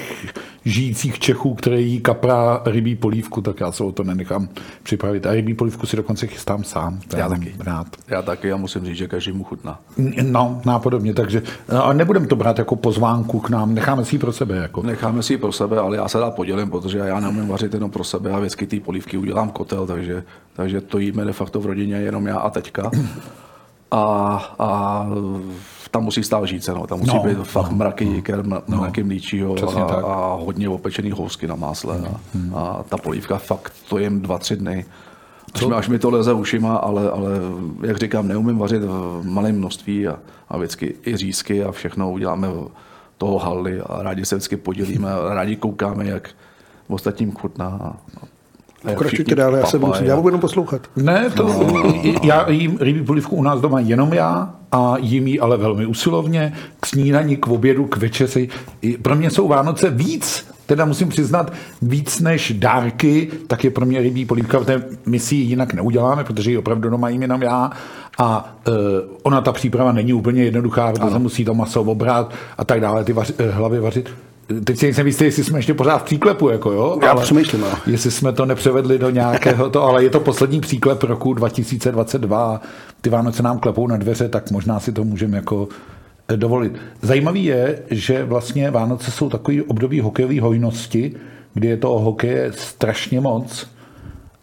žijících 0.66 1.20
Čechů, 1.20 1.54
který 1.54 1.92
jí 1.92 2.00
kapra 2.00 2.62
rybí 2.66 2.96
polívku, 2.96 3.42
tak 3.42 3.60
já 3.60 3.72
se 3.72 3.84
o 3.84 3.92
to 3.92 4.04
nenechám 4.04 4.50
připravit. 4.84 5.26
A 5.26 5.34
rybí 5.34 5.54
polívku 5.54 5.86
si 5.86 5.98
dokonce 5.98 6.28
chystám 6.28 6.64
sám. 6.64 7.00
Já 7.18 7.30
taky. 7.30 7.56
Rád. 7.60 7.88
Já 8.08 8.22
taky, 8.22 8.48
já 8.48 8.58
musím 8.58 8.86
říct, 8.86 8.98
že 8.98 9.08
každý 9.08 9.32
mu 9.32 9.44
chutná. 9.44 9.80
No, 10.24 10.62
nápodobně, 10.66 11.14
takže 11.14 11.42
a 11.70 11.94
nebudem 11.94 12.28
to 12.28 12.36
brát 12.36 12.60
jako 12.60 12.76
pozvánku 12.76 13.40
k 13.40 13.50
nám, 13.50 13.74
necháme 13.74 14.06
si 14.06 14.16
ji 14.16 14.20
pro 14.20 14.34
sebe. 14.34 14.56
Jako. 14.56 14.84
Necháme 14.84 15.24
si 15.24 15.34
ji 15.34 15.38
pro 15.38 15.52
sebe, 15.52 15.80
ale 15.80 15.98
já 15.98 16.08
se 16.08 16.18
dá 16.18 16.32
podělím, 16.32 16.70
protože 16.70 16.98
já 16.98 17.20
neumím 17.20 17.48
vařit 17.48 17.74
jenom 17.74 17.92
pro 17.92 18.04
sebe 18.04 18.32
a 18.32 18.40
vždycky 18.40 18.68
té 18.68 18.80
polívky 18.80 19.05
udělám 19.14 19.50
kotel, 19.50 19.88
takže, 19.88 20.24
takže 20.54 20.82
to 20.82 21.00
jíme 21.00 21.26
de 21.26 21.34
facto 21.34 21.60
v 21.60 21.66
rodině 21.66 21.96
jenom 21.96 22.28
já 22.28 22.38
a 22.38 22.50
teďka. 22.50 22.92
A, 23.92 24.02
a 24.60 25.08
tam 25.92 26.04
musí 26.04 26.24
stát 26.24 26.46
žít, 26.46 26.68
no. 26.68 26.88
tam 26.88 27.00
musí 27.00 27.16
No, 27.16 27.24
být 27.24 27.38
fakt 27.44 27.72
no, 27.72 27.78
mraky 27.78 28.06
jiker, 28.06 28.46
no, 28.46 28.62
mraky 28.68 29.04
mlíčího 29.04 29.56
a, 29.56 29.86
tak. 29.86 30.04
a, 30.06 30.34
hodně 30.34 30.70
opečený 30.70 31.12
housky 31.12 31.48
na 31.48 31.56
másle. 31.56 32.00
A, 32.54 32.60
a 32.60 32.84
ta 32.84 32.98
polívka 32.98 33.38
fakt, 33.38 33.74
to 33.90 33.98
jem 33.98 34.22
dva, 34.22 34.38
tři 34.38 34.56
dny. 34.56 34.86
Až 35.54 35.66
mi, 35.66 35.74
až 35.74 35.90
mi 35.90 36.00
to 36.00 36.10
leze 36.10 36.34
ušima, 36.34 36.76
ale, 36.76 37.12
ale 37.12 37.30
jak 37.84 37.98
říkám, 37.98 38.28
neumím 38.28 38.58
vařit 38.58 38.84
v 38.84 39.22
malém 39.24 39.58
množství 39.58 40.08
a, 40.08 40.20
a 40.50 40.58
vždycky 40.58 40.96
i 41.06 41.18
řízky 41.18 41.64
a 41.64 41.72
všechno 41.72 42.12
uděláme 42.12 42.48
toho 43.18 43.40
haly 43.40 43.82
a 43.82 44.04
rádi 44.04 44.26
se 44.26 44.36
vždycky 44.36 44.58
podělíme 44.58 45.14
a 45.14 45.34
rádi 45.34 45.56
koukáme, 45.56 46.06
jak 46.06 46.30
ostatním 46.88 47.32
chutná. 47.32 47.68
A, 47.68 47.94
Pokračujte 48.86 49.36
dále, 49.36 49.60
já 49.60 49.66
se 49.66 49.80
budu, 49.80 49.94
já 50.02 50.16
budu 50.16 50.28
jenom 50.28 50.42
poslouchat. 50.42 50.82
Ne, 50.96 51.30
to, 51.30 51.68
já 52.24 52.50
jím 52.50 52.78
rybí 52.82 53.04
polivku 53.04 53.36
u 53.36 53.44
nás 53.44 53.62
doma 53.62 53.80
jenom 53.80 54.14
já 54.14 54.54
a 54.72 54.96
jím 55.00 55.28
ji 55.28 55.40
ale 55.40 55.58
velmi 55.58 55.86
usilovně 55.86 56.54
k 56.80 56.86
snídani, 56.86 57.38
k 57.38 57.48
obědu, 57.48 57.86
k 57.86 57.98
večeři. 57.98 58.50
I 58.82 58.98
Pro 58.98 59.16
mě 59.16 59.30
jsou 59.30 59.48
Vánoce 59.48 59.90
víc, 59.90 60.48
teda 60.66 60.86
musím 60.86 61.10
přiznat, 61.10 61.54
víc 61.82 62.20
než 62.20 62.54
dárky, 62.58 63.28
tak 63.48 63.64
je 63.64 63.72
pro 63.72 63.86
mě 63.86 64.02
rybí 64.02 64.26
polívka, 64.26 64.60
protože 64.60 64.86
my 65.06 65.20
si 65.20 65.36
ji 65.36 65.42
jinak 65.42 65.74
neuděláme, 65.74 66.24
protože 66.24 66.52
ji 66.52 66.58
opravdu 66.58 66.90
doma 66.90 67.10
jím 67.10 67.22
jenom 67.22 67.42
já. 67.42 67.72
A 68.18 68.56
uh, 68.68 68.74
ona, 69.24 69.42
ta 69.42 69.52
příprava 69.52 69.92
není 69.92 70.14
úplně 70.14 70.44
jednoduchá, 70.44 70.92
protože 70.92 71.12
se 71.12 71.20
musí 71.20 71.46
to 71.46 71.54
maso 71.54 71.82
obrat 71.82 72.34
a 72.58 72.66
tak 72.66 72.82
dále, 72.82 73.04
ty 73.04 73.14
vaři, 73.14 73.34
eh, 73.38 73.52
hlavy 73.52 73.80
vařit. 73.80 74.10
Teď 74.64 74.78
si 74.78 74.86
nejsem 74.86 75.08
jistý, 75.08 75.24
jestli 75.24 75.44
jsme 75.44 75.60
ještě 75.60 75.74
pořád 75.74 75.98
v 75.98 76.04
příklepu, 76.04 76.50
jako 76.50 76.72
jo? 76.72 77.00
Já 77.04 77.16
přemýšlím, 77.16 77.62
no. 77.62 77.68
Jestli 77.88 78.12
jsme 78.12 78.34
to 78.34 78.46
nepřevedli 78.46 79.00
do 79.00 79.10
nějakého 79.10 79.70
to, 79.70 79.84
ale 79.84 80.04
je 80.04 80.10
to 80.10 80.20
poslední 80.20 80.62
příklep 80.62 81.04
roku 81.04 81.34
2022. 81.34 82.62
Ty 83.02 83.10
Vánoce 83.10 83.44
nám 83.44 83.60
klepou 83.60 83.88
na 83.88 83.98
dveře, 83.98 84.30
tak 84.30 84.52
možná 84.52 84.80
si 84.80 84.92
to 84.92 85.04
můžeme 85.04 85.38
jako 85.38 85.68
eh, 86.28 86.38
dovolit. 86.38 86.74
Zajímavý 87.02 87.46
je, 87.46 87.80
že 87.90 88.24
vlastně 88.24 88.72
Vánoce 88.72 89.12
jsou 89.12 89.30
takový 89.30 89.62
období 89.62 90.00
hokejové 90.00 90.42
hojnosti, 90.42 91.16
kdy 91.54 91.68
je 91.68 91.78
toho 91.78 92.00
hokeje 92.00 92.52
strašně 92.54 93.22
moc. 93.22 93.68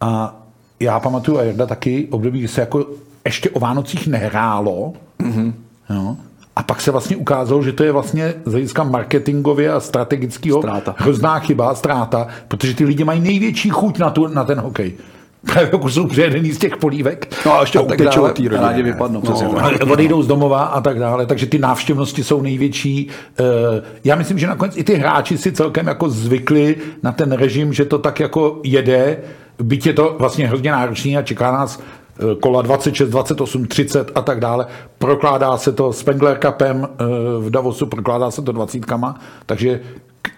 A 0.00 0.42
já 0.80 1.00
pamatuju, 1.00 1.38
a 1.38 1.42
Jarda 1.42 1.66
taky, 1.66 2.08
období, 2.10 2.38
kdy 2.38 2.48
se 2.48 2.60
jako 2.60 2.86
ještě 3.24 3.50
o 3.50 3.60
Vánocích 3.60 4.06
nehrálo. 4.06 4.92
Mm-hmm. 5.20 5.52
Jo. 5.90 6.16
A 6.56 6.62
pak 6.62 6.80
se 6.80 6.90
vlastně 6.90 7.16
ukázalo, 7.16 7.62
že 7.62 7.72
to 7.72 7.84
je 7.84 7.92
vlastně 7.92 8.34
z 8.44 8.52
hlediska 8.52 8.82
marketingově 8.84 9.72
a 9.72 9.80
strategického 9.80 10.58
Ztráta. 10.62 10.94
hrozná 10.98 11.38
chyba, 11.38 11.74
ztráta, 11.74 12.26
protože 12.48 12.74
ty 12.74 12.84
lidi 12.84 13.04
mají 13.04 13.20
největší 13.20 13.70
chuť 13.70 13.98
na, 13.98 14.10
tu, 14.10 14.26
na 14.26 14.44
ten 14.44 14.60
hokej. 14.60 14.92
Právě 15.46 15.66
pokud 15.70 15.88
jsou 15.90 16.06
přejedený 16.06 16.52
z 16.52 16.58
těch 16.58 16.76
polívek. 16.76 17.36
No 17.46 17.52
a 17.54 17.60
ještě 17.60 17.78
tak 17.78 18.00
utečou 18.00 18.22
od 18.22 18.36
té 18.36 18.48
rodiny. 18.48 18.82
Vypadnou, 18.82 19.22
No, 19.24 19.34
tak. 19.54 19.82
A 19.82 19.84
odejdou 19.92 20.22
z 20.22 20.26
domova 20.26 20.64
a 20.64 20.80
tak 20.80 20.98
dále, 20.98 21.26
takže 21.26 21.46
ty 21.46 21.58
návštěvnosti 21.58 22.24
jsou 22.24 22.42
největší. 22.42 23.08
Eh, 23.40 23.42
Já 24.04 24.16
myslím, 24.16 24.38
že 24.38 24.46
nakonec 24.46 24.76
i 24.76 24.84
ty 24.84 24.94
hráči 24.94 25.38
si 25.38 25.52
celkem 25.52 25.86
jako 25.86 26.08
zvykli 26.08 26.76
na 27.02 27.12
ten 27.12 27.32
režim, 27.32 27.72
že 27.72 27.84
to 27.84 27.98
tak 27.98 28.20
jako 28.20 28.60
jede, 28.64 29.16
byť 29.62 29.86
je 29.86 29.92
to 29.92 30.16
vlastně 30.18 30.48
hrozně 30.48 30.72
náročný 30.72 31.16
a 31.18 31.22
čeká 31.22 31.52
nás 31.52 31.80
kola 32.40 32.62
26, 32.62 33.10
28, 33.10 33.66
30 33.66 34.10
a 34.14 34.22
tak 34.22 34.40
dále. 34.40 34.66
Prokládá 34.98 35.56
se 35.56 35.72
to 35.72 35.92
Spengler 35.92 36.38
Cupem 36.38 36.88
eh, 36.88 37.04
v 37.38 37.50
Davosu, 37.50 37.86
prokládá 37.86 38.30
se 38.30 38.42
to 38.42 38.52
dvacítkama, 38.52 39.20
takže 39.46 39.80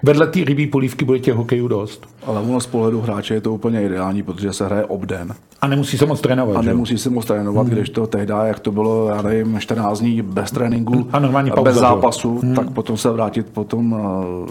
vedle 0.03 0.27
té 0.27 0.45
rybí 0.45 0.67
polívky 0.67 1.05
bude 1.05 1.19
těch 1.19 1.35
hokejů 1.35 1.69
dost. 1.69 2.07
Ale 2.27 2.41
ono 2.41 2.61
z 2.61 2.67
pohledu 2.67 3.01
hráče 3.01 3.35
je 3.35 3.41
to 3.41 3.53
úplně 3.53 3.83
ideální, 3.83 4.23
protože 4.23 4.53
se 4.53 4.67
hraje 4.67 4.85
obden. 4.85 5.35
A 5.61 5.67
nemusí 5.67 5.99
se 5.99 6.07
moc 6.07 6.21
trénovat. 6.21 6.57
A 6.57 6.63
že 6.63 6.69
nemusí 6.69 6.99
se 6.99 7.11
moc 7.11 7.25
trénovat, 7.25 7.67
když 7.67 7.91
to 7.91 8.07
tehdy, 8.07 8.33
jak 8.45 8.59
to 8.61 8.73
bylo, 8.73 9.09
já 9.09 9.23
nevím, 9.23 9.61
14 9.61 10.01
dní 10.01 10.23
bez 10.23 10.51
tréninku, 10.51 11.09
A 11.13 11.19
normální 11.19 11.51
pauza, 11.51 11.71
bez 11.71 11.77
zápasu, 11.77 12.41
tak 12.57 12.71
potom 12.71 12.97
se 12.97 13.11
vrátit 13.11 13.47
po 13.53 13.65
tom 13.65 13.97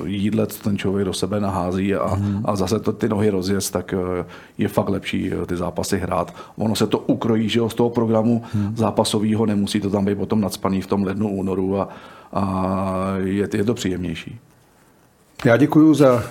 eh, 0.05 0.10
jídle, 0.10 0.47
co 0.47 0.64
ten 0.64 0.77
člověk 0.77 1.05
do 1.05 1.14
sebe 1.14 1.39
nahází 1.39 1.95
a, 1.95 2.19
a 2.45 2.55
zase 2.55 2.80
to 2.80 2.93
ty 2.93 3.10
nohy 3.10 3.30
rozjezd, 3.30 3.73
tak 3.73 3.93
eh, 3.93 4.26
je 4.57 4.68
fakt 4.68 4.89
lepší 4.89 5.31
eh, 5.31 5.45
ty 5.45 5.57
zápasy 5.57 5.97
hrát. 5.97 6.34
Ono 6.57 6.76
se 6.76 6.88
to 6.88 6.99
ukrojí, 6.99 7.49
že 7.49 7.61
z 7.68 7.73
toho 7.73 7.89
programu 7.89 8.43
zápasového, 8.76 9.45
nemusí 9.45 9.81
to 9.81 9.89
tam 9.89 10.05
být 10.05 10.18
potom 10.18 10.41
nadspaný 10.41 10.81
v 10.81 10.88
tom 10.88 11.03
lednu, 11.03 11.30
únoru 11.30 11.80
a, 11.80 11.89
a 12.34 13.15
je, 13.23 13.47
je 13.53 13.64
to 13.64 13.73
příjemnější. 13.73 14.39
Já 15.45 15.57
děkuji 15.57 15.94
za 15.94 16.24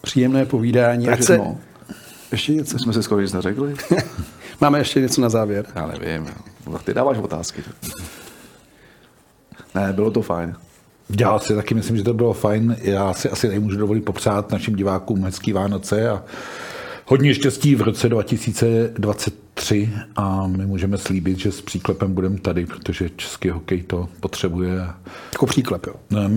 příjemné 0.00 0.46
povídání. 0.46 1.06
Takže 1.06 1.22
se... 1.22 1.38
no. 1.38 1.58
Ještě 2.32 2.52
něco. 2.52 2.78
Jsme 2.78 2.92
si 2.92 3.02
skoro 3.02 3.20
nic 3.20 3.32
neřekli? 3.32 3.74
Máme 4.60 4.78
ještě 4.78 5.00
něco 5.00 5.20
na 5.20 5.28
závěr. 5.28 5.66
Já 5.74 5.86
nevím. 5.86 6.26
Tak 6.72 6.82
ty 6.82 6.94
dáváš 6.94 7.18
otázky. 7.18 7.62
Ne, 9.74 9.92
bylo 9.92 10.10
to 10.10 10.22
fajn. 10.22 10.56
Já 11.20 11.38
si 11.38 11.54
taky 11.54 11.74
myslím, 11.74 11.96
že 11.96 12.04
to 12.04 12.14
bylo 12.14 12.32
fajn. 12.32 12.76
Já 12.80 13.12
si 13.12 13.30
asi 13.30 13.48
nemůžu 13.48 13.76
dovolit 13.76 14.04
popřát 14.04 14.50
našim 14.50 14.76
divákům 14.76 15.24
hezký 15.24 15.52
Vánoce 15.52 16.08
a 16.08 16.22
hodně 17.12 17.34
štěstí 17.34 17.74
v 17.74 17.82
roce 17.82 18.08
2023 18.08 19.90
a 20.16 20.46
my 20.46 20.66
můžeme 20.66 20.98
slíbit, 20.98 21.38
že 21.38 21.52
s 21.52 21.60
příklepem 21.60 22.14
budeme 22.14 22.38
tady, 22.38 22.66
protože 22.66 23.10
český 23.16 23.48
hokej 23.48 23.82
to 23.82 24.08
potřebuje. 24.20 24.86
Jako 25.32 25.46
příklep, 25.46 25.86
jo. 25.86 25.94
Ne, 26.10 26.28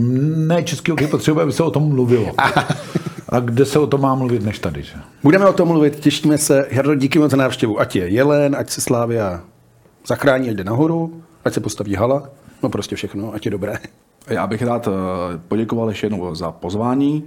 Ne, 0.55 0.63
český 0.63 0.91
hokej 0.91 1.07
potřebuje, 1.07 1.43
aby 1.43 1.51
se 1.51 1.63
o 1.63 1.71
tom 1.71 1.89
mluvilo. 1.89 2.33
A 3.29 3.39
kde 3.39 3.65
se 3.65 3.79
o 3.79 3.87
tom 3.87 4.01
má 4.01 4.15
mluvit, 4.15 4.43
než 4.43 4.59
tady, 4.59 4.83
že? 4.83 4.93
Budeme 5.23 5.45
o 5.45 5.53
tom 5.53 5.67
mluvit, 5.67 5.99
těšíme 5.99 6.37
se. 6.37 6.67
Jardo, 6.71 6.95
díky 6.95 7.19
moc 7.19 7.31
za 7.31 7.37
návštěvu. 7.37 7.79
Ať 7.79 7.95
je 7.95 8.09
jelen, 8.09 8.55
ať 8.55 8.69
se 8.69 8.81
Slávia 8.81 9.41
zachrání, 10.07 10.49
ať 10.49 10.55
jde 10.55 10.63
nahoru, 10.63 11.21
ať 11.45 11.53
se 11.53 11.59
postaví 11.59 11.95
hala. 11.95 12.29
No 12.63 12.69
prostě 12.69 12.95
všechno, 12.95 13.33
ať 13.33 13.45
je 13.45 13.51
dobré. 13.51 13.79
Já 14.27 14.47
bych 14.47 14.61
rád 14.61 14.87
eh, 14.87 14.91
poděkoval 15.47 15.89
ještě 15.89 16.05
jednou 16.05 16.35
za 16.35 16.51
pozvání 16.51 17.23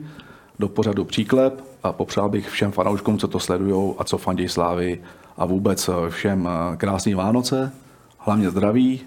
do 0.59 0.69
pořadu 0.69 1.05
Příklep 1.05 1.68
a 1.83 1.93
popřál 1.93 2.29
bych 2.29 2.49
všem 2.49 2.73
fanouškům, 2.73 3.19
co 3.19 3.29
to 3.29 3.41
sledují 3.41 3.95
a 3.99 4.05
co 4.05 4.19
fandí 4.19 4.49
Slávy 4.49 5.01
a 5.37 5.45
vůbec 5.45 5.89
eh, 5.89 6.11
všem 6.11 6.49
eh, 6.49 6.77
krásný 6.77 7.15
Vánoce, 7.15 7.73
hlavně 8.19 8.51
zdraví, 8.51 9.01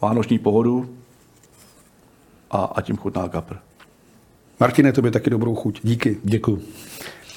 vánoční 0.00 0.38
pohodu 0.38 0.88
a, 2.50 2.58
a 2.58 2.80
tím 2.80 2.96
chutná 2.96 3.28
kapr. 3.28 3.56
Martine, 4.60 4.92
tobě 4.92 5.10
taky 5.10 5.30
dobrou 5.30 5.54
chuť. 5.54 5.80
Díky. 5.82 6.18
Děkuji. 6.24 6.62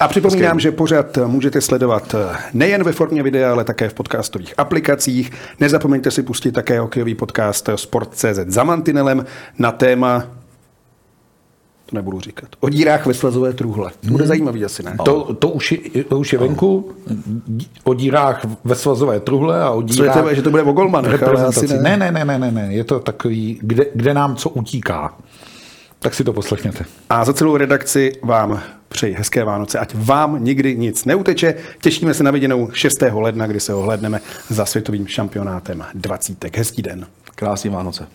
A 0.00 0.08
připomínám, 0.08 0.60
že 0.60 0.72
pořád 0.72 1.18
můžete 1.26 1.60
sledovat 1.60 2.14
nejen 2.54 2.84
ve 2.84 2.92
formě 2.92 3.22
videa, 3.22 3.52
ale 3.52 3.64
také 3.64 3.88
v 3.88 3.94
podcastových 3.94 4.54
aplikacích. 4.56 5.32
Nezapomeňte 5.60 6.10
si 6.10 6.22
pustit 6.22 6.52
také 6.52 6.80
hokejový 6.80 7.14
podcast 7.14 7.68
Sport.cz 7.76 8.38
za 8.46 8.64
mantinelem 8.64 9.26
na 9.58 9.72
téma 9.72 10.37
to 11.90 11.96
nebudu 11.96 12.20
říkat. 12.20 12.48
O 12.60 12.68
dírách 12.68 13.06
ve 13.06 13.14
slezové 13.14 13.52
truhle. 13.52 13.90
To 14.06 14.10
bude 14.10 14.26
zajímavý 14.26 14.64
asi, 14.64 14.82
ne? 14.82 14.96
To, 15.04 15.34
to, 15.34 15.48
už 15.48 15.72
je, 15.72 16.04
to 16.04 16.18
už 16.18 16.32
je 16.32 16.38
venku, 16.38 16.92
o 17.84 17.94
dírách 17.94 18.46
ve 18.64 18.74
svazové 18.74 19.20
truhle 19.20 19.62
a 19.62 19.70
o 19.70 19.82
Co 19.82 20.02
je 20.02 20.08
dírách 20.08 20.22
to, 20.22 20.34
že 20.34 20.42
to 20.42 20.50
bude 20.50 20.62
o 20.62 20.72
golmanech, 20.72 21.22
ale 21.22 21.44
asi 21.44 21.68
ne. 21.68 21.96
Ne, 21.96 22.12
ne, 22.12 22.24
ne, 22.24 22.38
ne, 22.38 22.52
ne, 22.52 22.74
je 22.74 22.84
to 22.84 23.00
takový, 23.00 23.58
kde, 23.62 23.86
kde 23.94 24.14
nám 24.14 24.36
co 24.36 24.50
utíká. 24.50 25.14
Tak 25.98 26.14
si 26.14 26.24
to 26.24 26.32
poslechněte. 26.32 26.84
A 27.10 27.24
za 27.24 27.32
celou 27.32 27.56
redakci 27.56 28.12
vám 28.22 28.60
přeji 28.88 29.14
hezké 29.14 29.44
Vánoce, 29.44 29.78
ať 29.78 29.94
vám 29.94 30.44
nikdy 30.44 30.76
nic 30.76 31.04
neuteče. 31.04 31.54
Těšíme 31.82 32.14
se 32.14 32.22
na 32.22 32.30
viděnou 32.30 32.70
6. 32.72 33.02
ledna, 33.12 33.46
kdy 33.46 33.60
se 33.60 33.74
ohledneme 33.74 34.20
za 34.48 34.66
světovým 34.66 35.06
šampionátem 35.06 35.84
20. 35.94 36.56
Hezký 36.56 36.82
den. 36.82 37.06
Krásný 37.34 37.70
Vánoce. 37.70 38.06